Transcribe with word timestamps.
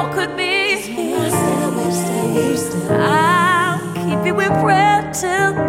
all 0.00 0.12
could 0.14 0.36
be. 0.36 0.80
Still, 0.80 0.96
we're 0.96 1.30
still, 1.30 2.34
we're 2.34 2.56
still. 2.56 2.92
I'll 2.92 3.94
keep 3.94 4.24
you 4.26 4.40
in 4.40 4.52
prayer 4.62 5.10
till 5.12 5.59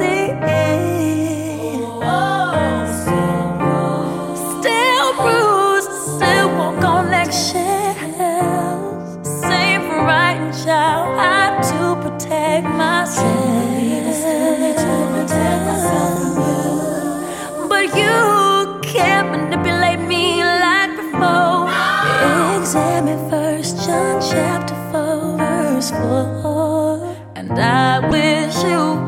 4, 25.82 25.90
verse 25.90 25.92
4. 26.44 27.18
And 27.36 27.52
I 27.54 28.08
wish 28.10 28.64
you 28.64 29.01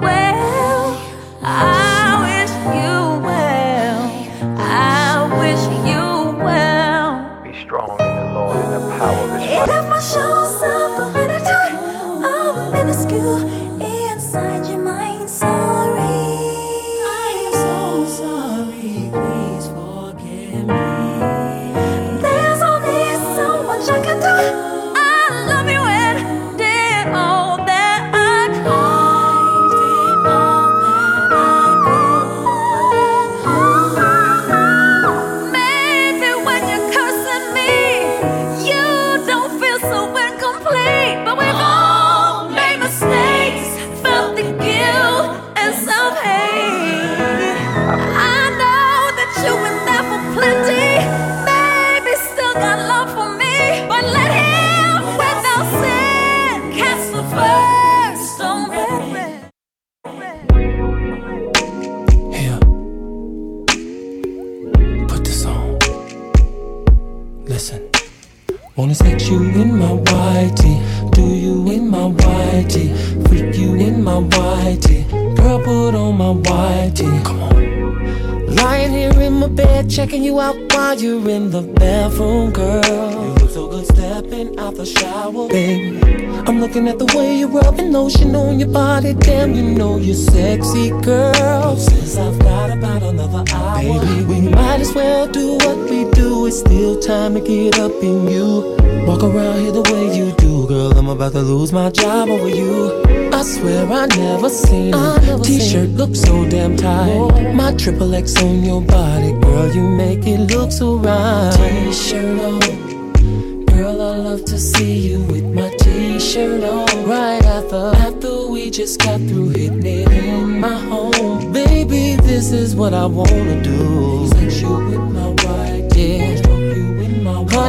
time 97.24 97.36
to 97.36 97.40
get 97.40 97.80
up 97.80 98.04
in 98.04 98.28
you. 98.28 98.76
Walk 99.08 99.24
around 99.24 99.62
here 99.62 99.72
the 99.72 99.82
way 99.92 100.18
you 100.18 100.34
do, 100.34 100.68
girl. 100.68 100.92
I'm 100.98 101.08
about 101.08 101.32
to 101.32 101.42
lose 101.42 101.72
my 101.72 101.90
job 101.90 102.28
over 102.28 102.50
you. 102.50 103.02
I 103.32 103.42
swear 103.44 103.86
I 103.88 104.08
never 104.08 104.50
seen 104.50 104.94
a 104.94 105.40
t-shirt 105.42 105.90
look 105.92 106.16
so 106.16 106.44
damn 106.50 106.76
tight. 106.76 107.54
My 107.54 107.74
triple 107.76 108.14
X 108.14 108.36
on 108.44 108.64
your 108.64 108.82
body, 108.82 109.32
girl, 109.40 109.74
you 109.74 109.88
make 109.88 110.28
it 110.28 110.52
look 110.52 110.72
so 110.72 110.98
right. 110.98 111.54
T-shirt 111.56 112.40
on, 112.42 113.66
girl, 113.68 114.02
I 114.02 114.18
love 114.18 114.44
to 114.46 114.60
see 114.60 114.98
you 115.08 115.24
with 115.24 115.46
my 115.46 115.70
t-shirt 115.78 116.64
on. 116.64 117.06
Right 117.06 117.46
after, 117.46 117.94
after 118.08 118.48
we 118.48 118.70
just 118.70 119.00
got 119.00 119.20
through 119.20 119.50
hitting 119.50 119.86
it 119.86 120.12
in 120.12 120.60
my 120.60 120.78
home, 120.92 121.54
baby, 121.54 122.18
this 122.18 122.52
is 122.52 122.76
what 122.76 122.94
I 122.94 123.06
wanna 123.06 123.62
do. 123.64 124.28
Sex 124.28 124.62
you 124.62 124.76
with 124.90 125.06
my 125.18 125.33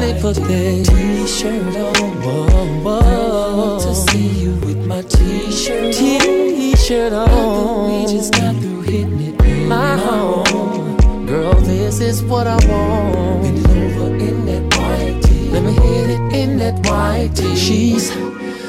white, 0.04 0.20
put 0.20 0.36
that 0.36 0.84
t-shirt 0.88 1.76
on. 1.76 2.22
Whoa, 2.22 2.46
whoa. 2.82 3.00
Girl, 3.00 3.36
I 3.36 3.56
want 3.56 3.82
to 3.82 3.94
see 3.94 4.28
you 4.28 4.52
with 4.66 4.86
my 4.86 5.02
t-shirt, 5.02 5.94
t-shirt 5.94 7.12
on. 7.12 8.06
We 8.06 8.12
just 8.12 8.32
got 8.32 8.56
through 8.56 8.82
hitting 8.82 9.20
it 9.20 9.40
in 9.44 9.68
my 9.68 9.96
home. 9.96 11.26
Girl, 11.26 11.54
this 11.54 12.00
is 12.00 12.22
what 12.22 12.46
I 12.46 12.56
want. 12.68 13.42
Bend 13.42 13.58
it 13.58 13.70
over 13.70 14.16
in 14.16 14.46
that 14.46 14.76
white 14.76 15.22
tee. 15.22 15.48
Let 15.50 15.62
me 15.62 15.72
hit 15.72 16.10
it 16.10 16.34
in 16.34 16.58
that 16.58 16.86
white 16.86 17.30
tee. 17.34 17.56
She's 17.56 18.12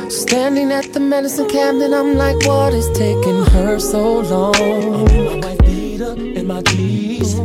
standing 0.09 0.71
at 0.71 0.93
the 0.93 0.99
medicine 0.99 1.49
cabinet. 1.49 1.93
I'm 1.93 2.15
like, 2.15 2.37
what 2.45 2.73
is 2.73 2.89
taking 2.97 3.45
her 3.53 3.79
so 3.79 4.19
long? 4.21 4.55
I'm 4.55 5.07
in 5.07 5.25
my 5.25 5.47
white 5.47 5.65
beater 5.65 6.11
and 6.11 6.47
my 6.47 6.61
jeans. 6.61 7.35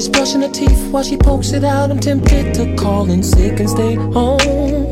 She's 0.00 0.08
brushing 0.08 0.40
her 0.40 0.48
teeth 0.48 0.90
while 0.90 1.02
she 1.02 1.18
pokes 1.18 1.52
it 1.52 1.62
out. 1.62 1.90
I'm 1.90 2.00
tempted 2.00 2.54
to 2.54 2.74
call 2.74 3.10
in 3.10 3.22
sick 3.22 3.60
and 3.60 3.68
stay 3.68 3.96
home. 3.96 4.40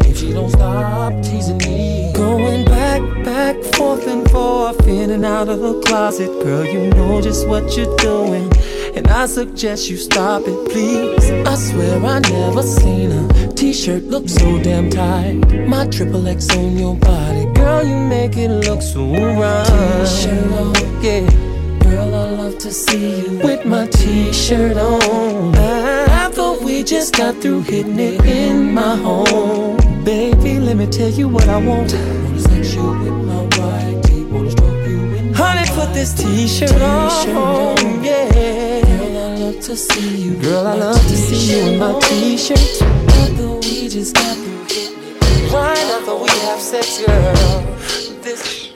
If 0.04 0.18
she 0.18 0.34
don't 0.34 0.50
stop 0.50 1.14
teasing 1.22 1.56
me, 1.56 2.12
going 2.12 2.66
back, 2.66 3.00
back, 3.24 3.56
forth 3.76 4.06
and 4.06 4.30
forth, 4.30 4.86
in 4.86 5.10
and 5.10 5.24
out 5.24 5.48
of 5.48 5.60
the 5.60 5.80
closet. 5.80 6.28
Girl, 6.44 6.62
you 6.62 6.90
know 6.90 7.22
just 7.22 7.48
what 7.48 7.74
you're 7.74 7.96
doing. 7.96 8.52
And 8.96 9.08
I 9.08 9.24
suggest 9.24 9.88
you 9.88 9.96
stop 9.96 10.42
it, 10.44 10.70
please. 10.70 11.30
I 11.30 11.54
swear 11.54 12.04
I 12.04 12.18
never 12.18 12.62
seen 12.62 13.10
a 13.10 13.52
t-shirt 13.54 14.02
look 14.02 14.28
so 14.28 14.62
damn 14.62 14.90
tight. 14.90 15.66
My 15.66 15.86
triple 15.86 16.28
X 16.28 16.54
on 16.54 16.76
your 16.76 16.96
body, 16.96 17.46
girl, 17.54 17.82
you 17.82 17.96
make 17.96 18.36
it 18.36 18.50
look 18.50 18.82
so 18.82 19.10
right. 19.10 20.04
T-shirt 20.04 20.52
on, 20.52 20.74
yeah. 21.02 21.48
Girl, 21.80 22.14
I 22.14 22.27
love 22.48 22.58
to 22.58 22.72
see 22.72 23.20
you 23.20 23.38
with 23.44 23.66
my 23.66 23.86
t-shirt 23.88 24.78
on. 24.78 25.54
I 25.54 26.30
thought 26.30 26.62
we 26.62 26.82
just 26.82 27.14
got 27.14 27.34
through 27.42 27.60
hitting 27.62 27.98
it 27.98 28.24
in 28.24 28.72
my 28.72 28.96
home. 28.96 29.76
Baby, 30.02 30.58
let 30.58 30.76
me 30.78 30.86
tell 30.86 31.10
you 31.10 31.28
what 31.28 31.46
I 31.46 31.58
want. 31.58 31.92
Wanna 31.92 32.40
sex 32.40 32.74
you 32.74 32.86
with 33.02 33.18
my 33.30 33.42
white 33.56 34.00
tee. 34.04 34.24
Wanna 34.24 34.50
stroke 34.50 34.88
you 34.88 35.00
in 35.18 35.34
Honey, 35.34 35.68
put 35.78 35.92
this 35.92 36.14
t-shirt 36.14 36.72
on, 36.72 37.28
on, 37.36 38.04
yeah. 38.04 38.80
Girl, 38.80 39.18
I 39.18 39.36
love 39.44 39.60
to 39.60 39.76
see 39.76 40.16
you 40.22 40.34
Girl, 40.40 40.66
I 40.66 40.74
love 40.74 41.02
to 41.02 41.16
see 41.16 41.42
you 41.52 41.66
in 41.72 41.78
my 41.78 42.00
t-shirt 42.00 42.58
I 42.58 43.26
thought 43.36 43.62
we 43.62 43.88
just 43.90 44.14
got 44.14 44.36
through 44.38 44.64
hitting 44.64 45.02
it. 45.02 45.52
Why 45.52 45.74
not? 45.90 46.06
That 46.06 46.18
we 46.22 46.30
have 46.46 46.60
sex, 46.60 47.04
girl? 47.04 48.22
This 48.22 48.67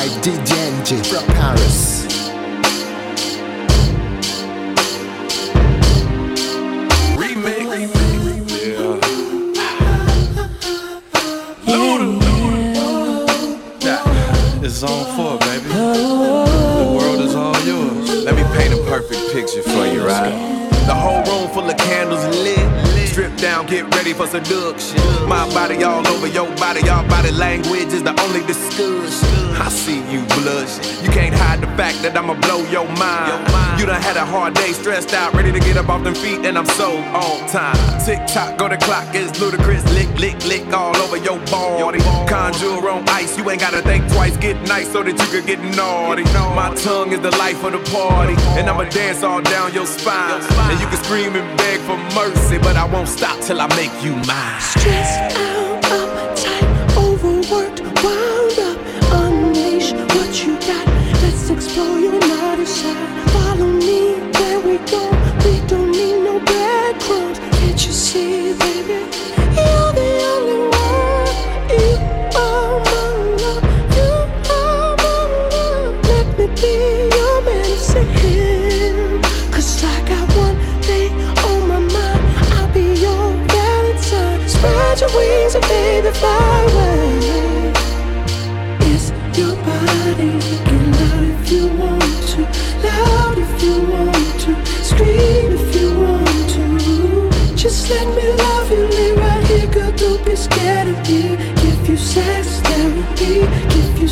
by 0.00 0.06
DJ 0.24 0.52
NJ 0.80 1.04
from 1.04 1.26
Paris. 1.34 2.06
Yeah, 13.80 14.64
it's 14.64 14.82
on 14.82 15.04
four, 15.16 15.38
baby. 15.40 15.68
The 15.68 16.96
world 16.96 17.20
is 17.20 17.34
all 17.34 17.60
yours. 17.60 18.24
Let 18.24 18.36
me 18.36 18.44
paint 18.56 18.72
a 18.72 18.82
perfect 18.88 19.20
picture 19.34 19.62
for 19.62 19.84
you, 19.84 20.06
right? 20.06 20.32
The 20.86 20.94
whole 20.94 21.22
room 21.24 21.50
full 21.52 21.68
of 21.68 21.76
candles 21.76 22.24
lit. 22.38 23.06
Strip 23.06 23.36
down, 23.36 23.66
get 23.66 23.94
ready 23.94 24.14
for 24.14 24.26
seduction. 24.26 24.98
My 25.28 25.44
body 25.52 25.84
all 25.84 26.06
over 26.08 26.26
your 26.26 26.48
body, 26.56 26.80
your 26.86 27.02
body 27.04 27.32
language 27.32 27.92
is 27.92 28.02
the 28.02 28.18
only 28.22 28.40
discussion. 28.46 29.49
I 29.58 29.68
see 29.68 30.00
you 30.10 30.24
blush. 30.40 30.78
You 31.02 31.10
can't 31.10 31.34
hide 31.34 31.60
the 31.60 31.66
fact 31.78 32.02
that 32.02 32.16
I'ma 32.16 32.34
blow 32.34 32.62
your 32.70 32.86
mind. 32.98 33.80
You 33.80 33.86
done 33.86 34.00
had 34.00 34.16
a 34.16 34.24
hard 34.24 34.54
day, 34.54 34.72
stressed 34.72 35.14
out, 35.14 35.32
ready 35.34 35.52
to 35.52 35.60
get 35.60 35.76
up 35.76 35.88
off 35.88 36.04
them 36.04 36.14
feet, 36.14 36.44
and 36.44 36.58
I'm 36.58 36.66
so 36.66 36.98
on 36.98 37.48
time. 37.48 37.76
Tick 38.04 38.20
tock, 38.26 38.58
go 38.58 38.68
the 38.68 38.76
clock, 38.76 39.14
it's 39.14 39.38
Ludacris. 39.38 39.84
Lick, 39.94 40.10
lick, 40.18 40.36
lick 40.46 40.72
all 40.72 40.96
over 40.98 41.16
your 41.16 41.38
body. 41.46 42.00
Conjure 42.28 42.88
on 42.88 43.08
ice, 43.08 43.36
you 43.38 43.48
ain't 43.50 43.60
gotta 43.60 43.82
think 43.82 44.06
twice. 44.12 44.36
Get 44.36 44.56
nice 44.68 44.90
so 44.92 45.02
that 45.02 45.18
you 45.18 45.26
could 45.32 45.46
get 45.46 45.60
naughty. 45.76 46.24
My 46.24 46.74
tongue 46.74 47.12
is 47.12 47.20
the 47.20 47.30
life 47.36 47.62
of 47.64 47.72
the 47.72 47.82
party, 47.90 48.34
and 48.58 48.68
I'ma 48.68 48.84
dance 48.90 49.22
all 49.22 49.40
down 49.40 49.72
your 49.72 49.86
spine. 49.86 50.42
And 50.70 50.80
you 50.80 50.86
can 50.86 51.02
scream 51.04 51.34
and 51.36 51.58
beg 51.58 51.80
for 51.80 51.96
mercy, 52.14 52.58
but 52.58 52.76
I 52.76 52.84
won't 52.84 53.08
stop 53.08 53.40
till 53.40 53.60
I 53.60 53.66
make 53.76 53.92
you 54.04 54.12
mine. 54.28 54.60
Stressed 54.60 55.38
out, 55.38 55.82
uptight, 55.84 56.59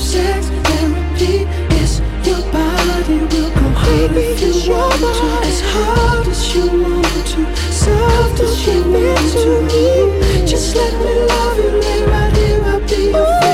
sex 0.09 0.47
therapy. 0.65 1.45
It's 1.81 2.01
your 2.27 2.41
body 2.51 3.19
will 3.31 3.51
go 3.61 3.69
hard 3.77 4.17
if 4.17 4.41
you 4.41 4.73
want 4.73 5.01
to, 5.19 5.29
as 5.47 5.61
hard 5.73 6.27
as 6.27 6.55
you 6.55 6.65
want 6.83 7.27
to, 7.33 7.41
soft 7.71 8.41
as 8.41 8.67
you 8.67 8.79
want 8.95 9.33
to. 9.43 10.47
Just 10.47 10.75
let 10.77 10.95
me 11.05 11.13
love 11.33 11.57
you, 11.59 11.71
lay 11.85 12.03
right 12.07 12.37
here, 12.37 12.63
I'll 12.65 12.81
be 12.89 13.11
your 13.11 13.48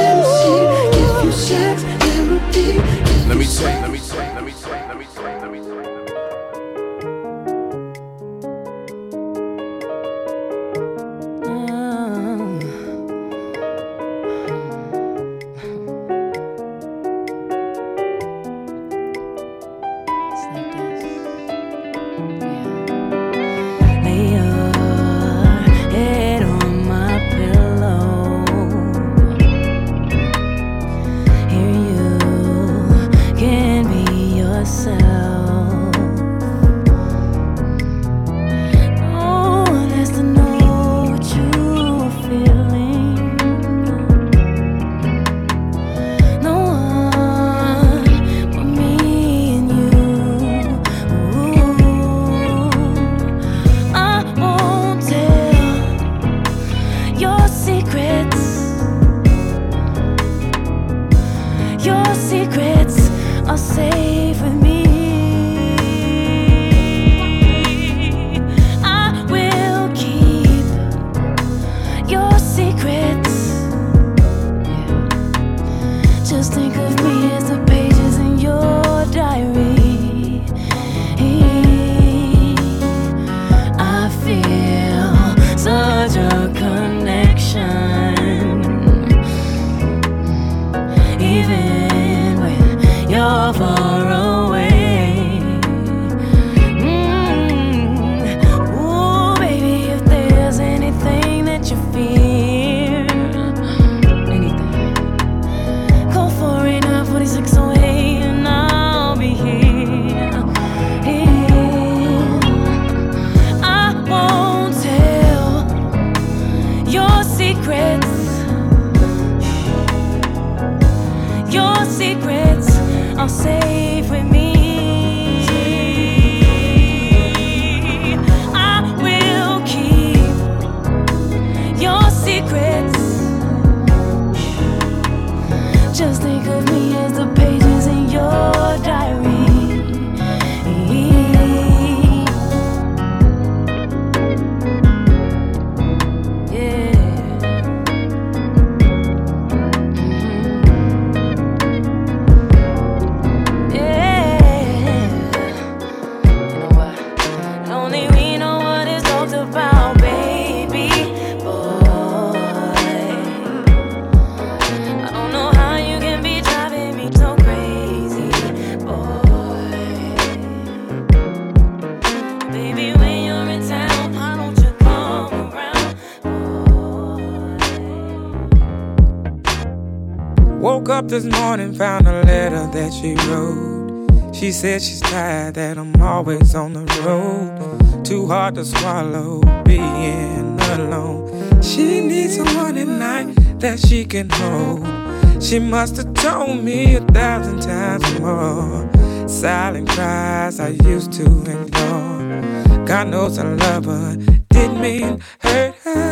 up 181.04 181.11
this 181.11 181.25
morning, 181.25 181.75
found 181.75 182.06
a 182.06 182.23
letter 182.23 182.66
that 182.73 182.92
she 182.92 183.14
wrote. 183.28 184.34
She 184.34 184.52
said 184.52 184.82
she's 184.82 185.00
tired 185.00 185.54
that 185.54 185.78
I'm 185.78 185.94
always 186.00 186.54
on 186.54 186.73
the 186.73 186.84
road. 187.04 188.04
Too 188.04 188.26
hard 188.26 188.54
to 188.56 188.64
swallow 188.64 189.40
being 189.64 190.61
alone. 190.61 191.62
She 191.62 192.00
needs 192.00 192.37
someone 192.37 192.76
at 192.78 192.88
night 192.88 193.34
that 193.61 193.78
she 193.78 194.04
can 194.04 194.28
hold. 194.30 195.42
She 195.42 195.58
must 195.58 195.96
have 195.96 196.12
told 196.14 196.62
me 196.62 196.96
a 196.96 197.00
thousand 197.00 197.61
times 197.61 198.20
more. 198.20 198.88
Silent 199.28 199.88
cries 199.88 200.61
I 200.61 200.68
used 200.68 201.12
to 201.12 201.25
ignore. 201.25 202.87
God 202.87 203.08
knows 203.08 203.38
I 203.38 203.44
love 203.44 203.84
her, 203.87 204.16
didn't 204.50 204.80
mean 204.80 205.20
hurt 205.40 205.75
her. 205.84 206.03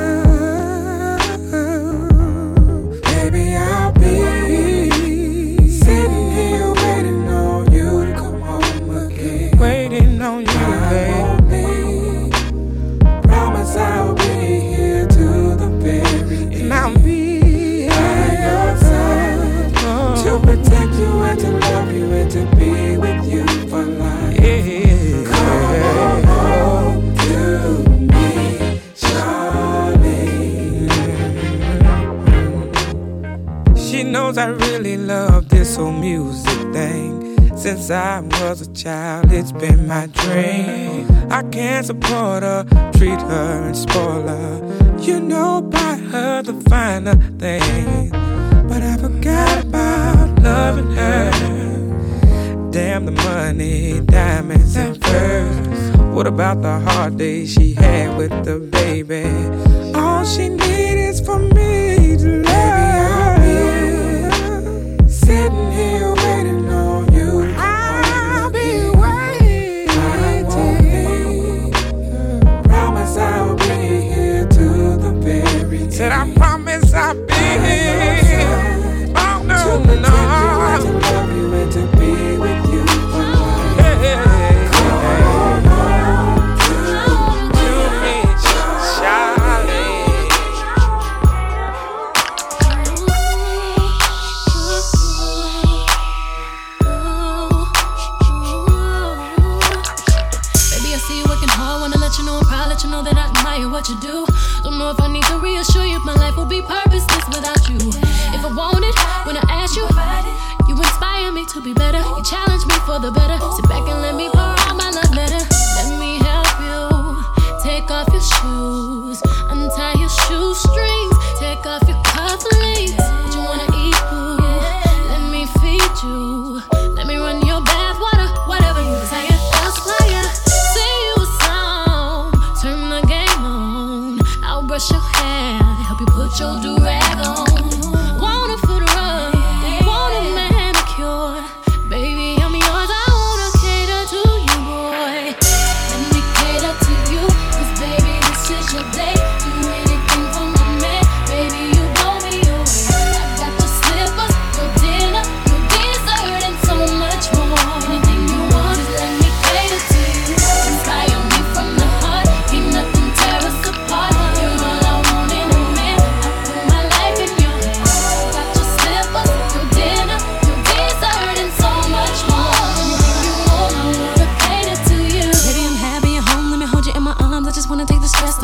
since 37.76 37.90
I 37.90 38.20
was 38.20 38.60
a 38.60 38.72
child, 38.74 39.32
it's 39.32 39.52
been 39.52 39.86
my 39.86 40.06
dream. 40.06 41.06
I 41.30 41.42
can't 41.44 41.86
support 41.86 42.42
her, 42.42 42.64
treat 42.96 43.20
her 43.20 43.62
and 43.66 43.76
spoil 43.76 44.28
her. 44.28 44.98
You 45.00 45.20
know, 45.20 45.62
buy 45.62 45.96
her 46.10 46.42
the 46.42 46.52
finer 46.68 47.14
things. 47.38 48.10
But 48.68 48.82
I 48.82 48.96
forgot 48.98 49.64
about 49.64 50.42
loving 50.42 50.92
her. 50.92 51.30
Damn 52.70 53.06
the 53.06 53.12
money, 53.12 54.00
diamonds 54.00 54.76
and 54.76 55.02
furs. 55.02 55.96
What 56.14 56.26
about 56.26 56.60
the 56.60 56.78
hard 56.80 57.16
days 57.16 57.54
she 57.54 57.72
had 57.72 58.18
with 58.18 58.44
the 58.44 58.58
baby? 58.58 59.24
All 59.98 60.26
she 60.26 60.50
needs 60.50 61.20
is 61.20 61.20
for 61.26 61.38
me. 61.38 62.01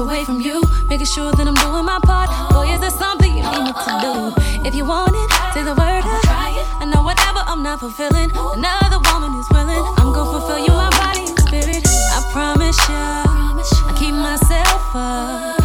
away 0.09 0.25
from 0.25 0.41
you, 0.41 0.63
making 0.89 1.07
sure 1.07 1.31
that 1.33 1.47
I'm 1.47 1.55
doing 1.55 1.85
my 1.85 1.99
part. 2.03 2.31
Boy, 2.51 2.73
is 2.73 2.81
there 2.81 2.91
something 2.91 3.31
you 3.37 3.43
need 3.43 3.65
me 3.69 3.73
to 3.73 3.93
do? 4.01 4.15
If 4.67 4.75
you 4.75 4.87
want 4.87 5.13
it, 5.15 5.29
say 5.53 5.63
the 5.65 5.75
word. 5.75 6.03
I 6.81 6.85
know 6.87 7.03
whatever 7.03 7.41
I'm 7.47 7.63
not 7.63 7.81
fulfilling, 7.81 8.31
another 8.35 9.01
woman 9.11 9.39
is 9.39 9.49
willing. 9.51 9.85
I'm 9.99 10.13
gonna 10.15 10.33
fulfill 10.33 10.59
you, 10.59 10.73
my 10.73 10.91
body 10.91 11.27
and 11.29 11.39
spirit. 11.39 11.85
I 12.17 12.21
promise 12.33 12.79
you, 12.89 12.95
I 12.95 13.95
keep 13.99 14.15
myself 14.15 14.97
up. 14.97 15.58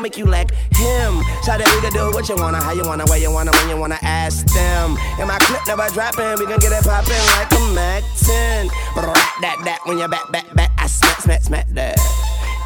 Make 0.00 0.16
you 0.16 0.26
lack 0.26 0.50
him. 0.74 1.22
So 1.42 1.56
that 1.56 1.68
we 1.68 1.90
do 1.90 2.10
what 2.12 2.28
you 2.28 2.36
wanna, 2.36 2.62
how 2.62 2.72
you 2.72 2.84
wanna, 2.84 3.04
where 3.06 3.18
you 3.18 3.30
wanna, 3.30 3.52
when 3.52 3.68
you 3.68 3.76
wanna 3.76 3.98
ask 4.02 4.46
them. 4.52 4.96
And 5.18 5.28
my 5.28 5.38
clip 5.38 5.60
never 5.66 5.88
dropping, 5.92 6.38
we 6.38 6.46
can 6.46 6.58
get 6.58 6.72
it 6.72 6.84
poppin' 6.84 7.24
like 7.36 7.52
a 7.52 7.60
Mac 7.74 8.02
10. 8.18 8.68
But 8.94 9.06
that, 9.40 9.60
that, 9.64 9.80
when 9.84 9.98
you 9.98 10.08
back, 10.08 10.30
back, 10.32 10.52
back, 10.54 10.70
I 10.78 10.86
smack, 10.86 11.20
smack, 11.20 11.42
smack 11.42 11.68
that. 11.74 11.98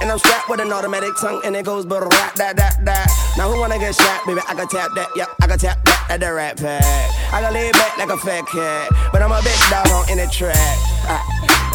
And 0.00 0.10
I'm 0.10 0.18
strapped 0.18 0.48
with 0.48 0.60
an 0.60 0.72
automatic 0.72 1.16
tongue, 1.16 1.40
and 1.44 1.56
it 1.56 1.64
goes 1.64 1.86
but 1.86 2.02
rap 2.02 2.34
that 2.34 2.56
that 2.56 2.84
that. 2.84 3.08
Now 3.38 3.50
who 3.50 3.58
wanna 3.58 3.78
get 3.78 3.94
shot, 3.94 4.26
baby? 4.26 4.40
I 4.46 4.54
can 4.54 4.68
tap 4.68 4.90
that, 4.96 5.08
yep, 5.16 5.28
I 5.40 5.46
can 5.46 5.58
tap 5.58 5.82
that 5.84 6.06
at 6.10 6.20
the 6.20 6.32
rat 6.32 6.58
pack. 6.58 6.82
I 7.32 7.40
can 7.40 7.54
lay 7.54 7.70
back 7.72 7.96
like 7.96 8.10
a 8.10 8.18
fat 8.18 8.46
cat, 8.46 8.90
but 9.12 9.22
I'm 9.22 9.32
a 9.32 9.40
big 9.42 9.58
dog 9.70 9.88
on 9.88 10.10
in 10.10 10.18
the 10.18 10.26
track. 10.26 10.93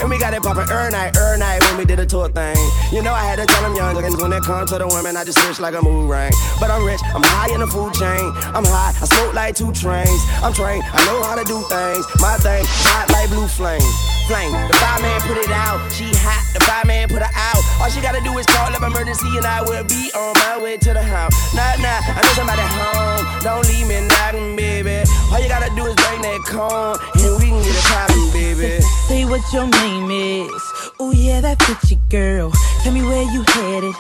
And 0.02 0.10
we 0.10 0.18
got 0.18 0.34
it 0.34 0.42
poppin' 0.42 0.70
er 0.72 0.90
night, 0.90 1.18
er 1.18 1.38
night 1.38 1.62
when 1.64 1.78
we 1.78 1.86
did 1.86 2.00
a 2.00 2.06
tour 2.06 2.30
thing. 2.30 2.56
You 2.92 3.02
know 3.02 3.14
I 3.14 3.26
had 3.26 3.38
to 3.40 3.46
tell 3.46 3.62
them 3.64 3.76
young 3.76 3.96
niggas 3.96 4.22
when 4.22 4.32
it 4.32 4.44
comes 4.44 4.72
to 4.72 4.78
the 4.78 4.88
women, 4.88 5.18
I 5.18 5.24
just 5.26 5.40
switch 5.40 5.60
like 5.60 5.76
a 5.76 5.82
mood 5.82 6.10
ring. 6.10 6.32
But 6.60 6.72
I'm 6.72 6.86
rich, 6.86 7.02
I'm 7.04 7.24
high 7.24 7.54
in 7.54 7.60
the 7.60 7.68
food 7.68 7.94
chain. 7.94 8.32
I'm 8.56 8.66
high, 8.66 8.96
I 8.96 9.06
smoke 9.06 9.34
like 9.34 9.56
two 9.56 9.72
trains. 9.74 10.22
I'm 10.42 10.54
trained, 10.54 10.84
I 10.86 11.06
know 11.06 11.24
how 11.24 11.36
to 11.36 11.44
do 11.44 11.60
things. 11.68 12.06
My 12.22 12.38
thing, 12.38 12.64
hot 12.66 13.12
like 13.12 13.30
blue 13.30 13.48
flame. 13.48 14.09
Flame, 14.30 14.52
the 14.70 14.78
fireman 14.78 15.20
put 15.26 15.38
it 15.42 15.50
out. 15.50 15.82
She 15.90 16.06
hot, 16.22 16.46
the 16.54 16.62
fireman 16.62 17.10
put 17.10 17.26
her 17.26 17.34
out. 17.34 17.66
All 17.82 17.90
she 17.90 17.98
gotta 17.98 18.22
do 18.22 18.38
is 18.38 18.46
call 18.46 18.70
up 18.70 18.86
emergency 18.86 19.26
and 19.34 19.42
I 19.42 19.66
will 19.66 19.82
be 19.90 20.14
on 20.14 20.38
my 20.46 20.62
way 20.62 20.78
to 20.78 20.94
the 20.94 21.02
house. 21.02 21.34
Nah, 21.58 21.74
nah, 21.82 21.98
I 21.98 22.22
know 22.22 22.34
somebody 22.38 22.62
home. 22.62 23.26
Don't 23.42 23.66
leave 23.66 23.90
me 23.90 24.06
knocking, 24.06 24.54
baby. 24.54 25.02
All 25.34 25.42
you 25.42 25.50
gotta 25.50 25.74
do 25.74 25.82
is 25.90 25.98
bring 25.98 26.22
that 26.22 26.46
cone 26.46 27.02
and 27.26 27.42
we 27.42 27.50
can 27.50 27.58
get 27.58 27.74
it 27.74 27.86
poppin', 27.90 28.30
baby. 28.30 28.86
Say 29.10 29.26
what 29.26 29.42
your 29.50 29.66
name 29.66 30.14
is. 30.14 30.62
Oh 31.02 31.10
yeah, 31.10 31.42
that 31.42 31.58
fit 31.66 31.90
you, 31.90 31.98
girl. 32.14 32.54
Tell 32.86 32.94
me 32.94 33.02
where 33.02 33.26
you 33.34 33.42
headed. 33.50 33.98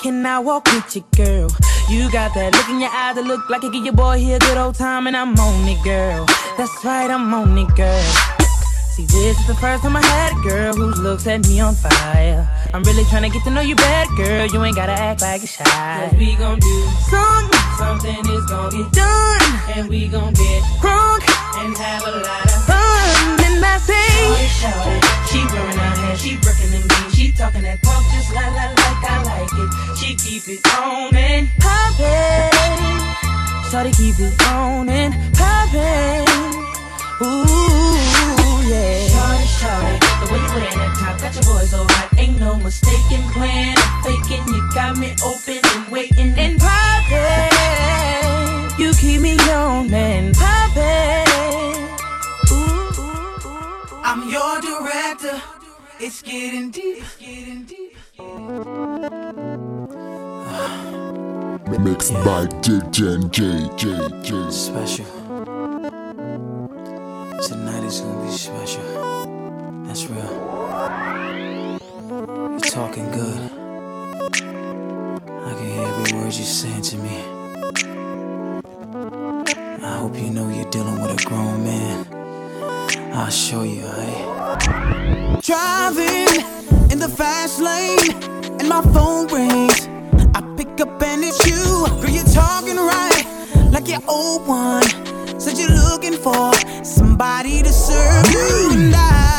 Can 0.00 0.24
I 0.24 0.38
walk 0.38 0.72
with 0.72 0.96
you, 0.96 1.04
girl? 1.12 1.52
You 1.92 2.08
got 2.08 2.32
that 2.32 2.56
look 2.56 2.68
in 2.72 2.80
your 2.80 2.88
eye 2.88 3.12
that 3.12 3.28
look 3.28 3.50
like 3.50 3.62
it 3.62 3.76
give 3.76 3.84
your 3.84 3.92
boy 3.92 4.16
here 4.24 4.36
a 4.36 4.38
good 4.40 4.56
old 4.56 4.76
time, 4.76 5.06
and 5.06 5.14
I'm 5.14 5.36
on 5.36 5.68
it, 5.68 5.84
girl. 5.84 6.24
That's 6.56 6.72
right, 6.82 7.10
I'm 7.10 7.28
on 7.34 7.58
it, 7.58 7.68
girl. 7.76 8.39
See, 9.00 9.06
this 9.06 9.40
is 9.40 9.46
the 9.46 9.54
first 9.54 9.82
time 9.82 9.96
I 9.96 10.04
had 10.04 10.36
a 10.36 10.40
girl 10.46 10.74
whose 10.74 10.98
looks 10.98 11.22
set 11.24 11.46
me 11.46 11.58
on 11.60 11.74
fire. 11.74 12.46
I'm 12.74 12.82
really 12.82 13.04
trying 13.04 13.22
to 13.22 13.30
get 13.30 13.42
to 13.44 13.50
know 13.50 13.62
you 13.62 13.74
better, 13.74 14.12
girl. 14.14 14.46
You 14.46 14.62
ain't 14.62 14.76
gotta 14.76 14.92
act 14.92 15.22
like 15.22 15.42
a 15.42 15.46
shy. 15.46 15.64
Cause 15.64 16.18
we 16.18 16.36
gon' 16.36 16.58
do 16.58 16.76
something, 17.08 17.60
something 17.78 18.20
is 18.28 18.44
gon' 18.44 18.68
get 18.68 18.92
done. 18.92 19.40
And 19.72 19.88
we 19.88 20.08
gon' 20.08 20.34
get 20.34 20.62
crunk 20.84 21.24
and 21.64 21.76
have 21.78 22.04
a 22.04 22.12
lot 22.12 22.44
of 22.44 22.60
fun. 22.68 23.40
And 23.40 23.64
I 23.64 23.78
say, 23.80 23.96
she 25.32 25.40
wearing 25.48 25.78
her 25.80 25.94
hair, 25.96 26.16
she 26.16 26.36
breaking 26.36 26.70
them 26.70 26.84
beans, 26.84 27.14
she 27.14 27.32
talking 27.32 27.62
that 27.62 27.82
talk 27.82 28.04
just 28.12 28.34
la 28.34 28.44
la 28.52 28.68
like 28.68 29.00
I 29.00 29.16
like 29.24 29.54
it. 29.64 29.96
She 29.96 30.14
keep 30.14 30.44
it 30.46 30.60
on 30.76 31.16
and 31.16 31.48
poppin'. 31.58 33.00
Shorty 33.70 33.92
keep 33.92 34.18
it 34.18 34.34
on 34.48 34.88
and 34.90 35.14
the 40.52 40.60
way 40.60 40.64
you 40.64 40.70
that 40.70 40.96
top 40.98 41.20
got 41.20 41.34
your 41.34 41.44
boy 41.44 41.64
so 41.64 41.84
hot. 41.84 42.08
Ain't 42.18 42.38
no 42.40 42.56
mistaken 42.56 43.22
plan, 43.32 43.76
faking. 44.02 44.46
You 44.52 44.68
got 44.74 44.96
me 44.96 45.14
open 45.24 45.60
and 45.64 45.88
waiting 45.90 46.34
and 46.36 46.60
poppin'. 46.60 47.50
You 48.78 48.92
keep 48.94 49.20
me 49.20 49.38
on 49.50 49.92
and 49.92 50.34
poppin'. 50.34 51.88
I'm 54.02 54.28
your 54.28 54.60
director. 54.60 55.40
It's 56.00 56.22
getting 56.22 56.70
deep. 56.70 56.98
It's 56.98 57.16
getting 57.16 57.64
deep. 57.64 57.96
Mixed 61.80 62.12
by 62.12 62.46
DJ 62.60 63.30
J 63.30 63.68
J 63.76 64.08
J. 64.22 64.50
Special. 64.50 65.06
Tonight 67.46 67.84
is 67.84 68.00
gonna 68.00 68.24
be 68.24 68.30
special. 68.32 68.89
Talking 72.70 73.10
good. 73.10 73.50
I 74.12 75.54
can 75.56 75.66
hear 75.72 75.88
every 75.88 76.16
word 76.16 76.32
you're 76.32 76.54
saying 76.60 76.82
to 76.82 76.96
me. 76.98 77.16
I 79.82 79.96
hope 79.98 80.16
you 80.16 80.30
know 80.30 80.48
you're 80.48 80.70
dealing 80.70 81.02
with 81.02 81.20
a 81.20 81.24
grown 81.26 81.64
man. 81.64 82.06
I'll 83.12 83.28
show 83.28 83.64
you, 83.64 83.82
hey. 83.82 84.22
Driving 85.42 86.44
in 86.92 87.00
the 87.00 87.12
fast 87.12 87.58
lane, 87.58 88.12
and 88.60 88.68
my 88.68 88.82
phone 88.94 89.26
rings. 89.34 89.88
I 90.36 90.40
pick 90.56 90.80
up 90.80 91.02
and 91.02 91.24
it's 91.24 91.44
you. 91.44 91.88
Girl, 92.00 92.08
you're 92.08 92.22
talking 92.22 92.76
right, 92.76 93.24
like 93.72 93.88
your 93.88 94.02
old 94.06 94.46
one. 94.46 94.84
Said 95.40 95.58
you're 95.58 95.76
looking 95.90 96.14
for 96.14 96.54
somebody 96.84 97.64
to 97.64 97.72
serve 97.72 98.30
you, 98.30 98.70
and 98.74 98.94
I 98.94 99.29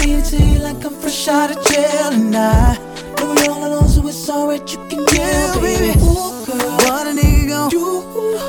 read 0.00 0.18
it 0.20 0.24
to 0.26 0.36
you 0.36 0.58
like 0.60 0.84
I'm 0.84 0.94
fresh 0.94 1.28
out 1.28 1.50
of 1.56 1.64
jail, 1.66 2.12
and 2.12 2.34
I 2.34 2.76
know 3.18 3.34
we 3.34 3.48
all 3.48 3.64
alone, 3.64 3.88
so 3.88 4.06
it's 4.08 4.28
alright. 4.28 4.70
You 4.72 4.78
can 4.88 5.00
yell, 5.14 5.60
baby. 5.60 5.98
Ooh, 6.00 6.44
girl, 6.46 6.76
what 6.84 7.06
a 7.06 7.12
nigga 7.12 7.48
gon' 7.48 7.70
do 7.70 8.02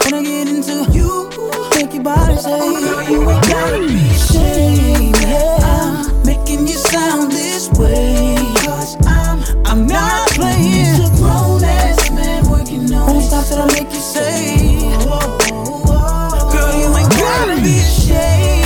when 0.04 0.14
I 0.14 0.24
get 0.24 0.48
into 0.48 0.92
you? 0.92 1.30
Make 1.76 1.94
your 1.94 2.04
body 2.04 2.36
say, 2.38 2.60
Oh 2.62 2.80
girl, 2.82 3.04
you 3.10 3.30
ain't 3.30 3.48
gotta 3.48 3.80
be 3.80 4.04
ashamed. 4.16 5.18
Yeah, 5.22 5.58
I'm 5.62 6.26
making 6.26 6.68
you 6.68 6.78
sound 6.78 7.32
this 7.32 7.70
way. 7.80 8.36
Cause 8.66 8.96
I'm, 9.08 9.42
I'm 9.66 9.88
not 9.88 10.30
playing. 10.32 10.86
It's 10.86 11.10
a 11.10 11.16
grown 11.18 11.64
ass 11.64 12.10
man 12.12 12.50
working 12.50 12.92
on 12.94 13.16
it. 13.16 13.22
Stop 13.24 13.46
that 13.48 13.60
I 13.60 13.74
make 13.74 13.92
you 13.94 14.00
say. 14.00 14.78
Oh, 15.10 16.50
Girl, 16.52 16.74
you 16.80 16.98
ain't 16.98 17.12
gotta 17.12 17.62
be 17.62 17.80
ashamed. 17.80 18.61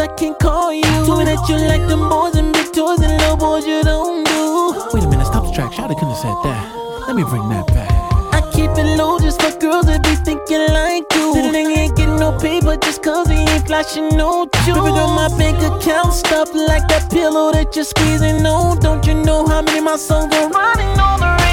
I 0.00 0.06
can't 0.06 0.38
call 0.38 0.72
you. 0.72 0.84
Told 1.06 1.18
me 1.18 1.24
that 1.24 1.48
you 1.48 1.56
like 1.56 1.84
them 1.88 2.08
boys 2.08 2.36
and 2.36 2.52
big 2.52 2.72
toys 2.72 3.00
and 3.00 3.16
little 3.18 3.36
boys 3.36 3.66
you 3.66 3.82
don't 3.82 4.24
do. 4.24 4.72
Wait 4.94 5.02
a 5.02 5.08
minute, 5.08 5.26
stop 5.26 5.44
the 5.44 5.50
track. 5.50 5.72
Shawty 5.72 5.94
couldn't 5.98 6.14
have 6.14 6.18
said 6.18 6.36
that. 6.44 6.62
Let 7.08 7.16
me 7.16 7.24
bring 7.24 7.48
that 7.48 7.66
back. 7.74 7.90
I 8.32 8.40
keep 8.52 8.70
it 8.78 8.96
low 8.96 9.18
just 9.18 9.42
for 9.42 9.50
girls 9.58 9.86
that 9.86 10.04
be 10.04 10.14
thinking 10.22 10.70
like 10.70 11.02
you. 11.14 11.34
Said 11.34 11.52
they 11.52 11.66
ain't 11.66 11.96
getting 11.96 12.16
no 12.16 12.30
paper 12.38 12.76
just 12.76 13.02
cause 13.02 13.26
they 13.26 13.42
ain't 13.42 13.66
flashing 13.66 14.10
no 14.16 14.46
jewels. 14.62 14.78
Baby 14.78 14.94
girl, 14.94 15.10
my 15.18 15.28
bank 15.36 15.58
account 15.58 16.12
stuffed 16.12 16.54
like 16.54 16.86
that 16.88 17.10
pillow 17.10 17.50
that 17.50 17.74
you're 17.74 17.84
squeezing 17.84 18.46
on. 18.46 18.78
Don't 18.78 19.04
you 19.04 19.14
know 19.14 19.46
how 19.46 19.62
many 19.62 19.80
my 19.80 19.96
songs 19.96 20.32
are 20.32 20.48
running 20.48 20.94
on 21.00 21.18
the 21.18 21.47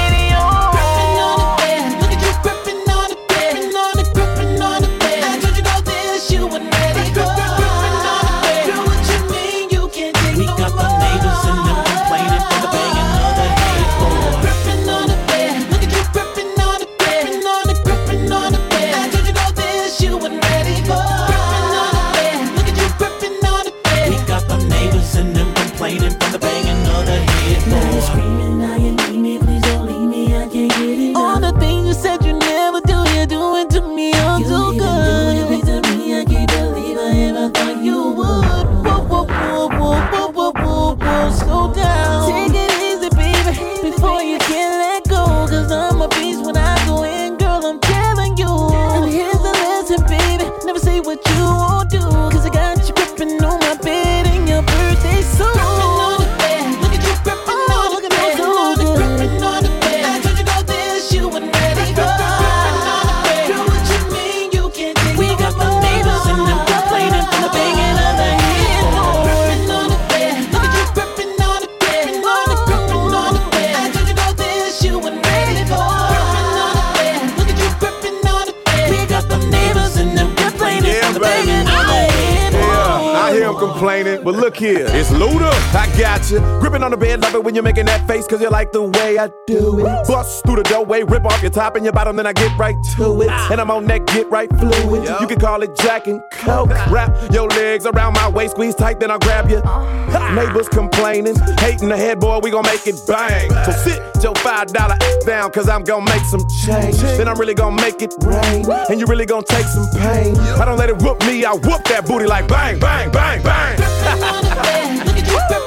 top 91.56 91.74
and 91.74 91.86
your 91.86 91.92
bottom, 91.94 92.16
then 92.16 92.26
I 92.26 92.34
get 92.34 92.56
right 92.58 92.76
to 92.96 93.22
it. 93.22 93.30
And 93.30 93.58
I'm 93.58 93.70
on 93.70 93.86
that 93.86 94.06
get 94.06 94.30
right 94.30 94.50
fluid. 94.58 95.08
You 95.20 95.26
can 95.26 95.40
call 95.40 95.62
it 95.62 95.74
Jack 95.78 96.06
and 96.06 96.20
Coke. 96.30 96.68
Wrap 96.90 97.16
your 97.32 97.48
legs 97.48 97.86
around 97.86 98.12
my 98.12 98.28
waist, 98.28 98.52
squeeze 98.52 98.74
tight, 98.74 99.00
then 99.00 99.10
I'll 99.10 99.18
grab 99.18 99.48
you. 99.48 99.56
Neighbors 100.34 100.68
complaining, 100.68 101.34
hating 101.58 101.88
the 101.88 101.96
head 101.96 102.20
boy, 102.20 102.40
we 102.40 102.50
gon' 102.50 102.64
make 102.64 102.86
it 102.86 102.96
bang. 103.08 103.48
So 103.64 103.72
sit 103.72 104.02
your 104.22 104.34
five 104.36 104.68
dollar 104.68 104.96
down, 105.24 105.50
cause 105.50 105.66
I'm 105.66 105.82
gon' 105.82 106.04
make 106.04 106.24
some 106.24 106.46
change. 106.62 106.98
Then 106.98 107.26
I'm 107.26 107.38
really 107.38 107.54
gon' 107.54 107.74
make 107.74 108.02
it 108.02 108.12
rain, 108.20 108.66
and 108.90 109.00
you 109.00 109.06
really 109.06 109.26
gon' 109.26 109.44
take 109.44 109.64
some 109.64 109.88
pain. 109.98 110.36
I 110.60 110.66
don't 110.66 110.78
let 110.78 110.90
it 110.90 111.00
whoop 111.00 111.24
me, 111.24 111.46
I 111.46 111.52
whoop 111.52 111.84
that 111.84 112.04
booty 112.06 112.26
like 112.26 112.48
bang, 112.48 112.78
bang, 112.78 113.10
bang, 113.10 113.42
bang. 113.42 115.56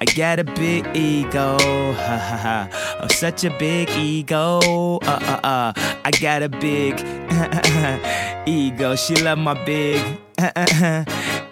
I 0.00 0.04
got 0.16 0.40
a 0.40 0.44
big 0.44 0.88
ego, 0.92 1.56
ha 1.92 2.18
ha 2.18 2.36
ha. 2.36 2.68
I'm 3.00 3.08
such 3.10 3.44
a 3.44 3.50
big 3.58 3.88
ego, 3.90 4.58
uh 5.04 5.20
uh 5.22 5.40
uh. 5.44 5.72
I 6.04 6.10
got 6.20 6.42
a 6.42 6.48
big 6.48 6.98
ego. 8.48 8.96
She 8.96 9.14
love 9.22 9.38
my 9.38 9.54
big 9.64 10.02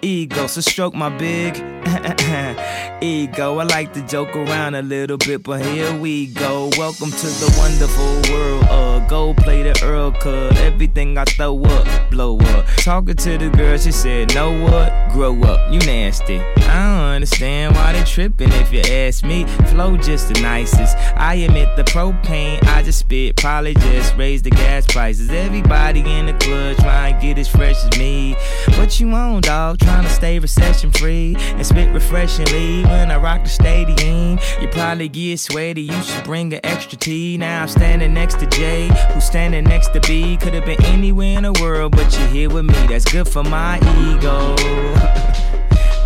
ego, 0.02 0.46
so 0.46 0.60
stroke 0.60 0.94
my 0.94 1.08
big 1.16 1.56
ego. 3.02 3.58
I 3.58 3.64
like 3.64 3.92
to 3.94 4.06
joke 4.06 4.34
around 4.34 4.74
a 4.74 4.82
little 4.82 5.16
bit, 5.18 5.42
but 5.42 5.64
here 5.64 5.94
we 5.98 6.28
go. 6.28 6.70
Welcome 6.76 7.10
to 7.10 7.26
the 7.26 7.54
wonderful 7.58 8.32
world 8.32 8.64
of 8.64 9.08
gold 9.08 9.36
plated 9.38 9.82
Earl 9.82 10.12
Cut. 10.12 10.56
Everything 10.58 11.18
I 11.18 11.24
throw 11.24 11.62
up, 11.62 12.10
blow 12.10 12.38
up. 12.38 12.66
Talking 12.78 13.16
to 13.16 13.38
the 13.38 13.50
girl, 13.50 13.76
she 13.78 13.92
said, 13.92 14.34
Know 14.34 14.52
what? 14.64 15.12
Grow 15.12 15.40
up, 15.42 15.72
you 15.72 15.78
nasty. 15.80 16.38
I 16.38 16.96
don't 16.96 17.14
understand 17.16 17.74
why 17.74 17.92
they 17.92 18.04
tripping 18.04 18.52
if 18.52 18.72
you 18.72 18.80
ask 18.80 19.24
me. 19.24 19.44
Flow 19.66 19.96
just 19.96 20.32
the 20.32 20.40
nicest. 20.40 20.96
I 21.16 21.34
admit 21.34 21.76
the 21.76 21.84
propane 21.84 22.62
I 22.64 22.82
just 22.82 23.00
spit 23.00 23.36
probably 23.36 23.74
just 23.74 24.16
raised 24.16 24.44
the 24.44 24.50
gas 24.50 24.86
prices. 24.86 25.30
Everybody 25.30 26.00
in 26.00 26.26
the 26.26 26.34
club 26.34 26.76
trying 26.78 27.14
to 27.14 27.26
get 27.26 27.38
as 27.38 27.48
fresh 27.48 27.76
as 27.84 27.98
me. 27.98 28.34
What 28.76 29.00
you 29.00 29.10
on, 29.10 29.42
dog? 29.42 29.78
Trying 29.90 30.05
to 30.05 30.11
stay 30.11 30.38
recession 30.38 30.92
free 30.92 31.35
and 31.37 31.66
spit 31.66 31.92
refreshingly 31.92 32.85
when 32.85 33.11
I 33.11 33.16
rock 33.16 33.42
the 33.42 33.48
stadium. 33.48 34.38
You 34.61 34.68
probably 34.68 35.09
get 35.09 35.40
sweaty. 35.40 35.83
You 35.83 36.03
should 36.03 36.22
bring 36.22 36.55
an 36.55 36.61
extra 36.62 36.96
tea. 36.96 37.37
Now 37.37 37.62
I'm 37.62 37.68
standing 37.68 38.14
next 38.14 38.38
to 38.38 38.46
Jay, 38.46 38.88
who's 39.12 39.24
standing 39.24 39.64
next 39.64 39.88
to 39.88 40.00
B. 40.03 40.37
Could 40.37 40.55
have 40.55 40.64
been 40.64 40.81
anywhere 40.85 41.38
in 41.38 41.42
the 41.42 41.59
world, 41.61 41.90
but 41.90 42.16
you're 42.16 42.29
here 42.29 42.50
with 42.50 42.66
me. 42.66 42.87
That's 42.87 43.05
good 43.05 43.26
for 43.26 43.42
my 43.42 43.79
ego. 44.14 45.26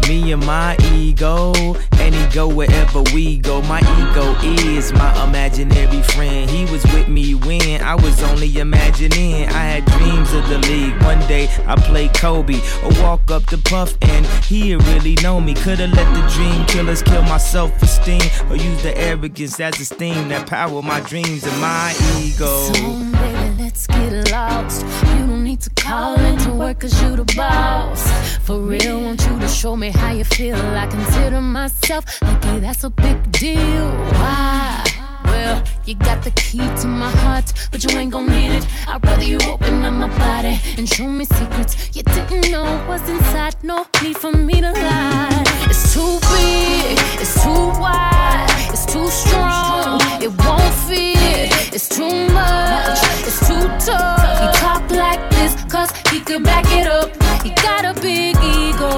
Me 0.09 0.33
and 0.33 0.45
my 0.45 0.77
ego, 0.93 1.53
and 1.93 2.15
he 2.15 2.27
go 2.35 2.47
wherever 2.47 3.03
we 3.15 3.39
go. 3.39 3.63
My 3.63 3.81
ego 3.81 4.37
is 4.43 4.93
my 4.93 5.25
imaginary 5.25 6.03
friend. 6.03 6.49
He 6.51 6.65
was 6.71 6.85
with 6.93 7.09
me 7.09 7.35
when 7.35 7.81
I 7.81 7.95
was 7.95 8.23
only 8.25 8.59
imagining. 8.59 9.47
I 9.49 9.65
had 9.65 9.85
dreams 9.87 10.33
of 10.35 10.47
the 10.49 10.59
league. 10.69 11.03
One 11.03 11.21
day 11.21 11.49
I 11.67 11.77
play 11.77 12.09
Kobe 12.09 12.61
or 12.83 13.03
walk 13.03 13.31
up 13.31 13.47
to 13.47 13.59
Puff, 13.59 13.97
and 14.03 14.27
he 14.45 14.75
really 14.75 15.15
know 15.23 15.41
me. 15.41 15.55
Coulda 15.55 15.87
let 15.87 16.15
the 16.15 16.35
dream 16.35 16.67
killers 16.67 17.03
kill 17.03 17.23
my 17.23 17.39
self-esteem, 17.39 18.23
or 18.51 18.57
use 18.57 18.83
the 18.83 18.97
arrogance 18.99 19.59
as 19.59 19.81
a 19.81 19.85
steam 19.85 20.29
that 20.29 20.47
power 20.47 20.83
my 20.83 21.01
dreams 21.01 21.45
and 21.45 21.61
my 21.61 21.95
ego. 22.21 23.44
Let's 23.75 23.89
get 23.89 24.31
lost. 24.31 24.87
You 25.17 25.27
don't 25.27 25.43
need 25.43 25.61
to 25.63 25.71
call 25.71 26.15
into 26.21 26.55
work 26.55 26.79
cause 26.79 27.03
you 27.03 27.17
the 27.17 27.25
boss. 27.37 28.09
For 28.47 28.61
real, 28.61 29.01
want 29.01 29.27
you 29.27 29.37
to 29.41 29.49
show 29.49 29.75
me 29.75 29.91
how 29.91 30.13
you 30.13 30.23
feel. 30.23 30.55
I 30.55 30.87
consider 30.87 31.41
myself 31.41 32.05
lucky, 32.23 32.61
that's 32.61 32.85
a 32.85 32.91
big 32.91 33.33
deal. 33.33 33.91
Why? 34.21 34.85
Well, 35.25 35.65
you 35.87 35.97
got 35.97 36.23
the 36.23 36.31
key 36.31 36.59
to 36.59 36.87
my 36.87 37.11
heart, 37.23 37.53
but 37.73 37.83
you 37.83 37.99
ain't 37.99 38.13
gon' 38.13 38.29
need 38.29 38.53
it. 38.59 38.65
I'd 38.87 39.05
rather 39.05 39.25
you 39.25 39.39
open 39.49 39.85
up 39.85 39.95
my 39.95 40.09
body 40.19 40.57
and 40.79 40.89
show 40.89 41.09
me 41.09 41.25
secrets 41.25 41.97
you 41.97 42.05
didn't 42.05 42.53
know 42.53 42.63
was 42.87 43.03
inside. 43.09 43.57
No 43.65 43.87
need 44.05 44.17
for 44.17 44.31
me 44.31 44.61
to 44.61 44.71
lie. 44.71 45.43
It's 45.69 45.93
too 45.93 46.21
big, 46.31 46.97
it's 47.21 47.43
too 47.43 47.67
wide, 47.83 48.54
too 48.95 49.11
strong, 49.11 50.01
it 50.23 50.31
won't 50.45 50.73
fit. 50.87 51.51
It's 51.75 51.89
too 51.89 52.29
much, 52.29 53.01
it's 53.27 53.41
too 53.49 53.67
tough. 53.85 54.39
He 54.41 54.47
talk 54.61 54.89
like 54.89 55.19
this, 55.31 55.53
cause 55.65 55.91
he 56.13 56.21
could 56.21 56.45
back 56.45 56.65
it 56.71 56.87
up. 56.87 57.11
He 57.43 57.51
got 57.67 57.85
a 57.85 57.93
big 58.01 58.37
ego, 58.37 58.93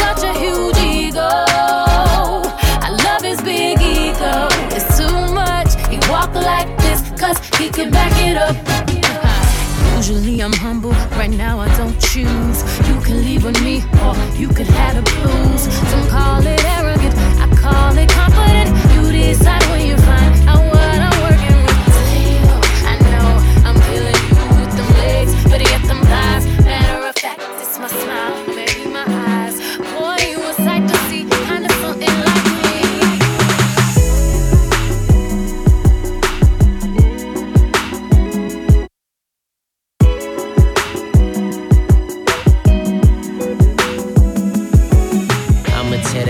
such 0.00 0.22
a 0.22 0.32
huge 0.42 0.78
ego. 0.78 1.28
I 2.86 2.90
love 3.04 3.22
his 3.22 3.42
big 3.42 3.80
ego. 3.80 4.46
It's 4.76 4.96
too 4.96 5.18
much. 5.34 5.74
He 5.90 5.98
walk 6.08 6.32
like 6.32 6.70
this, 6.84 7.00
cause 7.20 7.38
he 7.58 7.68
can 7.68 7.90
back 7.90 8.12
it 8.28 8.36
up. 8.36 8.54
Usually 9.96 10.40
I'm 10.40 10.52
humble, 10.52 10.92
right 11.18 11.34
now 11.46 11.58
I 11.58 11.68
don't 11.76 11.98
choose. 12.00 12.58
You 12.86 12.94
can 13.06 13.24
leave 13.26 13.44
with 13.44 13.60
me, 13.64 13.82
or 14.04 14.14
you 14.38 14.48
can 14.48 14.66
have 14.66 14.94
the 14.94 15.02
blues. 15.02 15.62
Don't 15.90 16.08
call 16.08 16.46
it 16.46 16.64
arrogant, 16.76 17.14
I 17.42 17.59
call 17.70 17.96
it 17.96 18.08
confident. 18.08 18.68
You 18.94 19.12
decide 19.12 19.62
when 19.70 19.86
you 19.86 19.96
find 19.96 20.69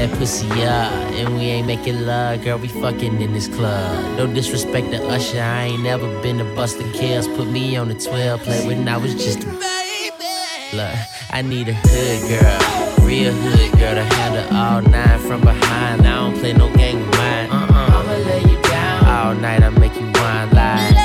that 0.01 0.19
pussy 0.19 0.49
up, 0.65 0.91
and 1.13 1.35
we 1.35 1.43
ain't 1.43 1.67
making 1.67 2.07
love, 2.07 2.43
girl. 2.43 2.59
We 2.59 2.69
fucking 2.69 3.21
in 3.21 3.35
this 3.35 3.49
club. 3.49 4.17
No 4.17 4.27
disrespect 4.27 4.91
to 4.93 5.05
Usher, 5.09 5.43
I 5.43 5.65
ain't 5.65 5.83
never 5.83 6.09
been 6.23 6.39
to 6.39 6.45
Buster 6.57 6.91
Kills. 6.93 7.29
Put 7.29 7.49
me 7.49 7.77
on 7.77 7.89
the 7.89 7.95
12 7.95 8.43
play 8.43 8.67
when 8.67 8.89
I 8.89 8.97
was 8.97 9.15
just 9.15 9.43
a 9.43 9.47
baby. 9.47 10.73
Look, 10.73 10.95
I 11.31 11.43
need 11.43 11.69
a 11.69 11.75
hood 11.75 12.21
girl, 12.31 13.07
real 13.07 13.33
hood 13.33 13.79
girl 13.79 13.95
to 13.95 14.05
handle 14.15 14.57
all 14.57 14.81
nine 14.81 15.19
from 15.21 15.43
behind. 15.43 16.07
I 16.07 16.17
don't 16.17 16.39
play 16.39 16.55
no 16.55 16.73
game 16.77 17.01
with 17.01 17.19
mine. 17.19 17.51
Uh-uh. 17.51 18.01
I'ma 18.01 18.17
lay 18.29 18.41
you 18.51 18.63
down 18.63 19.05
all 19.05 19.35
night. 19.35 19.63
I 19.63 19.69
make 19.69 19.95
you 19.97 20.07
whine 20.13 20.51
like. 20.51 21.00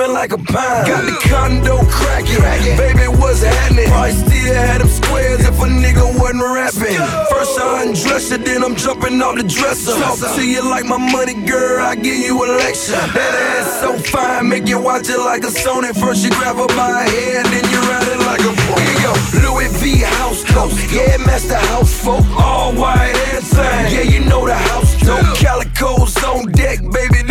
Smell 0.00 0.14
like 0.14 0.32
a 0.32 0.38
pine. 0.38 0.86
Got 0.86 1.04
the 1.04 1.16
condo 1.28 1.76
cracking, 1.90 2.40
baby, 2.76 3.06
what's 3.20 3.42
happening? 3.42 3.88
Probably 3.88 4.12
still 4.12 4.54
had 4.54 4.80
them 4.80 4.88
squares 4.88 5.40
if 5.40 5.60
a 5.60 5.68
nigga 5.68 6.06
wasn't 6.18 6.42
rapping. 6.42 6.96
First 7.30 7.60
I 7.60 7.84
undress 7.84 8.30
you, 8.30 8.38
then 8.38 8.64
I'm 8.64 8.76
jumping 8.76 9.20
off 9.20 9.36
the 9.36 9.42
dresser. 9.42 9.92
Talk 9.92 10.36
to 10.36 10.42
you 10.46 10.62
like 10.62 10.86
my 10.86 10.96
money, 10.96 11.34
girl, 11.46 11.84
I 11.84 11.96
give 11.96 12.16
you 12.16 12.34
a 12.44 12.46
lecture. 12.56 12.92
That 12.92 13.34
ass 13.56 13.80
so 13.80 13.98
fine, 13.98 14.48
make 14.48 14.66
you 14.66 14.80
watch 14.80 15.08
it 15.08 15.18
like 15.18 15.42
a 15.44 15.52
Sony. 15.52 15.92
First 15.92 16.24
you 16.24 16.30
grab 16.30 16.56
her 16.56 16.68
by 16.68 16.88
her 16.88 17.08
hair, 17.10 17.42
then 17.44 17.64
you 17.72 17.80
ride 17.90 18.08
it 18.08 18.20
like 18.24 18.40
a 18.40 18.52
pro. 18.64 18.76
Here 18.80 18.92
you 18.92 19.00
go, 19.04 19.12
Louis 19.44 19.70
V 19.80 20.00
house 20.00 20.44
coat, 20.44 20.72
yeah, 20.92 21.16
master 21.26 21.60
house 21.72 21.92
folk, 21.92 22.24
all 22.38 22.72
white 22.72 23.16
and 23.34 23.44
same. 23.44 23.92
Yeah, 23.92 24.06
you 24.08 24.20
know 24.24 24.46
the 24.46 24.54
house 24.54 24.96
dope, 25.04 25.36
calicoes 25.36 26.16
on 26.24 26.52
deck, 26.52 26.78
baby, 26.90 27.22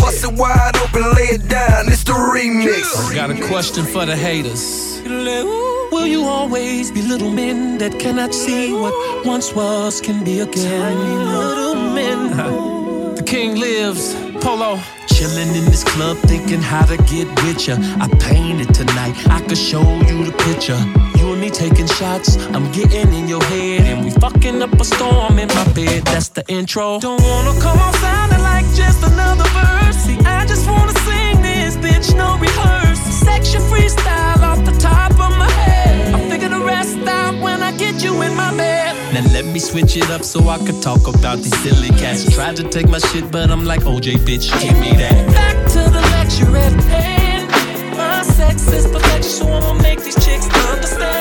Bust 0.00 0.24
it 0.24 0.32
wide 0.32 0.76
open, 0.76 1.02
lay 1.14 1.28
it 1.36 1.48
down, 1.48 1.88
it's 1.88 2.04
the 2.04 2.12
remix. 2.12 3.14
Got 3.14 3.30
a 3.30 3.46
question 3.46 3.84
for 3.84 4.04
the 4.06 4.16
haters. 4.16 5.00
Will 5.06 6.06
you 6.06 6.24
always 6.24 6.90
be 6.90 7.02
little 7.02 7.30
men 7.30 7.78
that 7.78 7.98
cannot 7.98 8.34
see 8.34 8.72
what 8.72 8.94
once 9.24 9.54
was 9.54 10.00
can 10.00 10.24
be 10.24 10.40
again? 10.40 10.98
Little 10.98 11.74
men. 11.74 12.36
the 13.16 13.22
king 13.22 13.56
lives. 13.56 14.14
Polo. 14.40 14.80
Chillin' 15.16 15.56
in 15.56 15.64
this 15.64 15.82
club, 15.82 16.18
thinking 16.18 16.60
how 16.60 16.84
to 16.84 16.98
get 17.04 17.26
with 17.42 17.66
ya. 17.66 17.76
I 17.98 18.08
painted 18.20 18.74
tonight, 18.74 19.14
I 19.28 19.40
could 19.40 19.56
show 19.56 19.80
you 19.80 20.24
the 20.26 20.32
picture. 20.44 20.76
You 21.18 21.32
and 21.32 21.40
me 21.40 21.48
taking 21.48 21.86
shots, 21.86 22.36
I'm 22.54 22.70
getting 22.72 23.10
in 23.14 23.26
your 23.26 23.42
head, 23.44 23.80
and 23.86 24.04
we 24.04 24.10
fucking 24.10 24.60
up 24.60 24.78
a 24.78 24.84
storm 24.84 25.38
in 25.38 25.48
my 25.48 25.72
bed. 25.72 26.04
That's 26.04 26.28
the 26.28 26.44
intro. 26.48 27.00
Don't 27.00 27.22
wanna 27.22 27.58
come 27.62 27.78
on 27.78 27.94
sounding 27.94 28.30
like 28.30 28.35
just 28.76 29.02
another 29.02 29.48
verse. 29.56 29.96
See, 29.96 30.18
I 30.20 30.44
just 30.44 30.68
wanna 30.68 30.92
sing 31.08 31.40
this, 31.40 31.76
bitch, 31.76 32.14
no 32.14 32.36
rehearse. 32.38 33.00
Section 33.00 33.62
freestyle 33.62 34.42
off 34.42 34.62
the 34.64 34.76
top 34.78 35.12
of 35.12 35.32
my 35.38 35.50
head. 35.50 36.14
I'm 36.14 36.28
figure 36.30 36.50
the 36.50 36.60
rest 36.60 36.98
out 37.08 37.34
when 37.40 37.62
I 37.62 37.72
get 37.72 38.04
you 38.04 38.20
in 38.22 38.34
my 38.36 38.54
bed. 38.54 38.94
Now 39.14 39.24
let 39.32 39.46
me 39.46 39.58
switch 39.58 39.96
it 39.96 40.10
up 40.10 40.22
so 40.22 40.48
I 40.48 40.58
could 40.58 40.82
talk 40.82 41.08
about 41.08 41.38
these 41.38 41.58
silly 41.62 41.88
cats. 42.00 42.30
Tried 42.34 42.56
to 42.56 42.64
take 42.64 42.88
my 42.88 42.98
shit, 42.98 43.30
but 43.32 43.50
I'm 43.50 43.64
like 43.64 43.80
OJ, 43.80 44.18
bitch, 44.28 44.46
give 44.60 44.78
me 44.78 44.92
that. 45.02 45.16
Back 45.32 45.56
to 45.74 45.82
the 45.96 46.02
lecture 46.14 46.54
at 46.56 46.74
hand. 46.84 47.48
My 47.96 48.22
sex 48.22 48.68
is 48.68 48.86
perfection, 48.86 49.22
so 49.22 49.46
I'ma 49.48 49.72
make 49.82 50.00
these 50.02 50.22
chicks 50.22 50.46
understand 50.68 51.15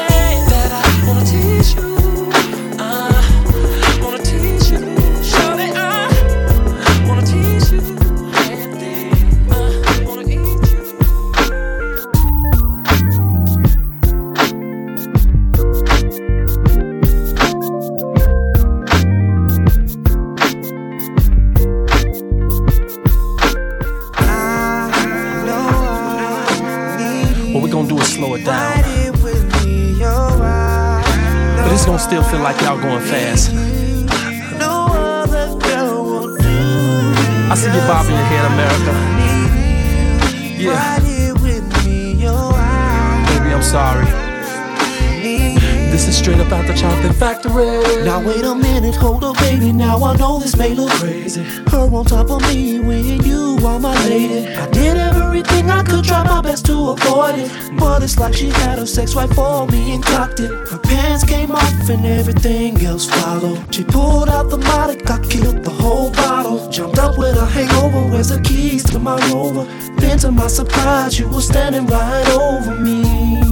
chocolate 47.26 47.44
factory. 47.44 48.06
Now 48.06 48.26
wait 48.26 48.44
a 48.44 48.56
minute, 48.56 48.96
hold 48.96 49.24
up, 49.24 49.38
baby. 49.38 49.72
Now 49.72 50.04
I 50.04 50.16
know 50.18 50.40
this 50.40 50.56
may 50.56 50.74
look 50.74 50.92
crazy. 50.92 51.44
Her 51.72 51.90
on 51.94 52.06
top 52.06 52.30
of 52.30 52.42
me 52.42 52.80
when 52.80 53.24
you 53.24 53.58
are 53.66 53.80
my 53.80 53.96
lady. 54.06 54.48
I 54.48 54.70
did 54.70 54.98
everything 54.98 55.70
I 55.70 55.84
could, 55.84 56.06
try 56.06 56.24
my 56.24 56.42
best 56.42 56.66
to 56.68 56.92
avoid 56.92 57.40
it. 57.40 57.52
But 57.80 58.04
it's 58.04 58.20
like 58.20 58.34
she 58.34 58.50
had 58.50 58.80
her 58.80 58.86
sex 58.86 59.16
right 59.16 59.30
for 59.34 59.68
me 59.68 59.96
and 59.96 60.04
cocked 60.04 60.40
it. 60.40 60.52
Her 60.70 60.78
pants 60.78 61.24
came 61.24 61.52
off 61.52 61.90
and 61.90 62.06
everything 62.06 62.78
else 62.86 63.10
followed. 63.10 63.74
She 63.74 63.84
pulled 63.84 64.30
out 64.30 64.50
the 64.50 64.58
Monica, 64.58 65.14
I 65.14 65.20
killed 65.20 65.64
the 65.64 65.72
whole 65.72 66.12
bottle. 66.12 66.70
Jumped 66.70 67.00
up 67.00 67.18
with 67.18 67.38
a 67.38 67.46
hangover, 67.46 68.04
where's 68.12 68.30
the 68.30 68.42
keys 68.42 68.84
to 68.92 69.00
my 69.00 69.18
rover? 69.32 69.66
Then 69.98 70.18
to 70.20 70.32
my 70.32 70.48
surprise, 70.48 71.18
you 71.20 71.28
were 71.30 71.42
standing 71.42 71.88
right 71.88 72.30
over 72.30 72.76
me. 72.76 73.45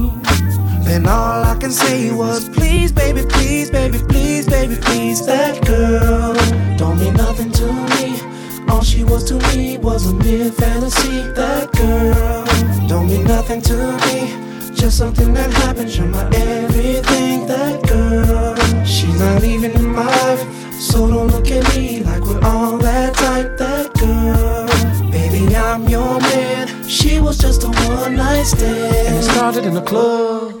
Then 0.84 1.06
all 1.06 1.42
I 1.42 1.56
can 1.58 1.72
say 1.72 2.12
was, 2.12 2.48
please, 2.48 2.92
baby, 2.92 3.22
please, 3.28 3.70
baby, 3.70 3.98
please, 3.98 4.46
baby, 4.46 4.76
please. 4.76 5.24
That 5.26 5.64
girl 5.66 6.34
don't 6.76 7.00
mean 7.00 7.14
nothing 7.14 7.50
to 7.52 7.66
me. 7.72 8.20
All 8.68 8.82
she 8.82 9.02
was 9.02 9.24
to 9.24 9.34
me 9.48 9.78
was 9.78 10.06
a 10.06 10.14
mere 10.14 10.52
fantasy. 10.52 11.22
That 11.32 11.72
girl 11.72 12.88
don't 12.88 13.08
mean 13.08 13.24
nothing 13.24 13.62
to 13.62 13.76
me. 14.04 14.74
Just 14.74 14.98
something 14.98 15.32
that 15.34 15.52
happens, 15.52 15.96
you're 15.96 16.06
my 16.06 16.28
everything. 16.34 17.46
That 17.46 17.82
girl, 17.88 18.84
she's 18.84 19.18
not 19.18 19.42
even 19.42 19.70
in 19.72 19.88
my 19.88 20.04
life. 20.04 20.42
So 20.80 21.08
don't 21.08 21.28
look 21.28 21.48
at 21.48 21.64
me 21.74 22.00
like 22.00 22.22
we're 22.22 22.44
all 22.44 22.76
that 22.78 23.14
type. 23.14 23.56
That 23.56 23.94
girl, 23.94 25.10
baby, 25.10 25.56
I'm 25.56 25.88
your 25.88 26.20
man. 26.20 26.86
She 26.88 27.20
was 27.20 27.38
just 27.38 27.64
a 27.64 27.68
one 27.68 28.16
night 28.16 28.44
stand. 28.44 29.08
And 29.08 29.16
it 29.16 29.22
started 29.22 29.64
in 29.64 29.74
the 29.74 29.82
club. 29.82 30.53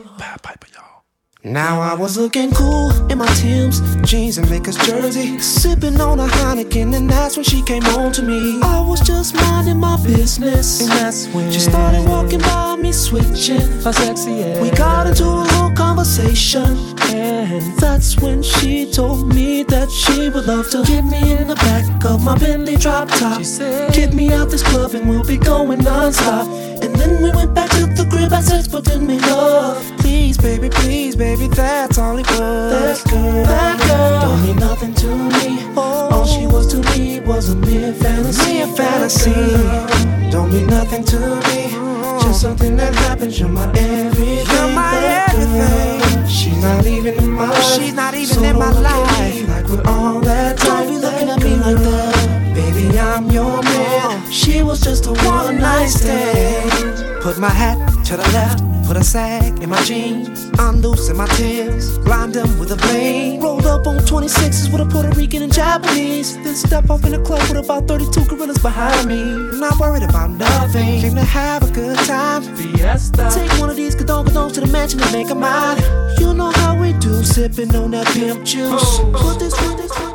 Now 1.46 1.82
I 1.82 1.92
was 1.92 2.16
looking 2.16 2.50
cool 2.52 2.90
in 3.12 3.18
my 3.18 3.26
Timbs 3.34 3.82
jeans 4.08 4.38
and 4.38 4.48
Lakers 4.48 4.78
jersey, 4.78 5.38
sipping 5.40 6.00
on 6.00 6.18
a 6.18 6.26
Heineken, 6.26 6.96
and 6.96 7.10
that's 7.10 7.36
when 7.36 7.44
she 7.44 7.60
came 7.64 7.84
on 7.84 8.12
to 8.14 8.22
me. 8.22 8.62
I 8.62 8.80
was 8.80 9.00
just 9.00 9.34
minding 9.34 9.76
my 9.76 10.02
business, 10.02 10.80
and 10.80 10.90
that's 10.92 11.26
when 11.34 11.52
she 11.52 11.60
started 11.60 12.08
walking 12.08 12.38
by 12.38 12.76
me, 12.76 12.92
switching 12.92 13.60
her 13.60 13.92
sexy 13.92 14.42
ass. 14.42 14.62
We 14.62 14.70
got 14.70 15.06
into 15.06 15.24
a 15.24 15.53
conversation, 15.74 16.76
and 17.10 17.78
that's 17.78 18.20
when 18.20 18.42
she 18.42 18.90
told 18.90 19.34
me 19.34 19.62
that 19.64 19.90
she 19.90 20.28
would 20.28 20.46
love 20.46 20.70
to 20.70 20.82
get 20.84 21.04
me 21.04 21.32
in 21.32 21.48
the 21.48 21.54
back 21.56 21.84
of 22.04 22.22
my 22.22 22.36
Bentley 22.38 22.76
drop 22.76 23.08
top. 23.08 23.38
She 23.38 23.44
said, 23.44 23.92
"Get 23.92 24.12
me 24.14 24.32
out 24.32 24.50
this 24.50 24.62
club 24.62 24.94
and 24.94 25.08
we'll 25.08 25.24
be 25.24 25.36
going 25.36 25.80
nonstop." 25.80 26.46
And 26.82 26.94
then 26.96 27.22
we 27.22 27.30
went 27.30 27.54
back 27.54 27.70
to 27.70 27.86
the 27.86 28.06
crib, 28.10 28.30
had 28.30 28.44
said, 28.44 28.70
but 28.70 28.84
didn't 28.84 29.06
make 29.06 29.22
love. 29.22 29.82
Please, 29.98 30.36
baby, 30.36 30.68
please, 30.68 31.16
baby, 31.16 31.48
that's 31.48 31.98
all 31.98 32.18
it 32.18 32.26
was. 32.30 33.02
That 33.04 33.10
girl, 33.10 33.44
that 33.44 33.76
girl, 33.88 34.20
don't 34.20 34.42
mean 34.44 34.56
nothing 34.56 34.94
to 34.94 35.06
me. 35.06 35.58
Oh. 35.76 36.10
All 36.12 36.26
she 36.26 36.46
was 36.46 36.66
to 36.72 36.78
me 36.90 37.20
was 37.20 37.48
a 37.48 37.56
mere 37.56 37.92
fantasy. 37.94 38.52
Mere 38.52 38.66
fantasy. 38.66 39.32
Girl, 39.32 40.30
don't 40.30 40.52
mean 40.52 40.66
nothing 40.66 41.04
to 41.04 41.18
me. 41.46 41.93
Just 42.24 42.40
something 42.40 42.76
that 42.76 42.94
happens. 42.94 43.38
You're 43.38 43.48
my 43.48 43.70
everything. 43.76 44.46
You're 44.46 44.68
my 44.68 44.96
everything. 45.28 46.26
She's 46.26 46.60
not 46.62 46.86
even 46.86 47.14
in 47.14 47.30
my 47.30 47.50
life. 47.50 47.64
She's 47.74 47.92
not 47.92 48.14
even 48.14 48.34
so 48.34 48.42
in 48.42 48.58
my 48.58 48.70
life. 48.70 49.48
Like 49.48 49.68
we're 49.68 49.82
all 49.86 50.20
that. 50.20 50.58
Don't 50.58 50.88
be 50.88 50.96
looking 50.98 51.28
at 51.28 51.42
me 51.42 51.54
like 51.56 51.76
that. 51.76 52.33
Baby, 52.74 52.98
I'm 52.98 53.30
your 53.30 53.62
man. 53.62 54.30
She 54.32 54.62
was 54.62 54.80
just 54.80 55.06
a 55.06 55.12
one 55.12 55.58
night 55.58 55.86
stand. 55.86 57.22
Put 57.22 57.38
my 57.38 57.48
hat 57.48 57.78
to 58.06 58.16
the 58.16 58.28
left, 58.32 58.62
put 58.86 58.96
a 58.96 59.04
sag 59.04 59.62
in 59.62 59.70
my 59.70 59.80
jeans, 59.84 60.50
unloosen 60.58 61.16
my 61.16 61.26
Timbs, 61.28 61.96
lined 61.98 62.34
them 62.34 62.58
with 62.58 62.72
a 62.72 62.76
blade. 62.76 63.40
Rolled 63.40 63.64
up 63.66 63.86
on 63.86 63.98
26s 63.98 64.72
with 64.72 64.80
a 64.80 64.86
Puerto 64.86 65.10
Rican 65.10 65.42
and 65.42 65.52
Japanese. 65.52 66.36
Then 66.38 66.54
step 66.56 66.90
off 66.90 67.04
in 67.04 67.12
the 67.12 67.22
club 67.22 67.42
with 67.48 67.64
about 67.64 67.86
32 67.86 68.24
gorillas 68.26 68.58
behind 68.58 69.08
me. 69.08 69.22
Not 69.58 69.78
worried 69.78 70.02
about 70.02 70.30
nothing, 70.30 71.00
came 71.00 71.14
to 71.14 71.22
have 71.22 71.62
a 71.62 71.72
good 71.72 71.96
time. 71.98 72.42
Fiesta. 72.56 73.30
Take 73.32 73.52
one 73.60 73.70
of 73.70 73.76
these 73.76 73.94
gadon 73.94 74.26
gadons 74.26 74.52
to 74.54 74.60
the 74.60 74.66
mansion 74.66 75.00
and 75.00 75.12
make 75.12 75.30
a 75.30 75.34
mine. 75.34 75.78
You 76.18 76.34
know 76.34 76.50
how 76.50 76.76
we 76.76 76.92
do, 76.94 77.22
sipping 77.22 77.74
on 77.76 77.92
that 77.92 78.08
pimp 78.08 78.44
juice. 78.44 78.82
Oh. 78.82 79.12
Put 79.14 79.38
this, 79.38 79.54
put 79.56 79.76
this, 79.76 79.92
put 79.92 80.06
this. 80.06 80.13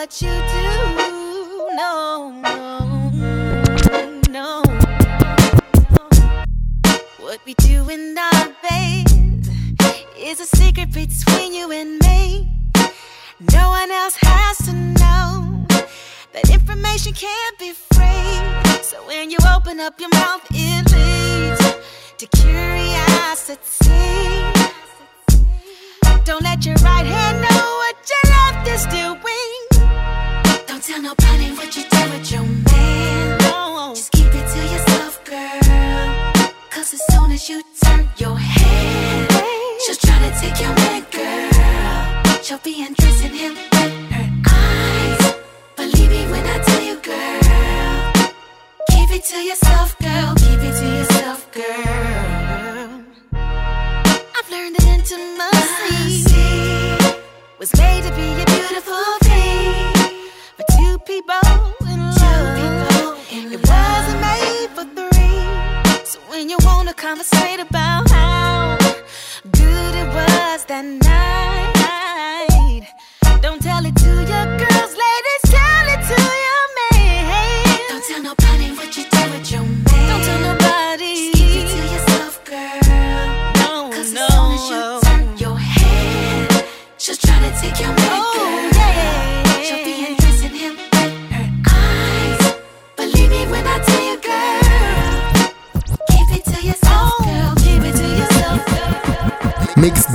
What 0.00 0.22
you 0.22 0.30
do. 0.30 0.36
No, 1.76 2.32
no, 2.40 3.10
no. 4.30 4.62
What 7.18 7.40
we 7.44 7.52
do 7.52 7.86
in 7.90 8.16
our 8.16 8.48
bed 8.62 9.06
is 10.16 10.40
a 10.40 10.46
secret 10.56 10.90
between 10.94 11.52
you 11.52 11.70
and 11.70 11.98
me. 11.98 12.48
No 13.52 13.68
one 13.68 13.90
else 13.90 14.16
has 14.22 14.56
to 14.68 14.72
know. 14.72 15.66
That 16.32 16.48
information 16.50 17.12
can't 17.12 17.58
be 17.58 17.72
free. 17.72 18.40
So 18.82 19.06
when 19.06 19.30
you 19.30 19.36
open 19.54 19.80
up 19.80 20.00
your 20.00 20.08
mouth, 20.14 20.46
it 20.50 20.84
leads 20.94 21.60
to 22.16 22.26
curiosity. 22.38 23.60
Don't 26.24 26.42
let 26.42 26.64
your 26.64 26.76
right 26.76 27.04
hand 27.04 27.42
know 27.42 27.64
what 27.82 27.96
your 28.10 28.24
left 28.32 28.66
is 28.66 28.86
doing. 28.86 29.59
Don't 30.80 30.94
tell 30.94 31.02
nobody 31.02 31.50
what 31.56 31.76
you 31.76 31.82
do 31.82 32.10
with 32.10 32.32
your 32.32 32.42
man. 32.42 33.38
Just 33.94 34.12
keep 34.12 34.28
it 34.28 34.48
to 34.48 34.60
yourself, 34.72 35.22
girl. 35.26 36.32
Cause 36.70 36.94
as 36.94 37.02
soon 37.12 37.32
as 37.32 37.50
you 37.50 37.62
turn 37.84 38.08
your 38.16 38.38
head, 38.38 39.30
she'll 39.82 39.96
try 39.96 40.18
to 40.26 40.30
take 40.40 40.58
your 40.58 40.74
man, 40.74 41.04
girl. 41.10 42.42
She'll 42.42 42.58
be 42.64 42.82
undressing 42.82 43.34
him 43.34 43.56
with 43.56 43.74
her 43.74 44.30
eyes. 44.48 45.34
Believe 45.76 46.10
me 46.10 46.24
when 46.30 46.46
I 46.46 46.58
tell 46.64 46.82
you, 46.82 46.96
girl. 47.02 47.42
Keep 48.90 49.10
it 49.18 49.24
to 49.24 49.36
yourself, 49.36 49.98
girl. 49.98 50.34
Keep 50.36 50.60
it 50.60 50.74
to 50.80 50.86
yourself, 50.98 51.50
girl. 51.52 53.04
I've 53.34 54.50
learned 54.50 54.76
that 54.76 54.86
intimacy 54.96 56.16
was 57.58 57.70
made 57.76 58.02
to 58.04 58.10
be 58.14 58.32
a 58.40 58.46
beautiful 58.46 59.04
thing 59.20 59.29
when 66.40 66.48
you 66.48 66.56
wanna 66.62 66.94
conversate 66.94 67.60
about 67.60 68.10
how 68.10 68.78
good 69.52 69.94
it 70.02 70.06
was 70.08 70.64
that 70.64 70.84
night, 70.86 72.86
don't 73.42 73.60
tell 73.60 73.84
it 73.84 73.94
to 73.94 74.08
your 74.08 74.46
girls, 74.62 74.92
ladies. 75.04 75.42
Tell 75.56 75.86
it 75.94 76.00
to 76.10 76.18
your 76.46 76.64
man. 76.78 77.78
Don't 77.90 78.04
tell 78.08 78.22
nobody 78.22 78.68
what 78.72 78.90
you 78.96 79.04
do 79.16 79.22
with 79.32 79.52
your 79.52 79.64
man. 79.64 80.08
Don't 80.10 80.24
tell 80.28 80.40
nobody. 80.50 81.12
Just 81.14 81.32
keep 81.36 81.52
it 81.60 81.66
to 81.74 81.80
yourself, 81.94 82.34
girl. 82.46 82.80
No, 83.60 83.72
Cause 83.92 84.10
no. 84.14 84.24
as 84.24 84.32
soon 84.32 84.50
as 84.56 84.64
you 84.72 84.82
turn 85.10 85.26
your 85.44 85.58
head, 85.58 86.48
she'll 86.96 87.16
try 87.16 87.38
to 87.44 87.50
take 87.60 87.78
your 87.84 87.92
man, 88.00 88.09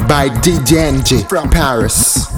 by 0.08 0.30
DJ 0.30 0.92
NJ 0.92 1.28
from 1.28 1.50
Paris. 1.50 2.35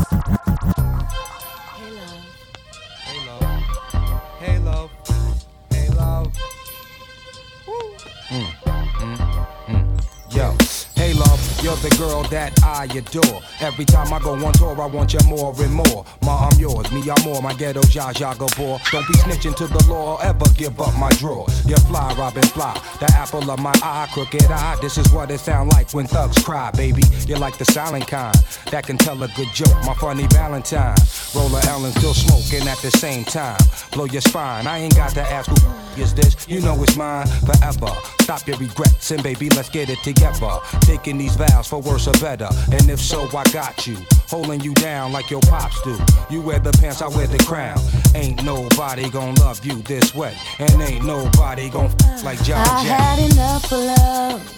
I 12.78 12.86
adore. 12.86 13.42
Every 13.60 13.86
time 13.86 14.14
I 14.14 14.20
go 14.20 14.34
on 14.34 14.54
tour, 14.54 14.80
I 14.80 14.86
want 14.86 15.12
you 15.12 15.20
more 15.26 15.52
and 15.58 15.74
more. 15.74 16.06
Ma, 16.22 16.48
I'm 16.48 16.60
yours, 16.60 16.92
me, 16.92 17.02
I'm 17.10 17.24
more. 17.24 17.42
My 17.42 17.56
ghetto, 17.56 17.82
Zsa 17.82 18.14
Zsa 18.14 18.38
Gabor. 18.38 18.78
Don't 18.92 19.08
be 19.08 19.14
snitching 19.16 19.56
to 19.56 19.66
the 19.66 19.84
law 19.90 20.18
or 20.18 20.24
ever 20.24 20.46
give 20.56 20.80
up 20.80 20.96
my 20.96 21.10
drawer. 21.14 21.48
You're 21.66 21.80
fly, 21.90 22.14
Robin 22.14 22.44
Fly, 22.44 22.80
the 23.00 23.12
apple 23.14 23.50
of 23.50 23.60
my 23.60 23.74
eye, 23.82 24.08
crooked 24.14 24.46
eye. 24.46 24.78
This 24.80 25.00
is 25.00 25.12
what 25.12 25.32
it 25.32 25.40
sound 25.40 25.72
like 25.72 25.92
when 25.96 26.06
thugs 26.06 26.38
cry, 26.44 26.70
baby. 26.70 27.02
You're 27.26 27.40
like 27.40 27.58
the 27.58 27.66
silent 27.66 28.08
kind 28.08 28.38
that 28.70 28.86
can 28.86 28.98
tell 28.98 29.22
a 29.24 29.28
good 29.30 29.50
joke. 29.56 29.74
My 29.84 29.96
funny 29.96 30.28
Valentine. 30.28 30.96
Roller 31.36 31.62
Ellen 31.68 31.92
still 31.94 32.14
smoking 32.14 32.68
at 32.68 32.78
the 32.78 32.92
same 32.92 33.24
time. 33.24 33.58
Blow 33.92 34.06
your 34.06 34.22
spine. 34.22 34.68
I 34.68 34.78
ain't 34.78 34.96
got 34.96 35.12
to 35.16 35.22
ask 35.22 35.50
who 35.50 36.02
is 36.02 36.14
this. 36.14 36.48
You 36.48 36.62
know 36.62 36.82
it's 36.84 36.96
mine 36.96 37.26
forever. 37.26 37.92
Stop 38.22 38.48
your 38.48 38.58
regrets 38.58 39.12
and 39.12 39.24
baby, 39.24 39.50
let's 39.52 39.70
get 39.70 39.90
it 39.90 40.00
together. 40.04 40.60
Taking 40.82 41.18
these 41.18 41.36
vows 41.36 41.68
for 41.68 41.82
worse 41.82 42.08
or 42.08 42.14
better. 42.14 42.50
And 42.72 42.90
if 42.90 43.00
so, 43.00 43.28
I 43.36 43.44
got 43.52 43.88
you. 43.88 43.98
Holding 44.28 44.60
you 44.62 44.74
down 44.74 45.14
like 45.14 45.30
your 45.30 45.40
pops 45.42 45.82
do. 45.84 45.98
You 46.30 46.42
wear 46.42 46.60
the 46.60 46.72
pants, 46.74 47.02
I 47.02 47.08
wear 47.08 47.28
the 47.28 47.38
crown. 47.40 47.80
Ain't 48.14 48.44
nobody 48.44 49.10
gonna 49.10 49.40
love 49.40 49.66
you 49.66 49.76
this 49.84 50.14
way. 50.14 50.36
And 50.60 50.82
ain't 50.82 51.06
nobody 51.06 51.70
gonna 51.70 51.94
f- 52.04 52.24
like 52.24 52.44
John 52.44 52.60
I 52.68 52.84
Jack. 52.84 53.00
had 53.00 53.20
enough 53.32 53.72
of 53.72 53.80
love. 53.80 54.54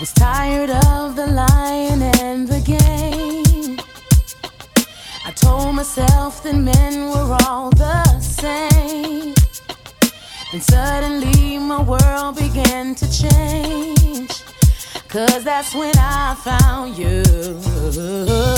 Was 0.00 0.12
tired 0.14 0.70
of 0.70 1.14
the 1.14 1.26
lying 1.28 2.02
and 2.02 2.48
the 2.48 2.60
game. 2.60 3.78
I 5.26 5.30
told 5.32 5.74
myself 5.76 6.42
that 6.42 6.54
men 6.56 7.10
were 7.10 7.36
all 7.46 7.70
the 7.70 8.20
same. 8.20 9.34
Then 10.50 10.60
suddenly 10.60 11.58
my 11.58 11.80
world 11.82 12.36
began 12.36 12.94
to 12.96 13.06
change. 13.22 14.42
Cause 15.10 15.42
that's 15.42 15.74
when 15.74 15.92
I 15.96 16.36
found 16.36 16.96
you. 16.96 17.24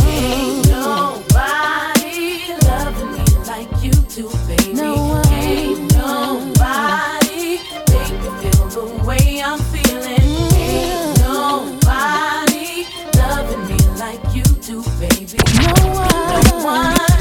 Ain't 0.06 0.68
nobody 0.68 2.42
loving 2.66 3.12
me 3.12 3.24
like 3.46 3.70
you 3.82 3.90
do, 3.90 4.28
baby. 4.46 4.74
No 4.74 4.94
one. 4.96 5.26
Ain't 5.28 5.96
nobody 5.96 7.58
make 7.88 8.12
me 8.20 8.28
feel 8.42 8.68
the 8.68 9.02
way 9.06 9.42
I'm 9.42 9.58
feeling. 9.60 10.20
Ain't 10.52 11.20
nobody 11.20 12.84
loving 13.16 13.66
me 13.68 13.78
like 13.98 14.20
you 14.34 14.44
do, 14.60 14.82
baby. 15.00 15.38
No 15.56 15.72
one. 15.94 16.44
No 16.44 16.64
one. 16.66 17.11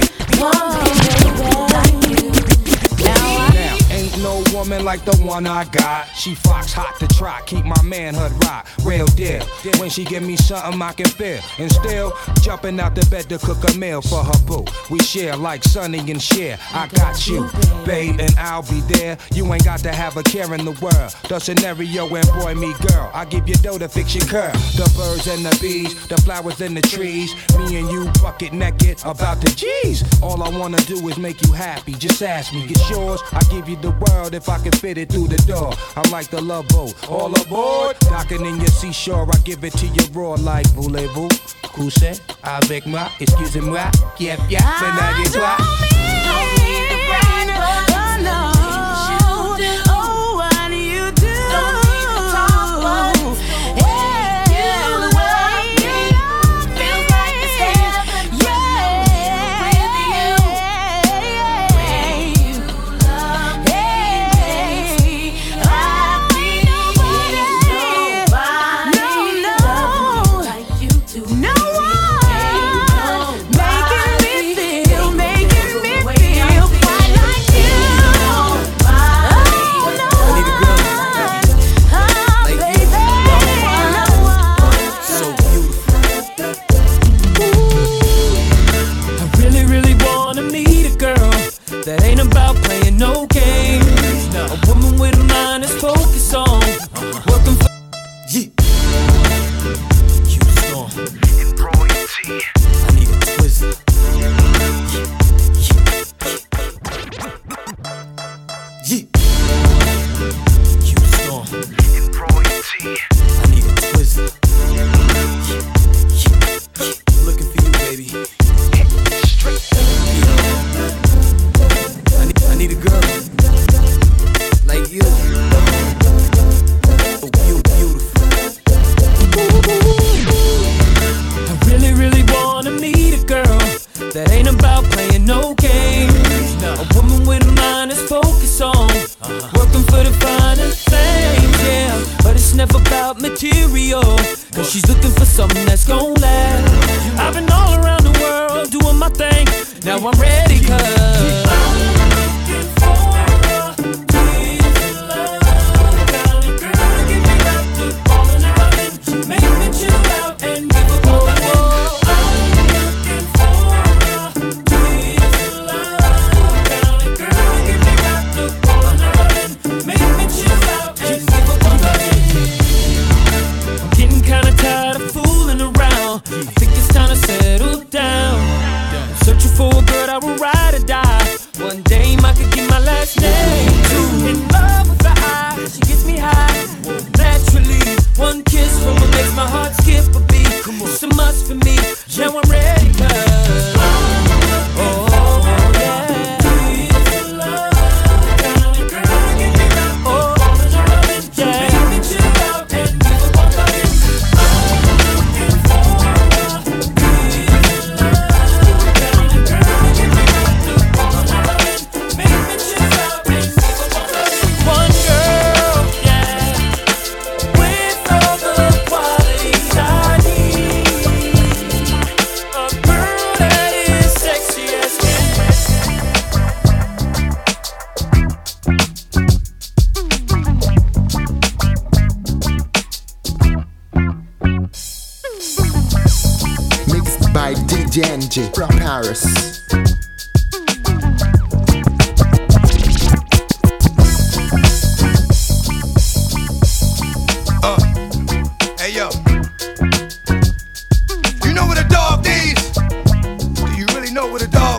Woman 4.53 4.83
like 4.83 5.03
the 5.05 5.15
one 5.23 5.47
I 5.47 5.65
got. 5.65 6.07
She 6.15 6.35
fox 6.35 6.73
hot 6.73 6.99
to 6.99 7.07
try, 7.07 7.41
keep 7.45 7.65
my 7.65 7.81
manhood 7.83 8.31
right. 8.43 8.63
Real 8.83 9.05
deal. 9.07 9.43
When 9.79 9.89
she 9.89 10.03
give 10.03 10.23
me 10.23 10.35
something 10.35 10.81
I 10.81 10.93
can 10.93 11.07
feel. 11.07 11.39
And 11.57 11.71
still, 11.71 12.13
jumping 12.41 12.79
out 12.79 12.95
the 12.95 13.05
bed 13.07 13.29
to 13.29 13.37
cook 13.37 13.57
a 13.69 13.77
meal 13.77 14.01
for 14.01 14.23
her 14.23 14.45
boo. 14.45 14.65
We 14.89 14.99
share 14.99 15.35
like 15.35 15.63
Sonny 15.63 15.99
and 15.99 16.21
Cher. 16.21 16.57
I 16.73 16.87
got 16.87 17.27
you, 17.27 17.49
babe, 17.85 18.19
and 18.19 18.35
I'll 18.37 18.63
be 18.63 18.81
there. 18.81 19.17
You 19.33 19.51
ain't 19.53 19.65
got 19.65 19.79
to 19.79 19.91
have 19.91 20.17
a 20.17 20.23
care 20.23 20.53
in 20.53 20.65
the 20.65 20.71
world. 20.81 21.15
The 21.29 21.39
scenario 21.39 22.07
and 22.13 22.27
boy, 22.39 22.55
me 22.55 22.73
girl. 22.87 23.09
I 23.13 23.25
give 23.25 23.47
you 23.47 23.55
dough 23.55 23.77
to 23.77 23.87
fix 23.87 24.15
your 24.15 24.25
curl. 24.25 24.51
The 24.75 24.91
birds 24.97 25.27
and 25.27 25.45
the 25.45 25.57
bees, 25.61 26.07
the 26.07 26.17
flowers 26.17 26.61
and 26.61 26.75
the 26.75 26.81
trees. 26.81 27.33
Me 27.57 27.77
and 27.77 27.89
you 27.89 28.11
bucket 28.21 28.53
naked 28.53 29.01
about 29.05 29.41
the 29.41 29.49
G's. 29.49 30.03
All 30.21 30.41
I 30.43 30.49
wanna 30.49 30.77
do 30.81 31.07
is 31.07 31.17
make 31.17 31.41
you 31.45 31.53
happy. 31.53 31.93
Just 31.93 32.21
ask 32.21 32.53
me, 32.53 32.65
it's 32.65 32.89
yours. 32.89 33.21
I 33.31 33.41
give 33.51 33.69
you 33.69 33.75
the 33.77 33.91
world 33.91 34.33
if 34.41 34.49
I 34.49 34.57
can 34.57 34.71
fit 34.71 34.97
it 34.97 35.09
through 35.09 35.27
the 35.27 35.37
door. 35.45 35.71
I'm 35.95 36.11
like 36.11 36.29
the 36.29 36.41
love 36.41 36.67
boat, 36.69 36.95
all 37.07 37.31
aboard. 37.41 37.97
Docking 37.99 38.45
in 38.45 38.57
your 38.57 38.73
seashore, 38.81 39.27
I 39.31 39.37
give 39.43 39.63
it 39.63 39.73
to 39.73 39.85
you 39.87 40.03
raw 40.13 40.33
like 40.33 40.67
voulez-vous. 40.73 41.29
Coucher 41.73 42.13
avec 42.43 42.85
moi, 42.85 43.07
excusez-moi, 43.19 43.91
yep, 44.19 44.39
yep, 44.49 44.61
ménage 44.81 45.25
et 45.25 45.90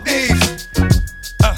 Dog 0.02 0.14
Eve. 0.14 0.66
Uh, 1.44 1.56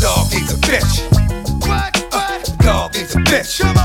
dog 0.00 0.32
a 0.50 0.56
bitch. 0.64 1.66
What? 1.66 2.06
Uh, 2.10 2.38
what? 2.38 2.58
Dog 2.60 2.96
Eve's 2.96 3.14
a 3.14 3.18
bitch. 3.18 3.79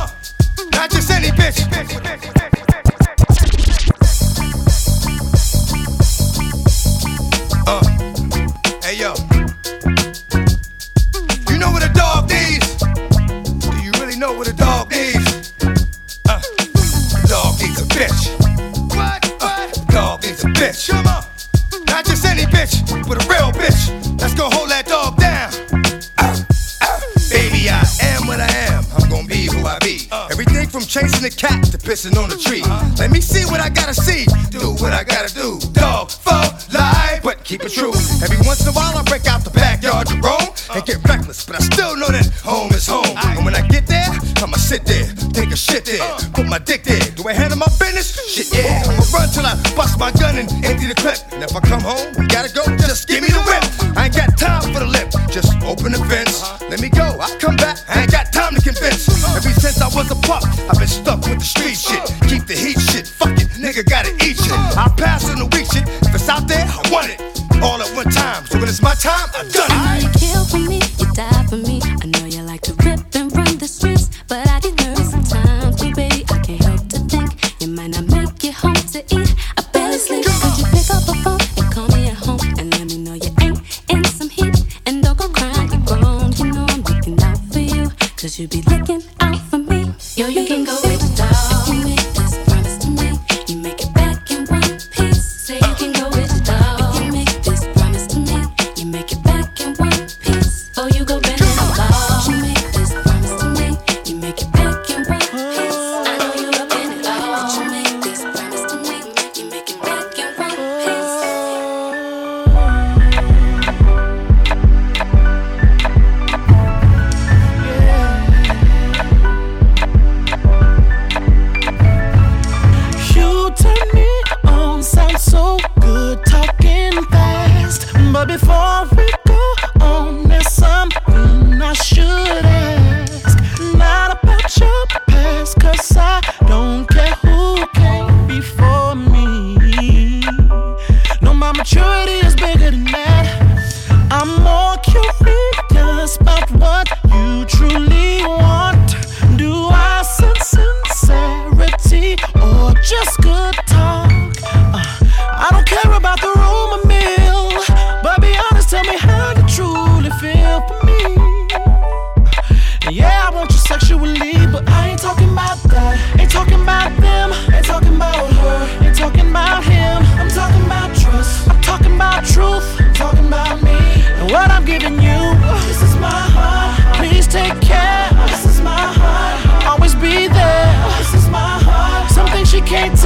can't 182.65 183.04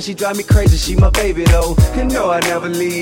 She 0.00 0.14
drive 0.14 0.38
me 0.38 0.44
crazy, 0.44 0.78
she 0.78 0.96
my 0.96 1.10
baby 1.10 1.44
though. 1.44 1.76
You 1.94 2.04
know 2.04 2.30
I 2.30 2.40
never 2.40 2.70
leave. 2.70 2.99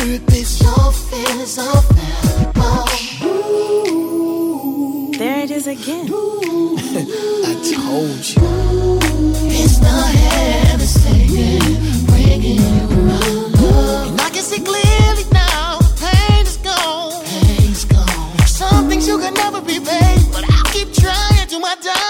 purpose. 0.00 0.60
Your 0.62 0.92
feelings 0.92 1.58
are. 1.58 1.82
There 5.18 5.40
it 5.44 5.50
is 5.50 5.66
again. 5.66 6.06
I 7.48 7.52
told 7.74 8.22
you. 8.30 8.40
It's 9.60 9.78
the 9.78 9.96
heavy 10.24 10.86
singing, 10.86 12.06
bringing 12.06 12.56
you 12.56 12.86
love. 13.10 14.12
And 14.12 14.20
I 14.20 14.30
can 14.30 14.42
see 14.42 14.62
clearly 14.62 15.24
now, 15.32 15.78
pain 16.00 16.46
is 16.46 16.56
gone. 16.56 17.22
Pain's 17.26 17.84
gone. 17.84 18.38
Some 18.46 18.88
things 18.88 19.06
you 19.06 19.18
can 19.18 19.34
never 19.34 19.60
be, 19.60 19.78
repay, 19.78 20.16
but 20.32 20.44
I'll 20.50 20.72
keep 20.72 20.94
trying 20.94 21.48
to 21.48 21.58
my 21.58 21.76
dying. 21.82 22.09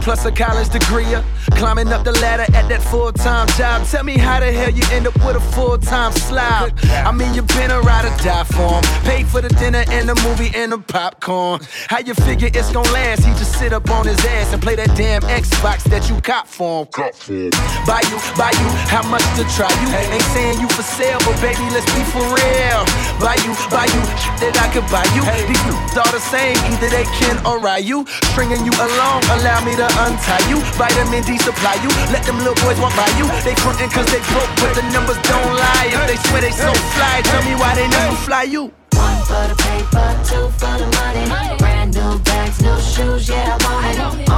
Plus 0.00 0.24
a 0.24 0.32
college 0.32 0.68
degree. 0.70 1.14
Uh, 1.14 1.22
Climbing 1.60 1.92
up 1.92 2.04
the 2.04 2.12
ladder 2.24 2.48
at 2.56 2.70
that 2.70 2.80
full 2.80 3.12
time 3.12 3.46
job. 3.60 3.84
Tell 3.84 4.02
me 4.02 4.16
how 4.16 4.40
the 4.40 4.50
hell 4.50 4.70
you 4.70 4.82
end 4.96 5.06
up 5.06 5.12
with 5.20 5.36
a 5.36 5.44
full 5.52 5.76
time 5.76 6.10
slob. 6.12 6.72
I 7.04 7.12
mean, 7.12 7.34
you've 7.34 7.48
been 7.48 7.70
a 7.70 7.82
ride 7.82 8.06
or 8.08 8.16
die 8.24 8.44
for 8.44 8.80
him. 8.80 8.84
Paid 9.04 9.26
for 9.28 9.42
the 9.42 9.50
dinner 9.60 9.84
and 9.92 10.08
the 10.08 10.16
movie 10.24 10.48
and 10.56 10.72
the 10.72 10.78
popcorn. 10.78 11.60
How 11.92 11.98
you 11.98 12.14
figure 12.14 12.48
it's 12.48 12.72
gonna 12.72 12.88
last? 12.96 13.26
He 13.26 13.32
just 13.36 13.58
sit 13.60 13.74
up 13.74 13.90
on 13.90 14.06
his 14.06 14.16
ass 14.24 14.54
and 14.54 14.62
play 14.62 14.74
that 14.76 14.96
damn 14.96 15.20
Xbox 15.28 15.84
that 15.92 16.08
you 16.08 16.16
cop 16.22 16.48
for 16.48 16.88
him. 16.88 17.52
Buy 17.84 18.00
you, 18.08 18.16
buy 18.40 18.56
you, 18.56 18.68
how 18.88 19.04
much 19.12 19.24
to 19.36 19.44
try 19.52 19.68
you? 19.84 19.88
Ain't 20.16 20.30
saying 20.32 20.64
you 20.64 20.68
for 20.72 20.80
sale, 20.80 21.20
but 21.28 21.36
baby, 21.44 21.68
let's 21.76 21.84
be 21.92 22.00
for 22.08 22.24
real. 22.24 22.80
Buy 23.20 23.36
you, 23.44 23.52
buy 23.68 23.84
you, 23.84 24.02
that 24.40 24.56
I 24.56 24.72
could 24.72 24.88
buy 24.88 25.04
you. 25.12 25.20
These 25.44 25.60
dudes 25.68 25.92
all 25.92 26.08
the 26.08 26.24
same, 26.24 26.56
either 26.72 26.88
they 26.88 27.04
can 27.20 27.36
or 27.44 27.60
ride 27.60 27.84
you. 27.84 28.08
Stringing 28.32 28.64
you 28.64 28.72
along, 28.72 29.28
allow 29.36 29.60
me 29.60 29.76
to 29.76 29.88
untie 30.08 30.40
you. 30.48 30.56
Vitamin 30.80 31.20
D 31.28 31.36
supply 31.50 31.74
you, 31.82 31.90
let 32.14 32.22
them 32.24 32.38
little 32.38 32.54
boys 32.62 32.78
walk 32.78 32.94
by 32.94 33.10
you. 33.18 33.26
They 33.42 33.54
frontin' 33.62 33.90
cause 33.90 34.06
they 34.06 34.22
broke, 34.30 34.50
but 34.62 34.72
the 34.74 34.84
numbers 34.94 35.18
don't 35.26 35.52
lie. 35.58 35.90
If 35.90 36.02
they 36.06 36.18
swear 36.28 36.40
they 36.42 36.54
so 36.54 36.72
fly, 36.94 37.22
tell 37.24 37.42
me 37.42 37.54
why 37.58 37.74
they 37.74 37.88
never 37.88 38.16
fly 38.26 38.44
you. 38.44 38.72
One 38.94 39.18
for 39.26 39.44
the 39.50 39.56
paper, 39.58 40.08
two 40.28 40.46
for 40.60 40.74
the 40.78 40.88
money. 40.98 41.58
Brand 41.58 41.94
new 41.94 42.18
bags, 42.20 42.60
new 42.62 42.78
shoes, 42.80 43.28
yeah, 43.28 43.58
I 43.60 43.64
want 43.64 44.20
it. 44.20 44.29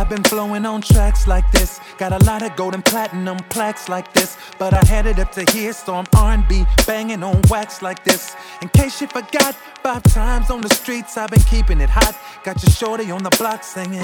I've 0.00 0.08
been 0.08 0.24
flowing 0.24 0.64
on 0.64 0.80
tracks 0.80 1.26
like 1.26 1.52
this. 1.52 1.78
Got 1.98 2.12
a 2.12 2.24
lot 2.24 2.40
of 2.42 2.56
gold 2.56 2.72
and 2.72 2.82
platinum 2.82 3.36
plaques 3.50 3.86
like 3.86 4.10
this. 4.14 4.38
But 4.58 4.72
I 4.72 4.82
had 4.86 5.04
it 5.04 5.18
up 5.18 5.30
to 5.32 5.44
here, 5.52 5.74
so 5.74 5.94
I'm 5.94 6.06
R&B 6.16 6.64
banging 6.86 7.22
on 7.22 7.42
wax 7.50 7.82
like 7.82 8.02
this. 8.02 8.34
In 8.62 8.70
case 8.70 8.98
you 9.02 9.08
forgot, 9.08 9.54
five 9.82 10.02
times 10.04 10.50
on 10.50 10.62
the 10.62 10.70
streets, 10.70 11.18
I've 11.18 11.28
been 11.28 11.42
keeping 11.42 11.82
it 11.82 11.90
hot. 11.90 12.16
Got 12.44 12.62
your 12.62 12.70
shorty 12.70 13.10
on 13.10 13.22
the 13.22 13.28
block 13.36 13.62
singing. 13.62 14.00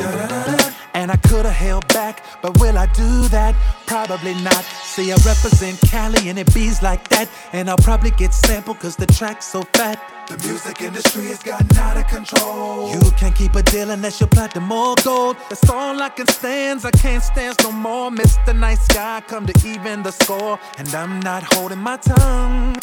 And 0.93 1.11
I 1.11 1.17
could've 1.29 1.51
held 1.51 1.89
back, 1.89 2.23
but 2.43 2.61
will 2.61 2.77
I 2.77 2.85
do 2.93 3.29
that? 3.29 3.55
Probably 3.87 4.35
not. 4.43 4.65
See, 4.65 5.11
I 5.11 5.17
represent 5.25 5.81
Cali 5.81 6.29
and 6.29 6.39
it 6.39 6.53
bees 6.53 6.83
like 6.83 7.09
that. 7.09 7.27
And 7.55 7.71
I'll 7.71 7.79
probably 7.79 8.11
get 8.11 8.35
sampled 8.35 8.81
cause 8.81 8.97
the 8.97 9.07
track's 9.07 9.47
so 9.47 9.63
fat. 9.73 10.16
The 10.29 10.39
music 10.49 10.83
industry 10.83 11.27
has 11.27 11.41
gotten 11.41 11.77
out 11.79 11.97
of 11.97 12.09
control. 12.09 12.91
You 12.91 13.01
can't 13.13 13.35
keep 13.35 13.55
a 13.55 13.63
deal 13.63 13.91
unless 13.91 14.19
you're 14.19 14.29
platinum 14.29 14.73
or 14.73 14.97
gold. 15.05 15.37
That's 15.49 15.71
all 15.71 16.03
I 16.03 16.09
can 16.09 16.27
stand. 16.27 16.85
I 16.85 16.91
can't 16.91 17.23
stand 17.23 17.57
no 17.63 17.71
more. 17.71 18.11
Mr. 18.11 18.59
Nice 18.59 18.89
Guy, 18.89 19.23
come 19.29 19.47
to 19.47 19.69
even 19.69 20.03
the 20.03 20.11
score. 20.11 20.59
And 20.79 20.93
I'm 20.95 21.21
not 21.21 21.45
holding 21.55 21.79
my 21.79 21.97
tongue. 21.99 22.75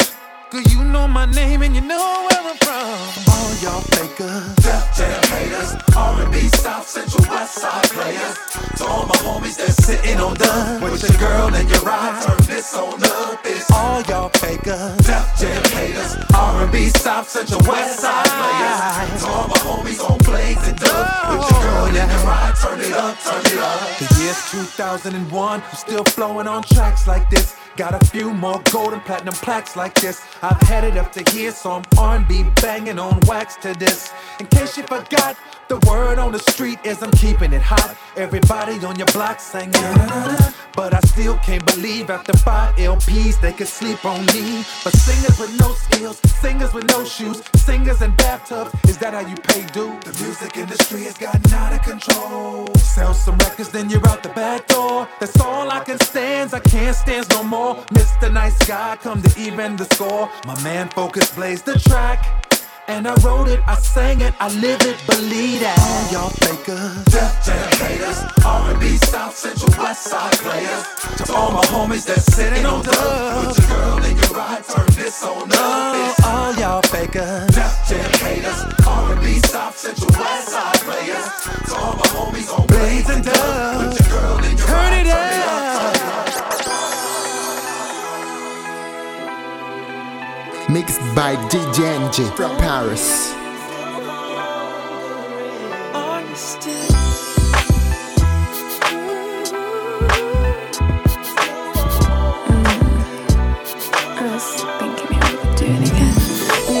Cause 0.54 0.72
you 0.72 0.84
know 0.84 1.08
my 1.08 1.26
name 1.26 1.62
and 1.62 1.74
you 1.74 1.80
know 1.80 2.28
where 2.30 2.40
I'm 2.46 2.56
from. 2.62 3.34
All 3.34 3.50
y'all 3.58 3.80
fakers, 3.90 4.54
Def 4.62 4.86
Jam 4.96 5.22
haters, 5.34 5.74
R&B 5.96 6.46
South 6.62 6.86
Central 6.86 7.24
West 7.28 7.54
Side 7.54 7.90
players. 7.90 8.38
To 8.78 8.84
all 8.86 9.04
my 9.04 9.16
homies 9.26 9.56
that's 9.56 9.74
sitting 9.84 10.16
on 10.20 10.34
done 10.34 10.80
with 10.80 11.02
your 11.02 11.18
girl 11.18 11.52
and 11.52 11.68
your 11.68 11.80
ride, 11.80 12.22
turn 12.22 12.46
this 12.46 12.72
on 12.72 13.02
up. 13.02 13.40
It's 13.44 13.68
all 13.72 14.00
y'all 14.02 14.28
fakers, 14.28 14.96
Def 14.98 15.26
Jam 15.40 15.64
haters, 15.74 16.14
R&B 16.32 16.86
South 17.02 17.28
Central 17.28 17.60
West 17.66 17.98
Side 17.98 18.30
players. 18.38 19.22
To 19.24 19.26
all 19.26 19.48
my 19.48 19.58
homies 19.58 20.08
on 20.08 20.18
blades 20.18 20.68
and 20.68 20.78
dub 20.78 21.34
with 21.34 21.50
your 21.50 21.58
oh. 21.58 21.62
girl 21.66 21.86
and 21.86 21.96
your 21.96 22.26
ride, 22.30 22.54
turn 22.62 22.78
it 22.78 22.92
up, 22.92 23.18
turn 23.26 23.42
it 23.44 23.58
up. 23.58 23.98
The 23.98 24.22
year's 24.22 24.50
2001, 24.52 25.62
I'm 25.62 25.74
still 25.74 26.04
flowing 26.04 26.46
on 26.46 26.62
tracks 26.62 27.08
like 27.08 27.28
this. 27.28 27.56
Got 27.76 28.00
a 28.00 28.06
few 28.06 28.32
more 28.32 28.62
gold 28.70 28.92
and 28.92 29.04
platinum 29.04 29.34
plaques 29.34 29.74
like 29.74 29.94
this. 29.94 30.22
I've 30.44 30.60
had 30.68 30.84
it 30.84 30.98
up 30.98 31.10
to 31.12 31.22
here, 31.32 31.52
so 31.52 31.72
I'm 31.72 31.84
R&B 31.96 32.44
banging 32.60 32.98
on 32.98 33.18
wax 33.26 33.56
to 33.62 33.72
this. 33.72 34.12
In 34.38 34.46
case 34.46 34.76
you 34.76 34.82
forgot, 34.82 35.38
the 35.68 35.78
word 35.88 36.18
on 36.18 36.32
the 36.32 36.38
street 36.38 36.78
is 36.84 37.02
I'm 37.02 37.12
keeping 37.12 37.54
it 37.54 37.62
hot. 37.62 37.96
Everybody 38.14 38.74
on 38.84 38.96
your 38.96 39.06
block 39.06 39.40
singing. 39.40 39.72
But 40.76 40.92
I 40.92 41.00
still 41.00 41.38
can't 41.38 41.64
believe 41.64 42.10
after 42.10 42.36
five 42.36 42.74
LPs 42.76 43.40
they 43.40 43.52
could 43.52 43.68
sleep 43.68 44.04
on 44.04 44.26
me. 44.26 44.64
But 44.82 44.92
singers 44.94 45.38
with 45.38 45.58
no 45.58 45.72
skills, 45.72 46.18
singers 46.40 46.74
with 46.74 46.88
no 46.88 47.04
shoes, 47.04 47.42
singers 47.56 48.02
in 48.02 48.14
bathtubs, 48.16 48.74
is 48.84 48.98
that 48.98 49.14
how 49.14 49.20
you 49.20 49.36
pay 49.36 49.64
due? 49.72 49.98
The 50.00 50.12
music 50.22 50.56
industry 50.56 51.04
has 51.04 51.16
gotten 51.16 51.50
out 51.54 51.72
of 51.72 51.82
control. 51.82 52.66
Sell 52.74 53.14
some 53.14 53.38
records, 53.38 53.70
then 53.70 53.88
you're 53.88 54.06
out 54.08 54.22
the 54.22 54.28
back 54.30 54.66
door. 54.66 55.08
That's 55.20 55.40
all 55.40 55.70
I 55.70 55.82
can 55.84 55.98
stand. 56.00 56.52
I 56.52 56.60
can't 56.60 56.94
stand 56.94 57.28
no 57.30 57.42
more. 57.44 57.76
Mr. 57.94 58.32
Nice 58.32 58.58
Guy, 58.66 58.96
come 58.96 59.22
to 59.22 59.40
even 59.40 59.76
the 59.76 59.84
score. 59.94 60.28
My 60.46 60.60
man 60.62 60.88
Focus 60.88 61.34
blazed 61.34 61.64
the 61.64 61.78
track. 61.78 62.44
And 62.86 63.08
I 63.08 63.14
wrote 63.24 63.48
it, 63.48 63.60
I 63.66 63.76
sang 63.76 64.20
it, 64.20 64.34
I 64.40 64.52
live 64.60 64.82
it, 64.82 65.00
believe 65.06 65.60
that. 65.60 65.78
All 65.80 66.12
y'all 66.12 66.28
fakers, 66.28 67.04
Def 67.08 67.32
Jam 67.40 67.64
haters, 67.80 68.20
R&B 68.44 68.98
South 68.98 69.34
Central 69.34 69.72
West 69.82 70.04
Side 70.04 70.36
players. 70.44 70.84
To 71.24 71.32
all 71.32 71.52
my 71.52 71.64
homies 71.72 72.04
that's 72.04 72.26
sitting 72.26 72.66
on 72.66 72.84
dub, 72.84 73.46
with 73.46 73.58
your 73.58 73.68
girl 73.72 74.04
in 74.04 74.16
your 74.18 74.36
ride, 74.36 74.64
turn 74.68 74.86
this 75.00 75.24
on 75.24 75.48
up. 75.50 75.96
It's 75.96 76.26
all 76.26 76.54
y'all 76.56 76.82
fakers, 76.82 77.48
Def 77.56 77.72
Jam 77.88 78.10
haters, 78.20 78.60
R&B 78.86 79.40
South 79.48 79.78
Central 79.78 80.10
West 80.20 80.48
Side 80.48 80.80
players. 80.84 81.24
To 81.72 81.74
all 81.80 81.96
my 81.96 82.08
homies 82.12 82.52
on 82.52 82.66
blades 82.66 83.08
and 83.08 83.24
dub, 83.24 83.94
with 83.94 83.96
your 83.96 84.20
girl 84.20 84.44
in 84.44 84.58
your 84.58 84.66
Turn 84.66 84.76
ride, 84.76 85.00
it 85.00 85.08
turn 85.08 85.16
up, 85.16 85.32
it 85.32 85.88
up. 85.88 85.93
Mixed 90.70 90.98
by 91.14 91.36
DJ 91.50 92.00
from 92.34 92.56
Paris. 92.56 93.34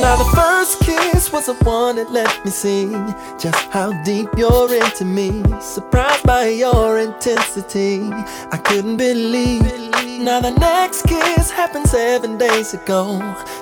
Now 0.04 0.16
the 0.16 0.36
first 0.36 0.80
kiss 0.80 1.32
was 1.32 1.46
the 1.46 1.54
one 1.64 1.96
that 1.96 2.10
let 2.12 2.44
me 2.44 2.50
see 2.50 2.92
just 3.38 3.70
how 3.70 3.90
deep 4.02 4.28
you're 4.36 4.70
into 4.74 5.06
me. 5.06 5.42
Surprised 5.62 6.26
by 6.26 6.48
your 6.48 6.98
intensity, 6.98 8.10
I 8.52 8.58
couldn't 8.58 8.98
believe. 8.98 9.62
Now 10.20 10.40
the 10.40 10.50
next 10.50 11.06
kiss 11.06 11.50
happened 11.50 11.88
seven 11.88 12.36
days 12.36 12.74
ago. 12.74 13.16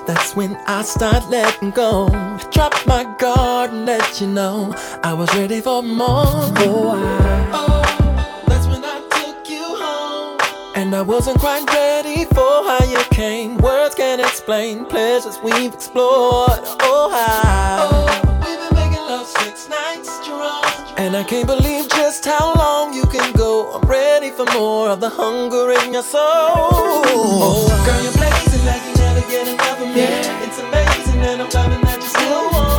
That's 0.05 0.35
when 0.35 0.57
I 0.67 0.81
start 0.81 1.29
letting 1.29 1.71
go. 1.71 2.09
Drop 2.51 2.73
my 2.85 3.05
guard 3.17 3.71
and 3.71 3.85
let 3.85 4.19
you 4.19 4.27
know 4.27 4.75
I 5.01 5.13
was 5.13 5.33
ready 5.35 5.61
for 5.61 5.81
more. 5.81 6.27
Oh, 6.67 6.89
I, 6.93 7.51
oh, 7.53 8.43
that's 8.47 8.67
when 8.67 8.83
I 8.83 8.99
took 9.15 9.49
you 9.49 9.63
home. 9.63 10.39
And 10.75 10.93
I 10.93 11.03
wasn't 11.03 11.39
quite 11.39 11.65
ready 11.71 12.25
for 12.25 12.53
how 12.67 12.83
you 12.83 13.01
came. 13.11 13.55
Words 13.59 13.95
can't 13.95 14.19
explain 14.43 14.83
pleasures 14.83 15.39
we've 15.41 15.73
explored. 15.73 16.59
Oh, 16.83 17.07
how 17.15 17.87
oh, 17.93 18.43
we've 18.43 18.59
been 18.59 18.75
making 18.75 19.05
love 19.07 19.25
six 19.25 19.69
nights 19.69 20.11
strong. 20.21 20.65
And 20.97 21.15
I 21.15 21.23
can't 21.23 21.47
believe 21.47 21.87
just 21.87 22.25
how 22.25 22.53
long 22.55 22.93
you 22.93 23.05
can 23.05 23.31
go. 23.31 23.71
I'm 23.71 23.87
ready 23.87 24.31
for 24.31 24.43
more 24.51 24.89
of 24.89 24.99
the 24.99 25.07
hunger 25.07 25.71
in 25.71 25.93
your 25.93 26.03
soul. 26.03 26.19
Oh, 26.19 27.71
girl, 27.85 28.03
you're 28.03 28.11
blazing 28.11 28.65
like 28.65 28.83
you 28.83 28.93
never 28.95 29.21
get 29.31 29.47
enough 29.47 29.79
of 29.79 29.87
me. 29.87 30.01
Yeah. 30.01 30.43
It's 30.43 30.59
amazing 30.59 31.21
that 31.21 31.39
I'm 31.39 31.49
loving 31.49 31.81
that 31.85 32.01
you 32.03 32.09
still 32.09 32.51
wanting 32.51 32.72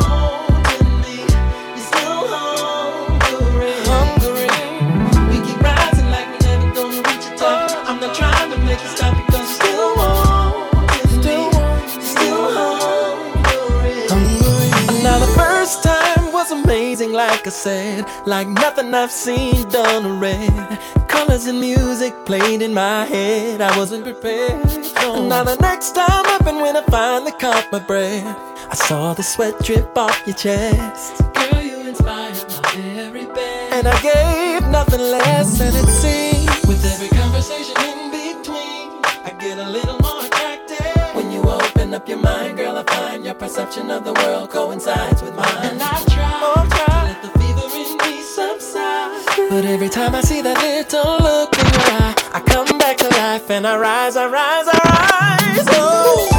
was 16.49 16.63
amazing, 16.63 17.11
like 17.11 17.47
I 17.47 17.49
said, 17.49 18.05
like 18.27 18.47
nothing 18.47 18.93
I've 18.93 19.11
seen 19.11 19.67
done 19.69 20.05
or 20.05 20.13
read. 20.13 20.79
Colors 21.07 21.47
and 21.47 21.59
music 21.59 22.13
played 22.25 22.61
in 22.61 22.71
my 22.73 23.05
head, 23.05 23.61
I 23.61 23.75
wasn't 23.77 24.03
prepared. 24.03 24.63
No. 24.95 25.15
Oh. 25.15 25.27
Now 25.27 25.43
the 25.43 25.55
next 25.55 25.95
time 25.95 26.25
up 26.27 26.45
and 26.45 26.57
when 26.61 26.77
I 26.77 26.83
finally 26.83 27.31
caught 27.31 27.71
my 27.71 27.79
breath, 27.79 28.25
I 28.69 28.75
saw 28.75 29.13
the 29.13 29.23
sweat 29.23 29.57
drip 29.63 29.97
off 29.97 30.21
your 30.27 30.35
chest. 30.35 31.23
Girl, 31.33 31.61
you 31.61 31.87
inspired 31.87 32.45
my 32.61 32.81
every 33.05 33.25
bit. 33.25 33.73
And 33.73 33.87
I 33.87 33.99
gave 34.01 34.67
nothing 34.69 35.01
less 35.01 35.57
than 35.57 35.73
it 35.73 35.87
seemed. 35.87 36.67
With 36.67 36.85
every 36.85 37.09
conversation 37.09 37.75
in 37.89 38.11
between, 38.11 39.03
I 39.25 39.35
get 39.39 39.57
a 39.57 39.67
little 39.67 39.97
more 39.99 40.23
attracted. 40.25 41.15
When 41.15 41.31
you 41.31 41.41
open 41.41 41.95
up 41.95 42.07
your 42.07 42.19
mind, 42.19 42.57
girl, 42.57 42.77
I 42.77 42.83
find 42.83 43.25
your 43.25 43.33
perception 43.33 43.89
of 43.89 44.03
the 44.05 44.13
world 44.13 44.51
coincides 44.51 45.23
with 45.23 45.35
mine 45.35 46.14
more 46.45 46.65
try. 46.77 46.97
Let 47.09 47.21
the 47.21 47.31
fever 47.39 47.67
in 47.81 47.97
me 48.03 48.21
subside. 48.21 49.49
But 49.49 49.65
every 49.65 49.89
time 49.89 50.13
I 50.15 50.21
see 50.21 50.41
that 50.41 50.57
little 50.61 51.17
look 51.27 51.51
in 51.61 51.65
your 51.75 51.87
eye, 52.01 52.15
I 52.37 52.39
come 52.41 52.77
back 52.77 52.97
to 52.97 53.07
life 53.09 53.49
and 53.49 53.65
I 53.65 53.77
rise, 53.77 54.15
I 54.15 54.27
rise, 54.27 54.67
I 54.67 54.77
rise. 54.93 55.67
Oh. 55.71 56.34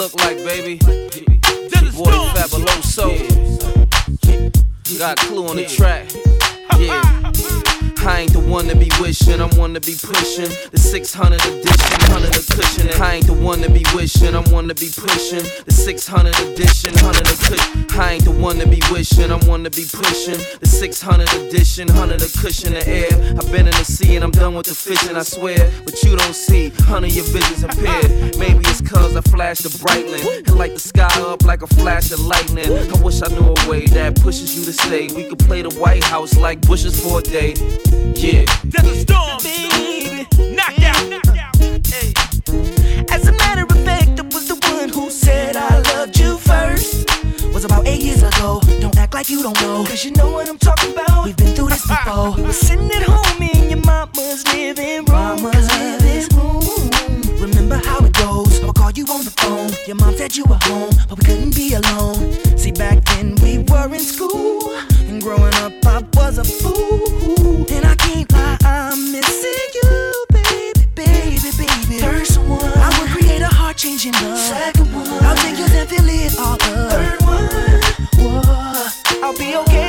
look 0.00 0.14
like, 0.24 0.38
baby? 0.38 0.78
Boy, 0.78 2.10
Fabuloso. 2.32 3.18
Got 4.98 5.18
Clue 5.18 5.46
on 5.46 5.56
the 5.56 5.66
track 5.66 6.39
one 8.50 8.66
to 8.66 8.74
be 8.74 8.90
wishing, 9.00 9.40
I'm 9.40 9.50
one 9.56 9.74
to 9.74 9.80
be 9.80 9.94
pushing. 9.94 10.50
The 10.72 10.78
600 10.78 11.40
edition, 11.40 11.98
100 12.10 12.34
a 12.34 12.42
cushion. 12.52 12.88
And 12.90 13.02
I 13.02 13.14
ain't 13.14 13.26
the 13.26 13.32
one 13.32 13.60
to 13.62 13.70
be 13.70 13.84
wishing, 13.94 14.34
I'm 14.34 14.44
one 14.50 14.66
to 14.68 14.74
be 14.74 14.90
pushing. 14.90 15.46
The 15.64 15.72
600 15.72 16.34
edition, 16.40 16.92
100 16.94 17.30
a 17.30 17.36
cushion. 17.46 18.00
I 18.00 18.14
ain't 18.14 18.24
the 18.24 18.32
one 18.32 18.58
to 18.58 18.66
be 18.66 18.82
wishing, 18.90 19.30
I'm 19.30 19.46
one 19.46 19.62
to 19.64 19.70
be 19.70 19.86
pushing. 19.86 20.40
The 20.58 20.66
600 20.66 21.32
edition, 21.34 21.86
100 21.88 22.22
a 22.22 22.28
cushion 22.42 22.74
the 22.74 22.82
air. 22.88 23.12
I've 23.38 23.50
been 23.52 23.70
in 23.70 23.76
the 23.78 23.84
sea 23.84 24.16
and 24.16 24.24
I'm 24.24 24.32
done 24.32 24.54
with 24.54 24.66
the 24.66 24.74
fishing, 24.74 25.16
I 25.16 25.22
swear. 25.22 25.70
But 25.84 26.02
you 26.02 26.16
don't 26.16 26.34
see, 26.34 26.70
honey, 26.90 27.10
your 27.10 27.24
vision's 27.30 27.62
impaired. 27.62 28.36
Maybe 28.36 28.66
it's 28.66 28.80
cause 28.80 29.14
I 29.14 29.20
flash 29.20 29.58
the 29.58 29.70
brightling 29.78 30.26
and 30.26 30.56
light 30.58 30.74
the 30.74 30.80
sky 30.80 31.10
up 31.22 31.44
like 31.44 31.62
a 31.62 31.68
flash 31.68 32.10
of 32.10 32.20
lightning. 32.20 32.66
I 32.66 33.02
wish 33.02 33.22
I 33.22 33.28
knew 33.28 33.54
a 33.54 33.70
way 33.70 33.86
that 33.94 34.20
pushes 34.20 34.58
you 34.58 34.64
to 34.64 34.72
stay. 34.72 35.06
We 35.14 35.28
could 35.28 35.38
play 35.38 35.62
the 35.62 35.70
White 35.78 36.02
House 36.02 36.36
like 36.36 36.60
bushes 36.62 37.00
for 37.00 37.20
a 37.20 37.22
day. 37.22 37.54
Yeah. 38.16 38.39
There's 38.64 38.88
a 38.88 39.00
storm, 39.00 39.38
baby. 39.42 40.26
Knock 40.54 40.78
out, 40.82 41.08
knock. 41.08 41.26
As 43.10 43.26
a 43.26 43.32
matter 43.32 43.62
of 43.62 43.84
fact, 43.84 44.20
I 44.20 44.22
was 44.34 44.48
the 44.48 44.58
one 44.72 44.88
who 44.88 45.10
said 45.10 45.56
I 45.56 45.80
loved 45.92 46.18
you 46.18 46.38
first. 46.38 47.08
Was 47.52 47.64
about 47.64 47.86
eight 47.86 48.02
years 48.02 48.22
ago. 48.22 48.60
Don't 48.80 48.96
act 48.96 49.14
like 49.14 49.28
you 49.28 49.42
don't 49.42 49.60
know. 49.60 49.84
Cause 49.84 50.04
you 50.04 50.12
know 50.12 50.30
what 50.30 50.48
I'm 50.48 50.58
talking 50.58 50.92
about. 50.92 51.24
We've 51.24 51.36
been 51.36 51.54
through 51.54 51.68
this 51.68 51.86
before. 51.92 52.32
we 52.36 52.42
were 52.42 52.52
sitting 52.52 52.90
at 52.92 53.02
home 53.02 53.42
in 53.42 53.70
your 53.70 53.84
mama's 53.84 54.46
living 54.48 55.04
room. 55.04 55.42
Mama's 55.42 55.68
living 55.78 56.28
room. 56.36 57.40
Remember 57.40 57.76
how 57.76 57.98
it 58.04 58.12
goes. 58.14 58.62
I 58.62 58.66
would 58.66 58.76
call 58.76 58.90
you 58.92 59.04
on 59.06 59.24
the 59.24 59.34
phone. 59.42 59.70
Your 59.86 59.96
mom 59.96 60.14
said 60.16 60.36
you 60.36 60.44
were 60.44 60.58
home, 60.62 60.90
but 61.08 61.18
we 61.18 61.24
couldn't 61.24 61.54
be 61.54 61.74
alone. 61.74 62.32
See, 62.56 62.72
back 62.72 63.04
then 63.06 63.34
we 63.42 63.58
were 63.58 63.92
in 63.92 64.00
school. 64.00 64.70
And 65.08 65.20
growing 65.20 65.54
up, 65.54 65.72
I 65.84 66.02
was 66.14 66.38
a 66.38 66.44
fool. 66.44 67.59
I'm 68.70 69.10
missing 69.10 69.70
you, 69.82 70.26
baby, 70.30 70.86
baby, 70.94 71.50
baby. 71.58 71.98
First 71.98 72.38
one, 72.38 72.72
I 72.76 72.88
will 72.96 73.08
create 73.08 73.42
a 73.42 73.48
heart 73.48 73.76
changing 73.76 74.12
love. 74.12 74.38
Second 74.38 74.94
one, 74.94 75.08
I'll 75.24 75.34
take 75.36 75.58
yours 75.58 75.74
and 75.74 75.88
fill 75.88 76.08
it 76.08 76.38
all 76.38 76.54
up. 76.54 76.60
Third 76.92 77.20
one, 77.22 77.50
whoa, 78.20 79.24
I'll 79.24 79.36
be 79.36 79.56
okay 79.56 79.79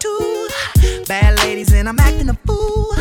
two 0.00 0.48
bad 1.06 1.38
ladies 1.40 1.72
and 1.72 1.88
I'm 1.88 1.98
acting 2.00 2.28
a 2.30 2.34
fool. 2.46 2.94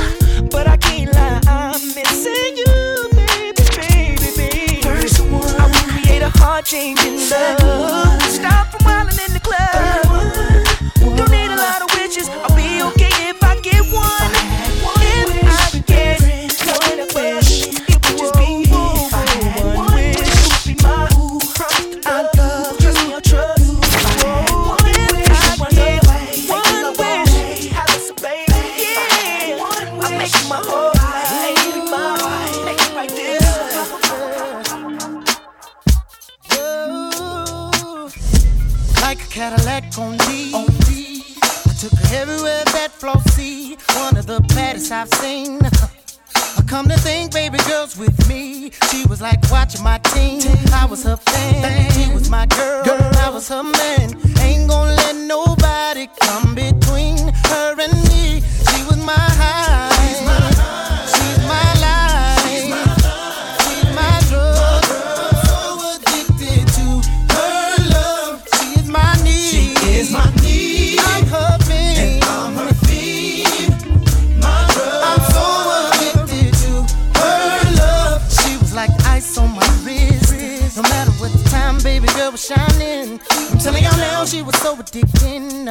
But 0.51 0.67
I 0.67 0.77
can't 0.77 1.11
lie, 1.13 1.41
I'm 1.47 1.81
missing 1.95 2.57
you, 2.61 3.09
baby, 3.15 3.63
baby, 3.79 4.29
baby. 4.35 4.81
First 4.81 5.19
one, 5.21 5.55
I 5.61 5.65
will 5.65 5.87
create 5.93 6.21
a 6.21 6.29
heart 6.37 6.65
changing 6.65 7.15
love. 7.31 8.21
Stop 8.23 8.67
from 8.71 8.81
wildin' 8.85 9.19
in 9.27 9.33
the 9.33 9.39
club. 9.39 11.17
Don't 11.17 11.31
need 11.31 11.51
a 11.51 11.55
lot 11.55 11.81
of 11.81 11.89
wishes. 11.97 12.27
Was 49.19 49.21
like 49.21 49.51
watching 49.51 49.83
my 49.83 49.97
team. 49.99 50.41
I 50.73 50.85
was 50.85 51.03
her 51.03 51.17
fan. 51.17 51.91
She 51.91 52.13
was 52.13 52.29
my 52.29 52.45
girl. 52.45 52.83
I 52.85 53.29
was 53.29 53.47
her 53.49 53.63
man. 53.63 54.15
Ain't 54.39 54.69
gonna 54.69 54.95
let 54.95 55.15
nobody 55.15 56.07
come 56.21 56.55
between 56.55 57.17
her 57.51 57.75
and 57.79 57.93
me. 58.09 58.41
She 58.69 58.83
was 58.85 58.97
my 58.97 59.13
high. 59.13 59.68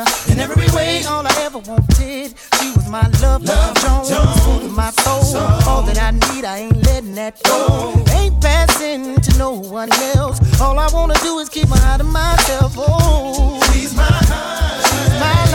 Addicting. 0.05 0.33
In 0.33 0.41
every 0.41 0.69
way, 0.75 1.05
all 1.05 1.27
I 1.27 1.35
ever 1.41 1.59
wanted. 1.59 2.35
She 2.61 2.73
was 2.73 2.89
my 2.89 3.07
love, 3.23 3.43
love 3.45 3.75
Jones. 3.77 4.11
Of 4.11 4.73
my 4.73 4.91
soul. 4.91 5.37
All 5.67 5.83
that 5.83 5.99
I 5.99 6.11
need, 6.11 6.45
I 6.45 6.59
ain't 6.59 6.83
letting 6.85 7.15
that 7.15 7.43
go. 7.43 7.93
Ain't 8.13 8.41
passing 8.41 9.17
to 9.21 9.39
no 9.39 9.51
one 9.53 9.93
else. 10.17 10.39
All 10.61 10.79
I 10.79 10.89
wanna 10.93 11.15
do 11.23 11.39
is 11.39 11.49
keep 11.49 11.69
my 11.69 11.79
eye 11.83 11.99
to 11.99 12.05
myself. 12.05 12.75
Oh, 12.77 13.61
she's 13.73 13.95
my 13.95 14.03
high. 14.03 14.81
She's 14.89 15.21
my 15.21 15.48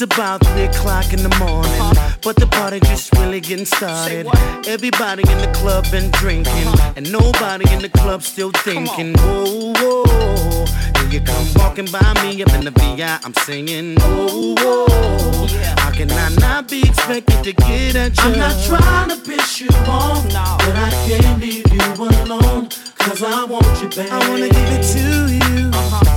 It's 0.00 0.14
about 0.14 0.46
three 0.46 0.62
o'clock 0.62 1.12
in 1.12 1.24
the 1.24 1.36
morning, 1.40 1.82
but 2.22 2.36
the 2.36 2.46
party 2.46 2.78
just 2.78 3.12
really 3.14 3.40
getting 3.40 3.66
started. 3.66 4.28
Everybody 4.64 5.28
in 5.28 5.38
the 5.38 5.50
club 5.52 5.90
been 5.90 6.12
drinking, 6.12 6.68
and 6.94 7.10
nobody 7.10 7.68
in 7.74 7.82
the 7.82 7.88
club 7.88 8.22
still 8.22 8.52
thinking. 8.52 9.14
Whoa, 9.18 9.72
whoa, 9.74 10.66
here 11.00 11.10
you 11.10 11.20
come 11.20 11.44
walking 11.56 11.86
by 11.86 12.14
me 12.22 12.40
up 12.44 12.52
in 12.54 12.64
the 12.64 12.70
VI. 12.70 13.18
I'm 13.24 13.34
singing. 13.42 13.96
Whoa, 13.96 14.54
whoa, 14.60 15.46
how 15.78 15.90
can 15.90 16.12
I 16.12 16.28
not 16.36 16.68
be 16.68 16.82
expected 16.82 17.42
to 17.42 17.52
get 17.52 17.96
at 17.96 18.16
you? 18.18 18.22
I'm 18.22 18.38
not 18.38 18.54
trying 18.66 19.08
to 19.08 19.16
piss 19.16 19.60
you 19.60 19.68
off, 19.88 20.22
but 20.28 20.76
I 20.76 20.90
can't 21.08 21.40
leave 21.40 21.66
you 21.72 21.92
alone. 21.98 22.68
Cause 22.98 23.24
I 23.24 23.42
want 23.46 23.66
you 23.82 23.88
back. 23.88 24.12
I 24.12 24.30
wanna 24.30 24.48
give 24.48 24.70
it 24.78 24.84
to 24.94 25.34
you. 25.34 25.70
I 25.72 26.07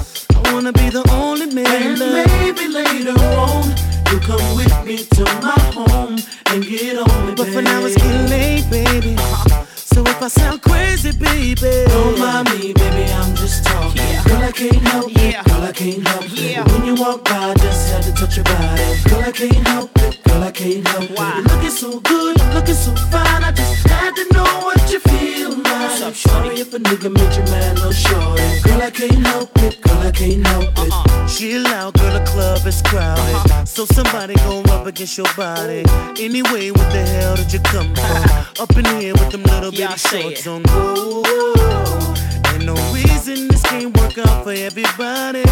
wanna 0.54 0.74
be 0.74 0.90
the 0.90 1.04
only 1.12 1.48
man. 1.48 1.68
And 1.68 2.00
maybe 2.00 2.68
later 2.68 3.18
on, 3.38 3.64
you 4.12 4.20
come 4.20 4.56
with 4.56 4.86
me 4.86 4.98
to 4.98 5.24
my 5.42 5.60
home 5.74 6.18
and 6.48 6.64
get 6.66 6.98
on 6.98 7.28
me, 7.28 7.34
But 7.36 7.48
for 7.48 7.62
now 7.62 7.86
it's 7.86 7.96
getting 7.96 8.28
late, 8.28 8.70
baby. 8.70 9.16
Uh-huh. 9.18 9.66
So 9.76 10.01
if 10.22 10.38
I 10.38 10.42
sound 10.42 10.62
crazy, 10.62 11.12
baby, 11.12 11.86
Don't 11.88 12.20
mind 12.20 12.50
me, 12.52 12.74
baby, 12.74 13.12
I'm 13.12 13.36
just 13.36 13.66
talking. 13.66 14.02
Girl, 14.26 14.44
I 14.44 14.52
can't 14.52 14.76
help 14.76 15.12
it. 15.16 15.46
Girl, 15.46 15.64
I 15.64 15.72
can't 15.72 16.08
help 16.08 16.26
it. 16.26 16.72
When 16.72 16.86
you 16.86 16.96
walk 16.96 17.24
by, 17.26 17.54
just 17.56 17.92
had 17.92 18.04
to 18.04 18.14
touch 18.14 18.36
your 18.38 18.46
body. 18.46 18.84
Girl, 19.10 19.22
I 19.22 19.32
can't 19.32 19.68
help 19.68 19.90
it. 19.98 20.24
Girl, 20.24 20.44
I 20.44 20.52
can't 20.52 20.88
help 20.88 21.10
it. 21.10 21.18
You're 21.18 21.44
looking 21.44 21.70
so 21.72 22.00
good, 22.02 22.38
looking 22.54 22.76
so 22.76 22.94
fine. 23.10 23.44
I 23.44 23.52
just 23.52 23.88
had 23.88 24.16
to 24.16 24.34
know 24.34 24.52
what 24.66 24.92
you 24.92 25.00
feel 25.00 25.58
like. 25.58 26.14
Sorry 26.14 26.60
if 26.60 26.74
a 26.74 26.80
nigga 26.80 27.12
made 27.12 27.36
you 27.36 27.44
mad, 27.52 27.78
no 27.78 27.92
shorty. 27.92 28.62
Girl, 28.62 28.82
I 28.82 28.92
can't 28.92 29.26
help 29.26 29.50
it. 29.64 29.82
Girl, 29.82 29.98
I 30.02 30.12
can't 30.12 30.46
help 30.46 30.70
it. 30.78 31.12
Chill 31.30 31.66
out, 31.68 31.94
girl, 31.96 32.14
the 32.14 32.26
club 32.26 32.68
is 32.68 32.82
crowded. 32.82 33.68
So 33.68 33.86
somebody 33.86 34.36
gon' 34.36 34.64
rub 34.64 34.86
against 34.86 35.18
your 35.18 35.34
body. 35.38 35.84
Anyway, 36.20 36.72
what 36.72 36.92
the 36.92 37.06
hell 37.08 37.36
did 37.38 37.54
you 37.54 37.60
come 37.62 37.96
for? 37.96 38.62
Up 38.62 38.78
in 38.78 38.86
here 39.00 39.14
with 39.14 39.32
them 39.32 39.44
little 39.44 39.72
bitty 39.72 39.98
shorts 40.12 40.48
on. 40.48 40.62
Whoa, 40.64 41.24
whoa. 41.26 42.14
Ain't 42.52 42.66
no 42.66 42.76
reason 42.92 43.48
this 43.48 43.62
can't 43.64 43.96
work 43.98 44.18
out 44.18 44.44
for 44.44 44.52
everybody. 44.52 45.44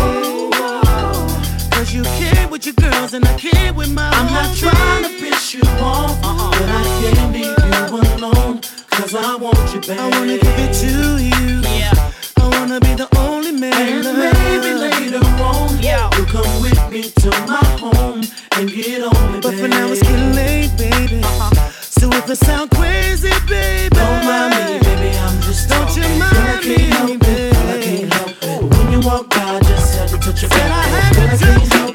Cause 1.72 1.94
you 1.94 2.04
can't 2.04 2.52
with 2.52 2.66
your 2.66 2.76
girls 2.76 3.14
and 3.14 3.26
I 3.26 3.34
can't 3.38 3.78
with 3.78 3.92
my 3.94 4.10
I'm 4.10 4.28
not 4.34 4.56
trying 4.58 5.04
to 5.04 5.10
piss 5.18 5.54
you 5.54 5.62
off, 5.80 6.20
uh-huh. 6.24 6.52
but 6.60 6.70
I 6.70 6.84
can't 7.00 7.32
leave 7.32 7.56
you 7.72 8.18
alone. 8.18 8.60
Cause 8.90 9.16
I 9.16 9.36
want 9.36 9.74
you 9.74 9.80
back. 9.80 9.98
I 9.98 10.10
wanna 10.10 10.38
give 10.38 10.60
it 10.66 10.74
to 10.84 10.94
you. 11.24 11.62
Yeah. 11.80 12.12
I 12.38 12.48
wanna 12.60 12.82
be 12.82 12.96
the 12.96 13.08
only 13.18 13.54
man. 13.54 13.74
And 13.74 14.18
maybe 14.18 14.74
later 14.74 15.26
on, 15.42 15.82
you 15.82 16.26
come 16.26 16.62
with 16.62 16.92
me 16.92 17.04
to 17.04 17.30
my 17.48 17.64
home 17.80 18.24
and 18.58 18.70
get 18.70 19.04
on 19.04 19.34
me, 19.34 19.40
But 19.40 19.54
for 19.56 19.70
now 19.70 19.88
it's 19.88 20.02
getting 20.02 20.34
late, 20.34 20.76
baby. 20.78 21.22
Uh-huh. 21.24 21.59
So 22.00 22.08
if 22.14 22.30
it 22.30 22.36
sound 22.38 22.72
crazy, 22.72 23.30
baby, 23.46 23.90
Don't 23.94 24.24
mind 24.24 24.56
me, 24.56 24.80
baby, 24.80 25.18
I'm 25.18 25.42
just 25.42 25.68
Don't 25.68 25.96
you 25.98 26.04
talking. 26.04 26.20
mind 26.20 26.38
I 26.38 26.62
can't 26.64 26.94
help 26.94 27.10
me, 27.10 27.16
it. 27.16 27.54
Girl, 27.54 27.70
I 27.70 27.82
can't 27.84 28.14
help 28.14 28.30
it. 28.42 28.78
When 28.78 28.92
you 28.94 29.00
walk 29.02 29.30
by, 29.30 29.60
just 29.68 29.98
had 30.00 30.08
to 30.10 30.18
touch 30.18 30.42
your. 30.42 30.50
Girl, 30.50 30.62
I 30.62 31.84
it. 31.84 31.89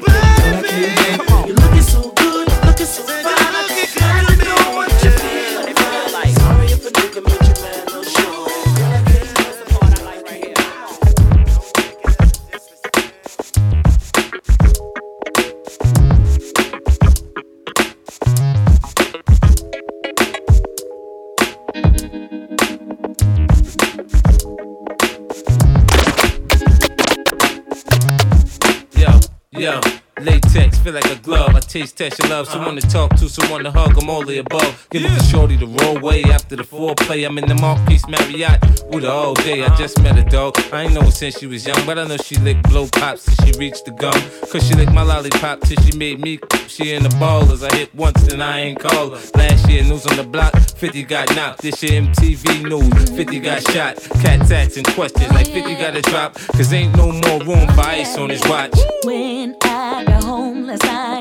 Latex 30.55 30.77
feel 30.79 30.93
like 30.93 31.09
a 31.11 31.15
glove. 31.15 31.55
I 31.55 31.59
taste 31.59 31.97
test 31.97 32.19
your 32.19 32.29
love. 32.29 32.47
Someone 32.47 32.75
to 32.75 32.87
talk 32.87 33.15
to, 33.17 33.29
someone 33.29 33.63
to 33.63 33.71
hug. 33.71 33.97
I'm 34.01 34.09
all 34.09 34.23
the 34.23 34.39
above. 34.39 34.87
Give 34.91 35.03
it 35.03 35.09
to 35.09 35.23
shorty 35.25 35.57
the 35.57 35.67
roll 35.67 35.99
way 35.99 36.23
after 36.23 36.55
the 36.55 36.63
foreplay. 36.63 37.25
I'm 37.25 37.37
in 37.37 37.47
the 37.47 37.55
Marquise 37.55 38.07
Marriott 38.07 38.61
with 38.87 39.03
her 39.03 39.09
all 39.09 39.33
day. 39.33 39.63
I 39.63 39.75
just 39.75 40.01
met 40.01 40.15
her 40.15 40.29
dog. 40.29 40.57
I 40.71 40.83
ain't 40.83 40.93
know 40.93 41.01
her 41.01 41.11
since 41.11 41.39
she 41.39 41.47
was 41.47 41.65
young, 41.65 41.85
but 41.85 41.99
I 41.99 42.05
know 42.05 42.17
she 42.17 42.35
licked 42.37 42.63
blow 42.69 42.87
pops 42.87 43.25
till 43.25 43.45
she 43.45 43.59
reached 43.59 43.85
the 43.85 43.91
gum. 43.91 44.19
Cause 44.49 44.67
she 44.67 44.73
licked 44.75 44.93
my 44.93 45.03
lollipop 45.03 45.61
till 45.61 45.81
she 45.83 45.97
made 45.97 46.19
me. 46.19 46.39
She 46.67 46.93
in 46.93 47.03
the 47.03 47.09
ballers. 47.09 47.67
I 47.67 47.75
hit 47.75 47.93
once, 47.95 48.31
and 48.31 48.41
I 48.41 48.59
ain't 48.61 48.79
call 48.79 49.09
her. 49.09 49.21
Last 49.35 49.69
year, 49.69 49.83
news 49.83 50.05
on 50.07 50.17
the 50.17 50.23
block. 50.23 50.53
50 50.55 51.03
got 51.03 51.35
knocked. 51.35 51.61
This 51.61 51.81
year, 51.83 52.01
MTV 52.01 52.69
news. 52.69 53.09
50 53.09 53.39
got 53.39 53.61
shot. 53.71 53.97
Cat 54.21 54.47
tats 54.47 54.77
and 54.77 54.87
questions. 54.87 55.31
Like 55.31 55.47
50 55.47 55.75
got 55.75 55.93
to 55.93 56.01
drop. 56.01 56.35
Cause 56.35 56.71
ain't 56.73 56.95
no 56.95 57.11
more 57.11 57.39
room 57.43 57.67
for 57.73 57.81
ice 57.81 58.17
on 58.17 58.29
his 58.29 58.41
watch. 58.47 58.77
When 59.03 59.55
I 59.63 60.03
got 60.05 60.23
home 60.23 60.44
last 60.53 60.83
night, 60.83 61.14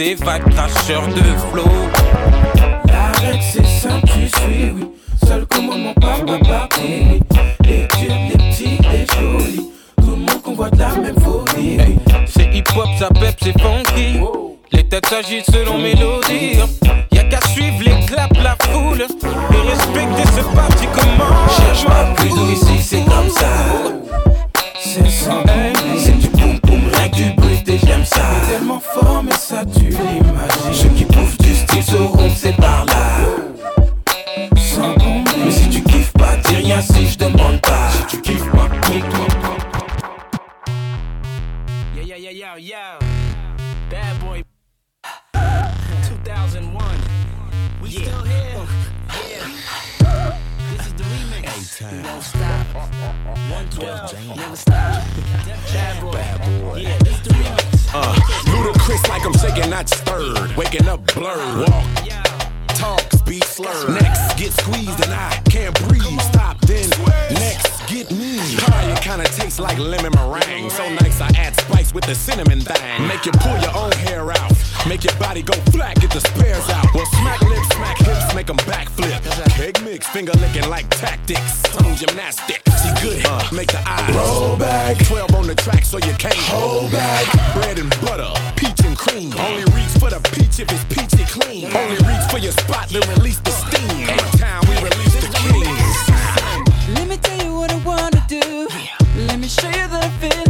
ici, 0.00 0.16
c'est 0.16 0.24
vague 0.24 0.48
cracheur 0.50 1.06
de 1.08 1.22
flow. 1.50 1.64
La 2.86 3.12
règle 3.20 3.42
c'est 3.42 3.66
simple, 3.66 4.06
tu 4.06 4.28
suis, 4.28 4.70
oui. 4.74 4.88
Seul 5.26 5.46
commandement 5.46 5.94
par 5.94 6.24
ma 6.24 6.38
partie, 6.38 7.02
oui. 7.10 7.20
Les 7.64 7.86
durs, 7.98 8.14
les 8.30 8.50
petits, 8.50 8.78
les 8.90 9.06
jolis. 9.16 9.70
Tout 9.96 10.10
le 10.10 10.16
monde 10.16 10.42
convoite 10.42 10.76
la 10.76 10.88
même 10.96 11.18
folie, 11.20 11.78
oui. 11.78 11.98
C'est 12.26 12.54
hip 12.54 12.64
hop, 12.76 12.88
ça 12.98 13.08
pep, 13.08 13.36
c'est 13.42 13.60
funky. 13.60 14.20
Les 14.72 14.88
têtes 14.88 15.06
s'agitent 15.06 15.50
selon 15.50 15.78
mélodie. 15.78 16.60
Hop, 16.62 16.70
Y'a 17.12 17.24
qu'à 17.24 17.40
suivre 17.48 17.78
les 17.80 18.06
claps, 18.06 18.38
la 18.42 18.56
foule. 18.66 19.02
Et 19.02 19.68
respecter 19.68 20.28
ce 20.36 20.56
parti 20.56 20.86
comment. 20.92 21.48
Cherche 21.56 21.84
pas 21.86 22.04
plus 22.16 22.52
ici, 22.52 22.80
c'est 22.80 23.04
comme 23.04 23.28
ça. 23.28 23.48
C'est 24.80 25.08
sans 25.08 25.42
combler. 25.42 25.72
C'est 25.98 26.27
j'aime 27.98 28.04
ça. 28.04 28.20
C'est 28.44 28.52
tellement 28.52 28.80
fort, 28.80 29.22
mais 29.24 29.32
ça 29.32 29.64
tue 29.64 29.90
l'imagine. 29.90 30.72
Ceux 30.72 30.88
qui 30.90 31.04
bouffent 31.04 31.38
du 31.38 31.54
style 31.54 31.82
sauront 31.82 32.28
que 32.28 32.34
c'est 32.34 32.56
par 32.56 32.84
là. 32.86 32.94
Sans. 34.56 34.94
Mais 35.44 35.50
si 35.50 35.68
tu 35.68 35.82
kiffes 35.82 36.12
pas, 36.12 36.36
dis 36.44 36.56
rien 36.56 36.80
si 36.80 37.08
je 37.08 37.18
demande 37.18 37.60
pas. 37.60 37.90
Si 37.90 38.16
tu 38.16 38.20
kiffes 38.20 38.50
pas, 38.50 38.68
compte-toi. 38.68 39.26
Yeah, 41.96 42.04
yeah, 42.04 42.18
yeah, 42.18 42.32
yeah, 42.32 42.58
yeah. 42.58 42.98
Bad 43.90 44.18
boy. 44.20 44.42
2001. 45.34 46.78
We 47.82 47.90
still 47.90 48.22
here. 48.24 48.66
Yeah. 49.30 49.46
This 50.70 50.86
is 50.86 50.92
the 50.94 51.04
remix. 51.04 51.46
Won't 52.04 52.22
stop. 52.22 52.66
112. 53.50 54.36
Never 54.36 54.56
stop. 54.56 55.02
Bad 55.72 56.00
boy. 56.00 56.80
Yeah, 56.80 56.98
this 56.98 57.14
is 57.14 57.22
the 57.22 57.30
remix. 57.34 57.77
Uh, 57.94 58.14
Ludacris 58.46 59.08
like 59.08 59.24
I'm 59.24 59.32
shaking, 59.34 59.70
not 59.70 59.88
stirred. 59.88 60.54
Waking 60.56 60.88
up 60.88 61.04
blurred. 61.14 61.68
Walk, 61.68 61.86
talk, 62.68 63.00
speak 63.12 63.44
slurred. 63.44 63.90
Next, 63.90 64.36
get 64.38 64.52
squeezed 64.52 65.02
and 65.04 65.12
I 65.12 65.40
can't 65.50 65.74
breathe. 65.88 66.20
Stop, 66.20 66.60
then 66.62 66.88
next, 67.32 67.86
get 67.88 68.10
me. 68.10 68.38
Pie, 68.58 68.92
it 68.92 69.00
kinda 69.02 69.24
tastes 69.24 69.58
like 69.58 69.78
lemon 69.78 70.12
meringue. 70.14 70.70
So 70.70 70.88
nice, 71.00 71.20
I 71.20 71.28
add 71.36 71.58
spice 71.60 71.94
with 71.94 72.04
the 72.04 72.14
cinnamon 72.14 72.60
thing. 72.60 73.08
Make 73.08 73.24
you 73.24 73.32
pull 73.32 73.58
your 73.58 73.74
own 73.76 73.92
hair 73.92 74.30
out. 74.32 74.52
Make 74.86 75.04
your 75.04 75.16
body 75.16 75.42
go 75.42 75.54
flat, 75.72 76.00
get 76.00 76.10
the 76.10 76.20
spares 76.20 76.68
out. 76.70 76.86
Well, 76.94 77.06
smack 77.06 77.40
lips, 77.42 77.67
smack 77.78 77.98
hips, 77.98 78.34
make 78.34 78.46
them 78.46 78.56
backflip. 78.58 79.22
Cake 79.56 79.82
mix, 79.84 80.06
finger 80.08 80.32
licking 80.34 80.68
like 80.68 80.88
tactics. 80.90 81.62
Tongue 81.62 81.94
gymnastics. 81.94 82.62
See 82.82 82.94
good, 83.02 83.22
make 83.52 83.70
the 83.70 83.82
eyes 83.86 84.14
roll 84.14 84.56
back. 84.56 84.98
12 85.06 85.34
on 85.34 85.46
the 85.46 85.54
track 85.54 85.84
so 85.84 85.98
you 85.98 86.14
can't 86.14 86.42
hold 86.50 86.90
back. 86.92 87.24
Bread 87.54 87.78
and 87.78 87.90
butter, 88.02 88.32
peach 88.56 88.80
and 88.84 88.96
cream. 88.96 89.32
Only 89.38 89.64
reach 89.76 89.94
for 90.00 90.10
the 90.10 90.20
peach 90.34 90.58
if 90.60 90.68
it's 90.70 90.84
peachy 90.94 91.24
clean. 91.26 91.66
Only 91.76 91.98
reach 92.10 92.24
for 92.30 92.38
your 92.38 92.52
spot 92.52 92.88
to 92.90 93.00
release 93.14 93.40
the 93.40 93.50
steam. 93.50 94.08
Every 94.08 94.38
time 94.38 94.62
we 94.68 94.74
release 94.76 95.14
the 95.22 95.30
kings. 95.38 95.98
Let 96.98 97.08
me 97.08 97.16
tell 97.16 97.38
you 97.44 97.54
what 97.54 97.70
I 97.70 97.78
wanna 97.84 98.22
do. 98.28 98.68
Let 99.26 99.38
me 99.38 99.48
show 99.48 99.68
you 99.68 99.86
that 99.92 100.04
I 100.04 100.10
feel 100.20 100.47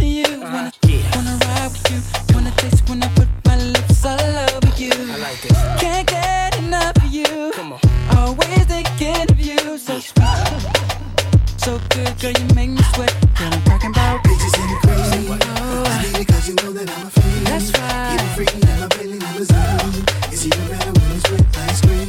So 11.68 11.78
good, 11.90 12.18
girl, 12.18 12.32
you 12.32 12.54
make 12.54 12.70
me 12.70 12.82
sweat. 12.94 13.14
Girl, 13.36 13.52
I'm 13.52 13.62
talking 13.64 13.90
about 13.90 14.24
bitches 14.24 14.52
the 14.52 14.76
cream. 14.80 15.38
Oh, 15.38 15.84
I 15.84 16.02
need 16.02 16.20
it 16.22 16.26
cause 16.26 16.48
you 16.48 16.54
know 16.54 16.72
that 16.72 16.88
I'm 16.88 17.06
a 17.06 17.10
fiend. 17.10 17.46
That's 17.46 17.70
right. 17.76 18.16
Get 18.16 18.24
free 18.32 18.48
in 18.54 18.60
my 18.80 18.88
Bentley 18.88 19.18
limousine. 19.18 20.04
It's 20.32 20.46
even 20.46 20.66
better 20.72 20.92
when 20.96 21.12
it's 21.12 21.30
with 21.30 21.58
ice 21.68 21.80
cream. 21.84 22.08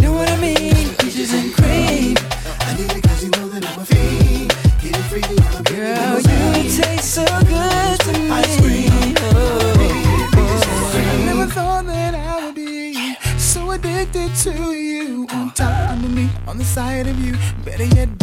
Know 0.00 0.12
what 0.12 0.30
I 0.30 0.36
mean? 0.36 0.94
Peaches 0.94 1.34
and 1.34 1.52
cream. 1.52 2.14
I 2.62 2.76
need 2.78 2.92
it 2.98 3.02
cause 3.02 3.24
you 3.24 3.30
know 3.30 3.48
that 3.48 3.66
I'm 3.66 3.80
a 3.80 3.84
fiend. 3.84 4.54
Getting 4.80 5.02
free 5.10 5.26
in 5.26 5.34
my 5.42 5.58
Bentley 5.58 6.22
Girl, 6.22 6.62
you 6.62 6.70
taste 6.70 7.10
so 7.10 7.24
good 7.50 7.98
to 8.06 8.12
me. 8.14 8.30
Ice 8.30 8.60
cream. 8.62 9.16
Oh, 9.26 9.74
oh, 9.74 10.38
oh. 10.38 11.18
I 11.18 11.24
never 11.24 11.46
thought 11.50 11.84
that 11.86 12.14
I 12.14 12.46
would 12.46 12.54
be 12.54 13.16
so 13.38 13.72
addicted 13.72 14.32
to 14.46 14.72
you. 14.72 15.26
On 15.32 15.50
top, 15.50 15.90
underneath, 15.90 16.30
on 16.46 16.58
the 16.58 16.64
side 16.64 17.08
of 17.08 17.18
you. 17.18 17.34
Better 17.64 17.86
yet, 17.86 18.19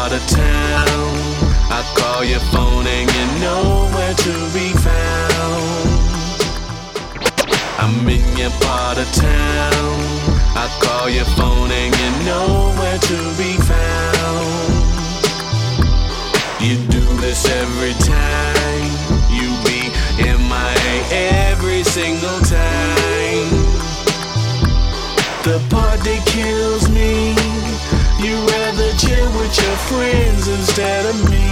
out 0.00 0.12
of 0.12 0.26
town. 0.28 1.12
I 1.78 1.80
call 1.98 2.24
your 2.24 2.40
phone 2.52 2.86
and 2.86 3.06
you're 3.14 3.34
nowhere 3.48 4.14
to 4.26 4.34
be 4.56 4.68
found. 4.86 5.88
I'm 7.82 8.08
in 8.08 8.24
your 8.40 8.54
part 8.64 8.96
of 8.96 9.08
town. 9.12 9.96
I 10.62 10.66
call 10.84 11.06
your 11.10 11.28
phone 11.36 11.70
and 11.80 11.92
you're 12.00 12.18
nowhere 12.34 12.98
to 13.10 13.18
be 13.40 13.52
found. 13.70 14.72
You 16.64 16.76
do 16.96 17.04
this 17.24 17.42
every 17.62 17.94
time. 18.16 18.90
You 19.36 19.48
be 19.68 19.80
MIA 20.48 21.22
every 21.52 21.82
single 21.84 22.40
time. 22.58 23.50
The 25.48 25.58
party 25.68 26.18
kills 26.26 26.89
with 29.50 29.66
your 29.66 29.76
friends 29.76 30.48
instead 30.48 31.06
of 31.06 31.16
me. 31.30 31.46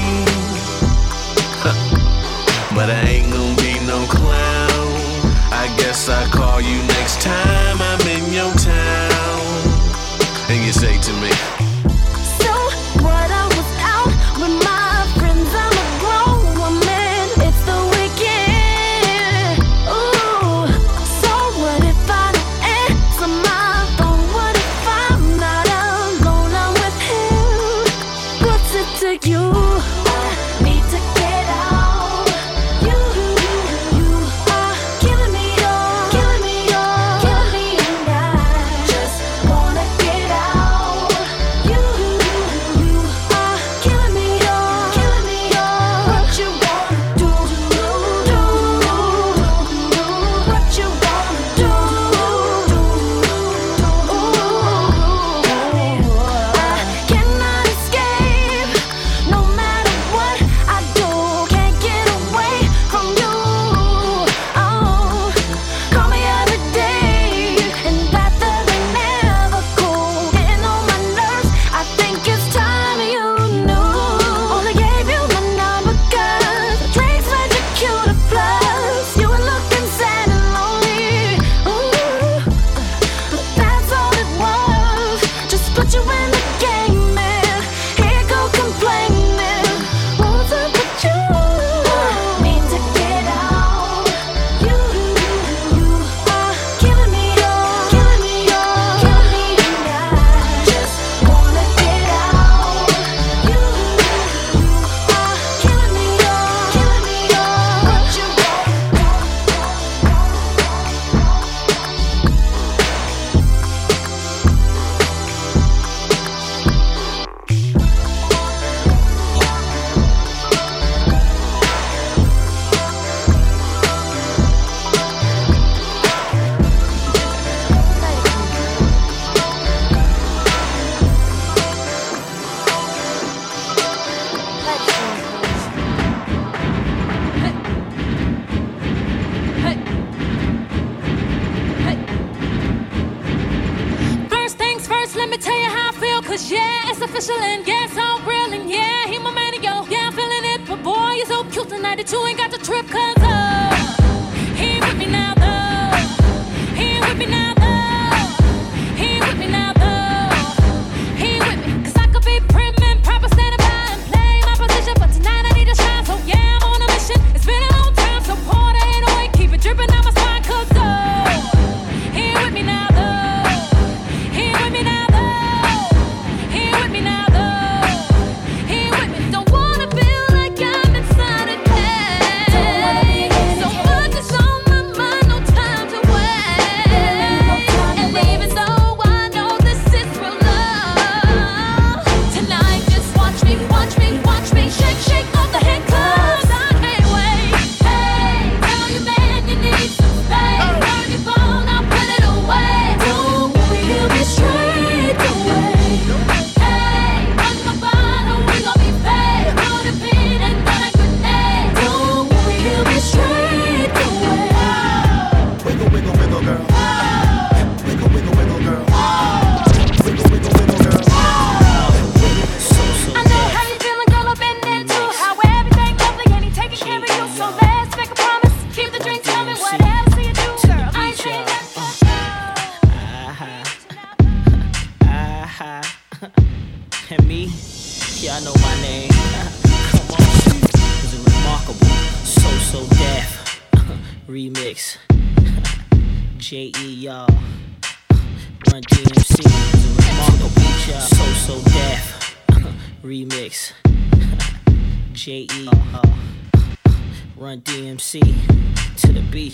but 2.75 2.91
I 2.91 3.03
ain't 3.09 3.33
gonna 3.33 3.57
be 3.57 3.75
no 3.87 4.07
clown. 4.07 4.89
I 5.51 5.67
guess 5.79 6.09
I'll 6.09 6.31
call 6.31 6.61
you 6.61 6.79
next 6.99 7.21
time 7.21 7.77
I'm 7.81 8.01
in 8.07 8.33
your 8.33 8.53
town. 8.55 9.41
And 10.49 10.65
you 10.65 10.73
say 10.73 10.99
to 11.01 11.13
me, 11.15 11.58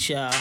which 0.04 0.33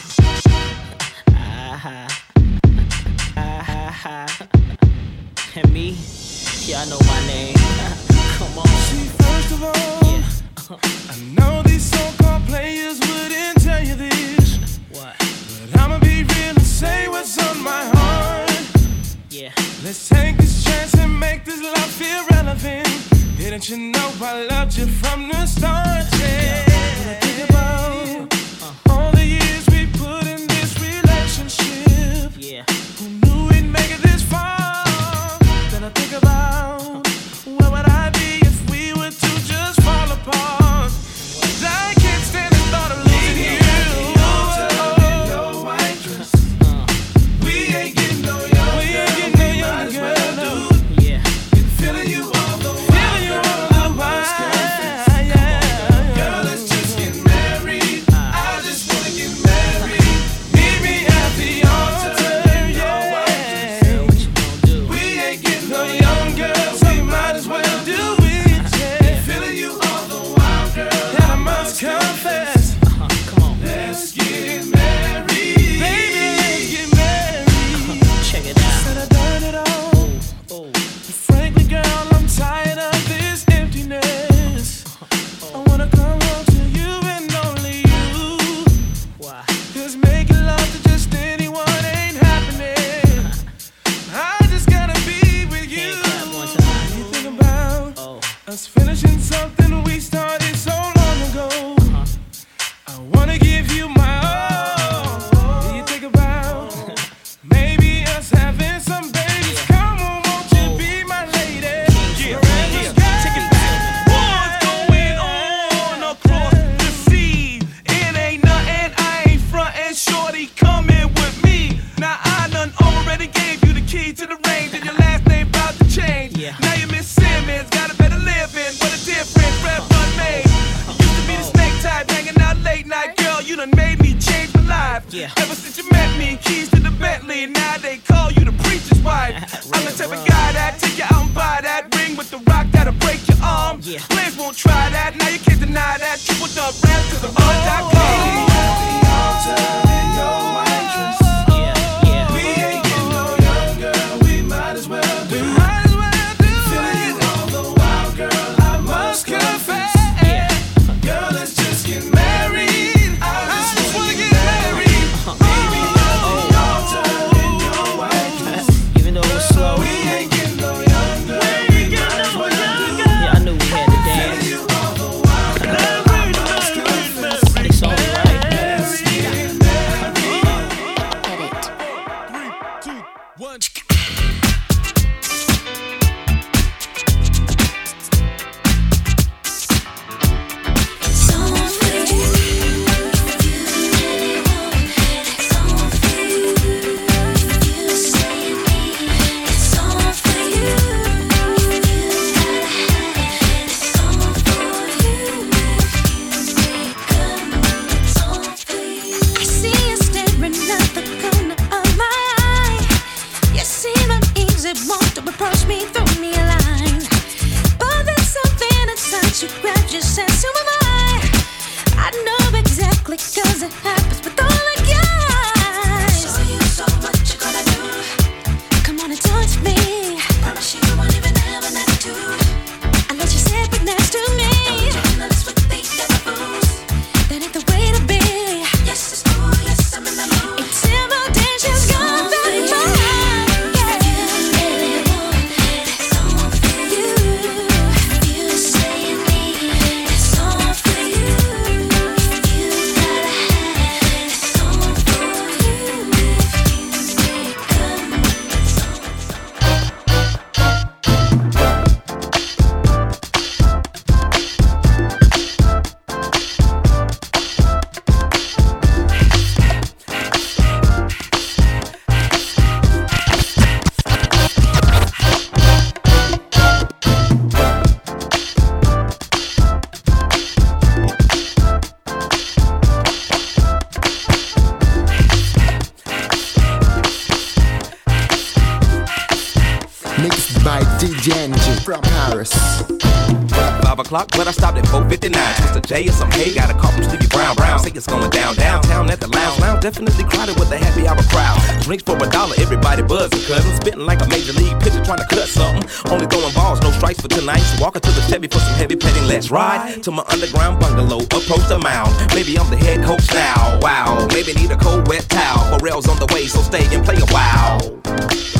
but 294.13 294.47
I 294.47 294.51
stopped 294.51 294.77
at 294.77 294.85
459. 294.93 295.33
Mr. 295.33 295.81
J 295.81 296.07
or 296.07 296.11
some 296.11 296.29
hey, 296.31 296.53
got 296.53 296.69
a 296.69 296.77
call 296.77 296.91
from 296.91 297.03
Sleepy 297.03 297.25
Brown. 297.27 297.55
Brown 297.55 297.79
say 297.79 297.89
it's 297.89 298.05
going 298.05 298.29
down 298.29 298.55
downtown 298.55 299.09
at 299.09 299.19
the 299.19 299.27
lounge. 299.27 299.59
Lounge 299.59 299.81
definitely 299.81 300.23
crowded 300.25 300.53
with 300.59 300.71
a 300.71 300.77
happy 300.77 301.07
hour 301.07 301.17
crowd. 301.33 301.57
Drinks 301.81 302.03
for 302.03 302.15
a 302.17 302.29
dollar, 302.29 302.53
everybody 302.59 303.01
buzzing. 303.01 303.41
Cousin 303.49 303.73
spitting 303.81 304.05
like 304.05 304.21
a 304.21 304.27
major 304.29 304.53
league 304.53 304.79
pitcher 304.79 305.03
trying 305.03 305.17
to 305.17 305.27
cut 305.33 305.49
something. 305.49 305.81
Only 306.11 306.27
throwing 306.27 306.53
balls, 306.53 306.79
no 306.81 306.91
strikes 306.91 307.21
for 307.21 307.27
tonight. 307.27 307.65
So 307.65 307.81
walking 307.81 308.01
to 308.01 308.11
the 308.11 308.21
Chevy 308.29 308.47
for 308.47 308.59
some 308.59 308.75
heavy 308.75 308.95
petting. 308.95 309.25
Let's 309.25 309.49
ride 309.49 310.03
to 310.03 310.11
my 310.11 310.23
underground 310.29 310.79
bungalow, 310.79 311.25
approach 311.33 311.65
the 311.65 311.79
mound. 311.81 312.13
Maybe 312.35 312.53
I'm 312.59 312.69
the 312.69 312.77
head 312.77 313.03
coach 313.03 313.25
now. 313.33 313.79
Wow, 313.81 314.27
maybe 314.29 314.53
need 314.53 314.69
a 314.69 314.77
cold 314.77 315.07
wet 315.07 315.25
towel. 315.27 315.73
Pharrell's 315.73 316.07
on 316.07 316.17
the 316.21 316.29
way, 316.33 316.45
so 316.45 316.61
stay 316.61 316.85
and 316.93 317.03
play 317.03 317.17
a 317.17 317.25
while. 317.33 317.81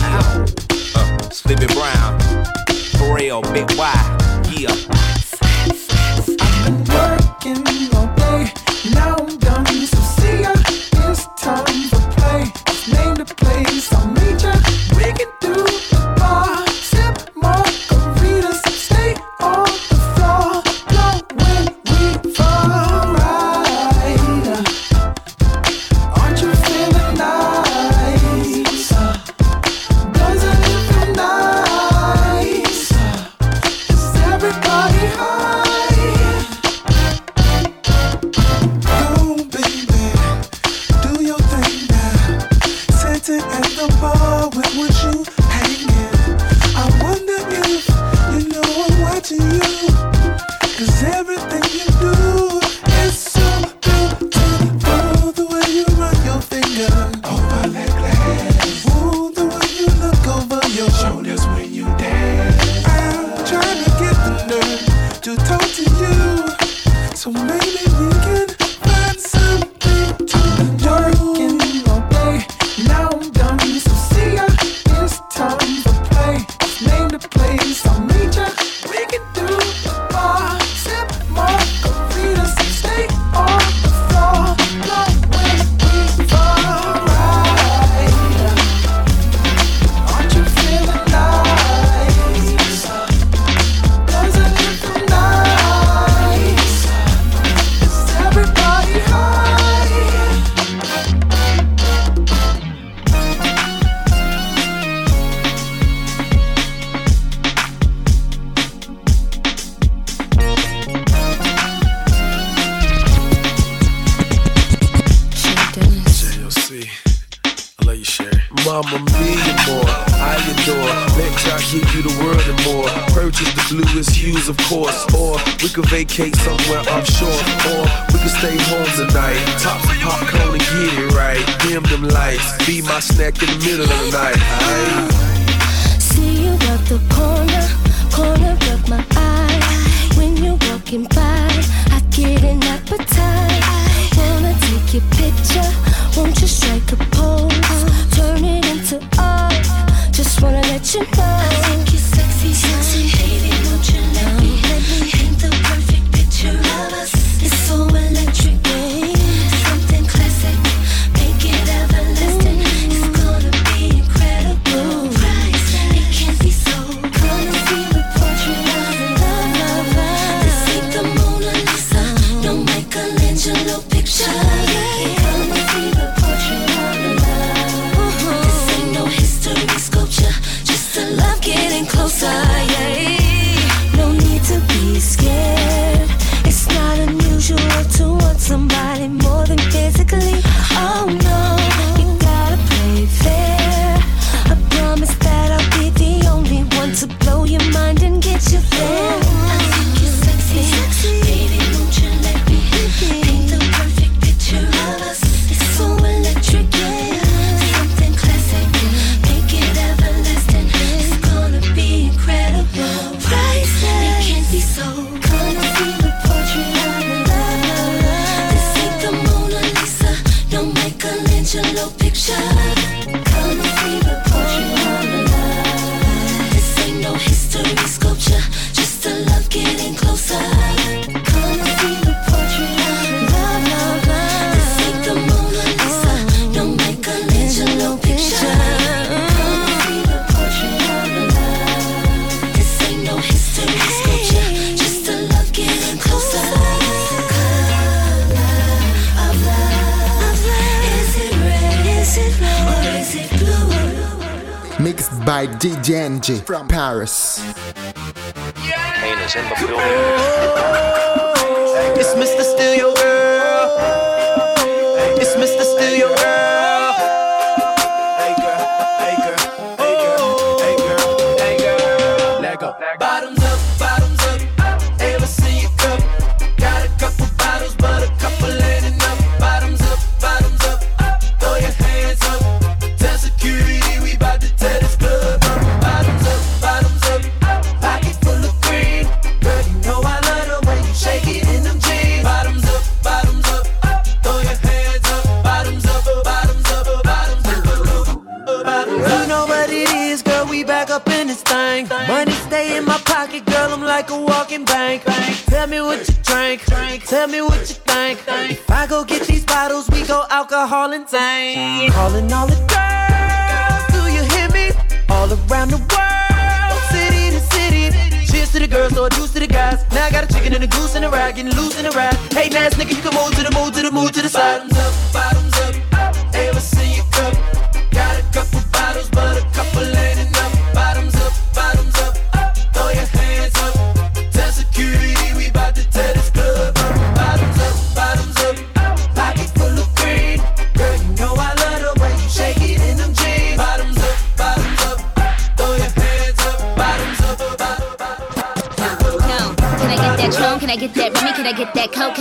Wow, 0.01 0.45
uh, 0.97 1.29
Sleepy 1.29 1.69
Brown, 1.77 2.17
Pharrell, 2.97 3.45
Big 3.53 3.69
Boi. 3.77 4.32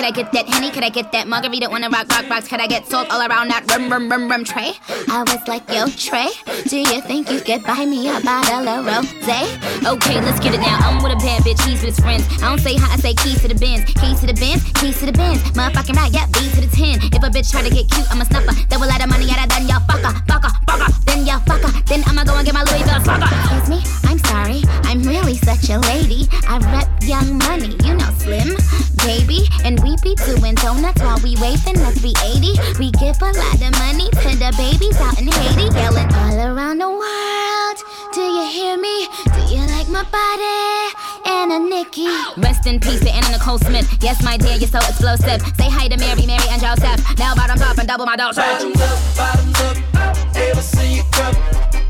Can 0.03 0.13
I 0.13 0.17
get 0.17 0.33
that 0.33 0.49
Henny? 0.49 0.72
Can 0.83 0.91
I 0.91 0.99
get 0.99 1.13
that 1.13 1.29
Margarita? 1.29 1.71
Wanna 1.71 1.89
rock, 1.95 2.11
rock, 2.11 2.29
rocks? 2.29 2.49
Can 2.49 2.61
I 2.61 2.67
get 2.67 2.91
salt 2.91 3.07
all 3.15 3.23
around 3.23 3.55
that 3.55 3.63
rum, 3.71 3.87
rum, 3.87 4.11
rum, 4.11 4.27
rum 4.27 4.43
tray? 4.43 4.75
I 5.07 5.23
was 5.23 5.39
like, 5.47 5.63
yo, 5.71 5.87
Trey, 5.95 6.27
do 6.67 6.83
you 6.83 7.01
think 7.07 7.31
you 7.31 7.39
could 7.39 7.63
buy 7.63 7.87
me 7.87 8.11
a 8.11 8.19
bottle 8.19 8.67
of 8.67 8.83
rosé? 8.83 9.47
Okay, 9.87 10.19
let's 10.19 10.43
get 10.43 10.59
it 10.59 10.59
now. 10.59 10.83
I'm 10.83 10.99
with 10.99 11.15
a 11.15 11.21
bad 11.23 11.47
bitch, 11.47 11.63
he's 11.63 11.87
with 11.87 11.95
his 11.95 12.01
friends. 12.03 12.27
I 12.43 12.51
don't 12.51 12.59
say 12.59 12.75
hi, 12.75 12.95
I 12.95 12.97
say 12.99 13.15
keys 13.15 13.41
to 13.43 13.47
the 13.47 13.55
bins. 13.55 13.87
Keys 13.95 14.19
to 14.23 14.27
the 14.27 14.35
bins, 14.35 14.67
keys 14.83 14.99
to 14.99 15.07
the 15.07 15.15
bins. 15.15 15.39
Motherfucking 15.55 15.95
right, 15.95 16.11
yeah, 16.11 16.27
B 16.35 16.51
to 16.51 16.67
the 16.67 16.71
10. 16.75 17.15
If 17.15 17.23
a 17.23 17.31
bitch 17.31 17.55
try 17.55 17.63
to 17.63 17.71
get 17.71 17.87
cute, 17.87 18.11
I'm 18.11 18.19
a 18.19 18.27
snuffer. 18.27 18.51
Double 18.67 18.91
lot 18.91 18.99
of 18.99 19.07
money, 19.07 19.31
yeah, 19.31 19.47
then 19.47 19.71
y'all 19.71 19.87
fucker, 19.87 20.11
fucker, 20.27 20.51
fucker. 20.67 20.91
Then 21.07 21.23
y'all 21.31 21.39
fucker. 21.47 21.71
Then 21.87 22.03
I'ma 22.11 22.27
go 22.27 22.35
and 22.35 22.43
get 22.43 22.59
my 22.59 22.67
Louis 22.67 22.83
Vuitton 22.83 23.07
fucker. 23.07 23.31
Excuse 23.31 23.71
me, 23.71 23.79
I'm 24.11 24.19
sorry. 24.27 24.67
I'm 24.91 24.99
really 25.07 25.39
such 25.39 25.71
a 25.71 25.79
lady. 25.95 26.27
I 26.51 26.59
rep 26.75 26.91
young 27.07 27.39
money, 27.39 27.79
you 27.87 27.95
know, 27.95 28.11
slim, 28.19 28.59
baby. 29.07 29.47
And 29.63 29.79
we 29.79 29.95
be 30.03 30.19
doing 30.27 30.59
donuts 30.75 31.03
while 31.03 31.21
we 31.23 31.37
waving, 31.37 31.77
let's 31.83 32.01
be 32.01 32.15
80. 32.25 32.57
We 32.79 32.91
give 32.93 33.21
a 33.21 33.31
lot 33.33 33.61
of 33.61 33.73
money 33.79 34.09
to 34.25 34.31
the 34.41 34.53
babies 34.57 34.97
out 35.01 35.19
in 35.21 35.29
Haiti, 35.29 35.69
yelling 35.77 36.13
all 36.15 36.39
around 36.41 36.79
the 36.79 36.89
world. 36.89 37.79
Do 38.13 38.21
you 38.21 38.47
hear 38.49 38.77
me? 38.79 39.09
Do 39.35 39.41
you 39.53 39.67
like 39.69 39.89
my 39.89 40.05
body? 40.09 40.95
Anna 41.27 41.59
Nikki. 41.59 42.09
Rest 42.39 42.67
in 42.67 42.81
peace 42.81 43.01
to 43.01 43.11
Anna 43.11 43.31
Nicole 43.31 43.59
Smith. 43.59 43.87
Yes, 44.01 44.23
my 44.23 44.37
dear, 44.37 44.57
you're 44.57 44.69
so 44.69 44.79
explosive. 44.79 45.41
Say 45.57 45.69
hi 45.69 45.89
to 45.89 45.99
Mary, 45.99 46.27
Mary, 46.27 46.49
and 46.51 46.61
Joseph. 46.61 47.01
Now 47.19 47.35
bottoms 47.35 47.63
up 47.63 47.79
and 47.79 47.89
double 47.89 48.07
my 48.07 48.17
dose. 48.17 48.37
Bottoms 48.37 48.81
up, 48.81 48.99
bottoms 49.17 49.61
up. 49.61 50.37
Ever 50.37 50.63
see 50.63 50.97
you 50.97 51.03
cup? 51.13 51.35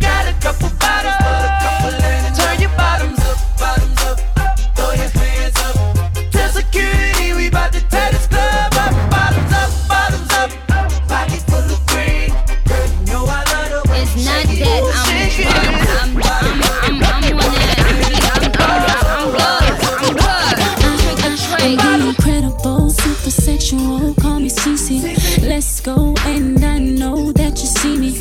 Got 0.00 0.28
a 0.28 0.34
couple 0.40 0.70
bottles, 0.78 1.61
go, 25.82 26.14
and 26.26 26.64
I 26.64 26.78
know 26.78 27.32
that 27.32 27.58
you 27.58 27.66
see 27.66 27.96
me. 27.96 28.12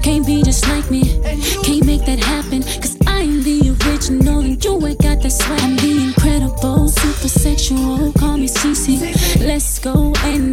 Can't 0.00 0.24
be 0.26 0.42
just 0.42 0.66
like 0.68 0.90
me. 0.90 1.20
Can't 1.64 1.84
make 1.84 2.04
that 2.06 2.18
happen. 2.18 2.62
Cause 2.62 2.96
I'm 3.06 3.42
the 3.42 3.76
original, 3.84 4.40
and 4.40 4.64
you 4.64 4.86
ain't 4.86 5.00
got 5.00 5.20
that 5.22 5.30
swag. 5.30 5.60
I'm 5.60 5.76
the 5.76 6.04
incredible, 6.04 6.88
super 6.88 7.28
sexual. 7.28 8.12
Call 8.12 8.36
me 8.38 8.48
Cece. 8.48 9.40
Let's 9.40 9.78
go, 9.78 10.12
and 10.24 10.49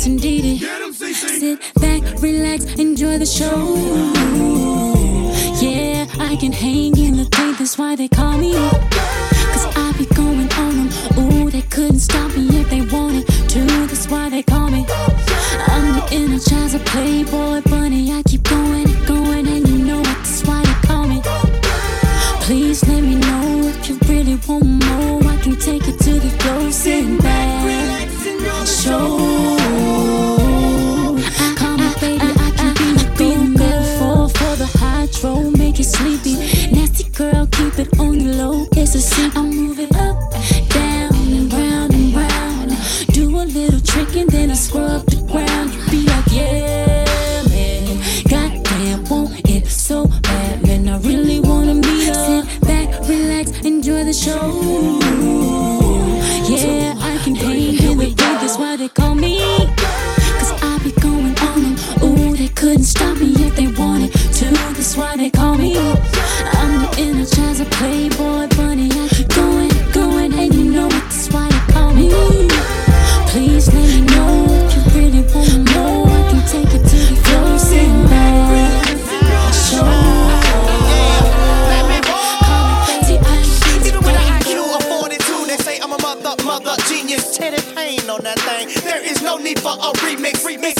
yes 0.00 0.06
indeed. 0.06 0.60
Sit 1.14 1.60
back, 1.74 2.02
relax, 2.22 2.64
enjoy 2.78 3.18
the 3.18 3.26
show. 3.26 3.76
Yeah, 5.60 6.06
I 6.18 6.36
can 6.36 6.52
hang 6.52 6.96
in 6.98 7.16
the 7.16 7.28
paint, 7.30 7.58
that's 7.58 7.76
why 7.78 7.96
they 7.96 8.08
call 8.08 8.38
me. 8.38 8.52
Cause 8.52 9.66
I 9.76 9.92
be 9.98 10.06
going 10.14 10.50
on 10.52 10.88
them. 10.88 10.90
Ooh, 11.18 11.50
they 11.50 11.62
couldn't 11.62 12.00
stop 12.00 12.34
me 12.36 12.49
enjoy 53.90 54.04
the 54.04 54.12
show. 54.12 54.98
Yeah, 56.48 56.94
I 56.98 57.20
can 57.24 57.34
hang 57.34 57.60
in 57.60 57.76
the 57.76 57.94
booth, 57.94 58.16
that's 58.16 58.56
why 58.56 58.76
they 58.76 58.88
call 58.88 59.14
me. 59.14 59.40
Cause 60.38 60.52
I 60.62 60.78
be 60.84 60.92
going 61.00 61.36
on. 61.38 61.76
Ooh, 62.04 62.36
they 62.36 62.48
couldn't 62.48 62.84
stop 62.84 63.18
me 63.18 63.32
if 63.46 63.56
they 63.56 63.68
wanted 63.68 64.12
to. 64.12 64.44
That's 64.74 64.96
why 64.96 65.16
they 65.16 65.30
call 65.30 65.56
me. 65.56 65.76
I'm 65.76 66.82
the 66.82 66.90
energizer 66.98 67.70
playboy 67.70 68.48
bunny. 68.56 68.89
For 89.60 89.72
a 89.72 89.92
remix. 90.00 90.44
Remix. 90.44 90.79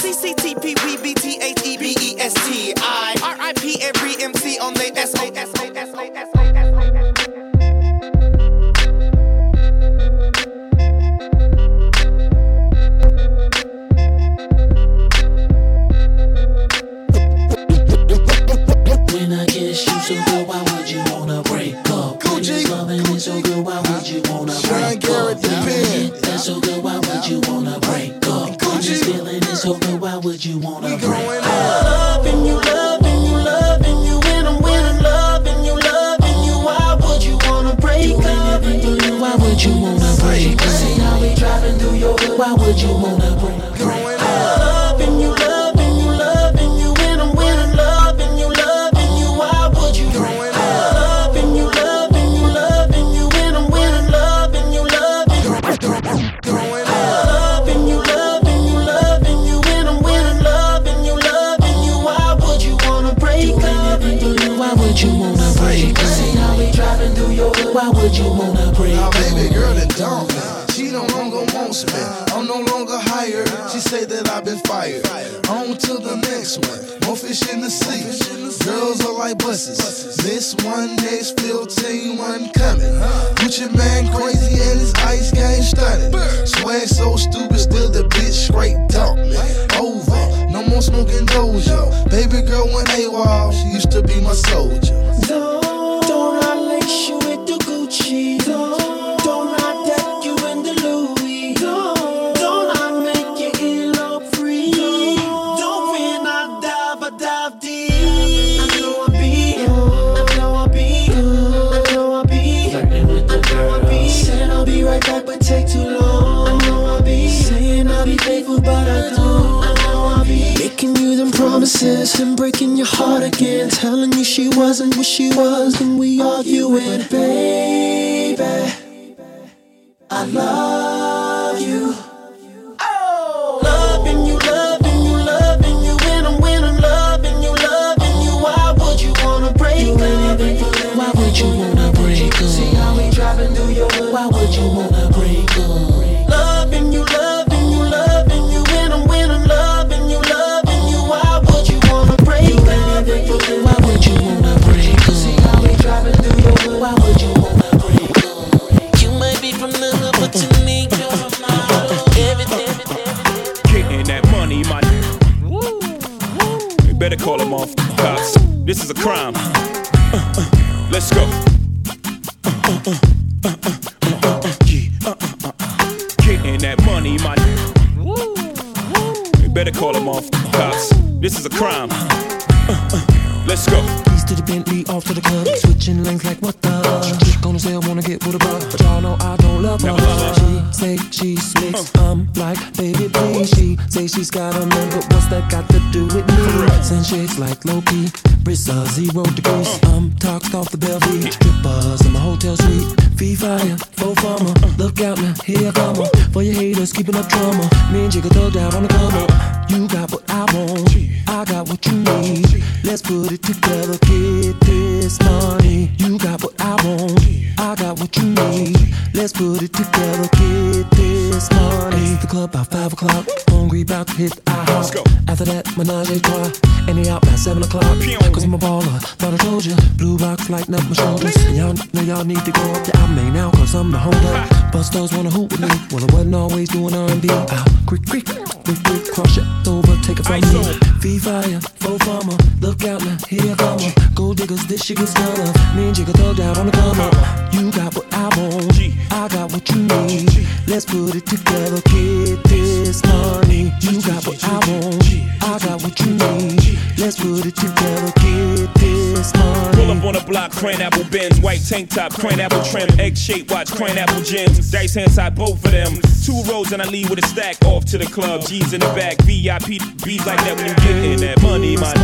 Nice 264.90 265.04
hand 265.04 265.12
side, 265.12 265.34
both 265.36 265.64
of 265.64 265.70
them. 265.70 265.94
Two 266.24 266.42
rows 266.50 266.72
and 266.72 266.82
I 266.82 266.84
leave 266.86 267.10
with 267.10 267.22
a 267.22 267.28
stack 267.28 267.64
off 267.64 267.84
to 267.84 267.98
the 267.98 268.06
club. 268.06 268.42
G's 268.42 268.72
in 268.72 268.80
the 268.80 268.88
back, 268.88 269.18
VIP 269.18 269.78
B's 270.02 270.26
like 270.26 270.38
that 270.42 270.56
when 270.56 270.66
you 270.66 270.74
get 270.74 270.96
in 271.04 271.20
that 271.20 271.40
money, 271.42 271.76
man. 271.76 271.96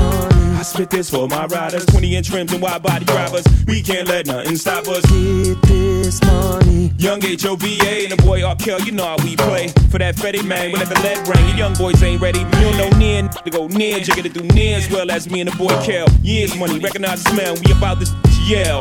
I 0.54 0.62
spit 0.62 0.90
this 0.90 1.10
for 1.10 1.26
my 1.26 1.46
riders, 1.46 1.84
20 1.86 2.14
inch 2.14 2.30
rims 2.30 2.52
and 2.52 2.62
wide 2.62 2.84
body 2.84 3.04
drivers. 3.04 3.44
We 3.66 3.82
can't 3.82 4.06
let 4.06 4.28
nothing 4.28 4.54
stop 4.54 4.86
us. 4.86 5.04
Get 5.06 5.60
this 5.62 6.22
money. 6.22 6.92
Young 6.96 7.20
HOVA 7.22 8.06
and 8.06 8.12
the 8.12 8.22
boy 8.24 8.44
R. 8.44 8.54
Kell, 8.54 8.80
you 8.80 8.92
know 8.92 9.04
how 9.04 9.16
we 9.24 9.34
play. 9.34 9.66
For 9.90 9.98
that 9.98 10.14
Fetty 10.14 10.44
man, 10.44 10.70
we 10.70 10.78
let 10.78 10.88
the 10.88 11.00
lead 11.02 11.26
ring. 11.26 11.44
Your 11.48 11.56
young 11.56 11.74
boys 11.74 12.00
ain't 12.04 12.22
ready. 12.22 12.38
You 12.38 12.70
don't 12.70 12.78
know 12.78 12.98
near 12.98 13.28
to 13.28 13.50
go 13.50 13.66
near. 13.66 13.98
You 13.98 14.14
gotta 14.14 14.28
do 14.28 14.42
near 14.54 14.76
as 14.76 14.88
well 14.88 15.10
as 15.10 15.28
me 15.28 15.40
and 15.40 15.50
the 15.50 15.56
boy 15.56 15.74
Kel. 15.82 16.06
Years 16.22 16.56
money, 16.56 16.78
recognize 16.78 17.24
the 17.24 17.30
smell. 17.30 17.56
We 17.64 17.72
about 17.72 17.98
this 17.98 18.12
yell. 18.46 18.80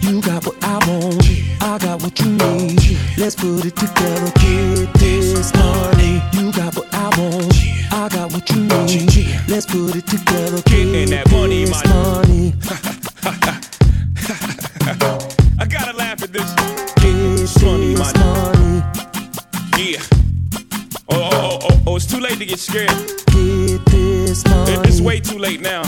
You 0.00 0.22
got 0.22 0.46
what 0.46 0.62
I 0.62 0.78
want. 0.86 1.45
I 1.60 1.78
got 1.78 2.02
what 2.02 2.18
you 2.20 2.32
need. 2.32 2.98
Let's 3.18 3.34
put 3.34 3.64
it 3.64 3.76
together, 3.76 4.30
get 4.40 4.92
this 4.94 5.52
money. 5.54 6.22
You 6.32 6.52
got 6.52 6.74
what 6.76 6.86
I 6.92 7.08
want. 7.18 7.54
I 7.92 8.08
got 8.08 8.32
what 8.32 8.48
you 8.50 8.62
need. 8.62 9.38
Let's 9.48 9.66
put 9.66 9.94
it 9.96 10.06
together, 10.06 10.62
get 10.62 10.86
in 10.86 11.10
that 11.10 11.30
money, 11.30 11.64
this 11.64 11.84
money. 11.86 12.54
I 15.58 15.64
gotta 15.66 15.96
laugh 15.96 16.22
at 16.22 16.32
this. 16.32 16.52
Get 16.96 17.12
this 17.36 17.62
money, 17.62 17.94
money. 17.94 18.82
Yeah. 19.76 20.00
Oh, 21.08 21.16
oh, 21.16 21.30
oh, 21.32 21.58
oh, 21.62 21.80
oh, 21.86 21.96
it's 21.96 22.06
too 22.06 22.20
late 22.20 22.38
to 22.38 22.44
get 22.46 22.58
scared. 22.58 22.88
Get 22.88 23.84
this 23.86 24.44
money. 24.46 24.72
It's 24.88 25.00
way 25.00 25.20
too 25.20 25.38
late 25.38 25.60
now. 25.60 25.82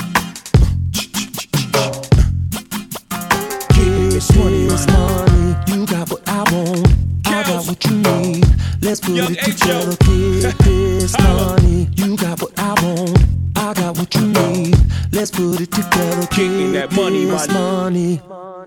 Let's 8.99 9.07
put 9.07 9.17
Young 9.17 9.33
it 9.33 9.43
together 9.45 9.97
Get 10.41 10.55
oh, 10.59 10.65
this 10.65 11.19
money. 11.21 11.89
You 11.95 12.17
got 12.17 12.43
what 12.43 12.59
I 12.59 12.75
want 12.83 13.25
I 13.55 13.73
got 13.75 13.97
what 13.97 14.13
you 14.13 14.27
need. 14.27 14.77
Let's 15.13 15.31
put 15.31 15.61
it 15.61 15.71
together 15.71 16.27
Get 16.35 16.73
that 16.73 16.93
money, 16.97 17.27
money. 17.27 17.53
money. 17.53 18.58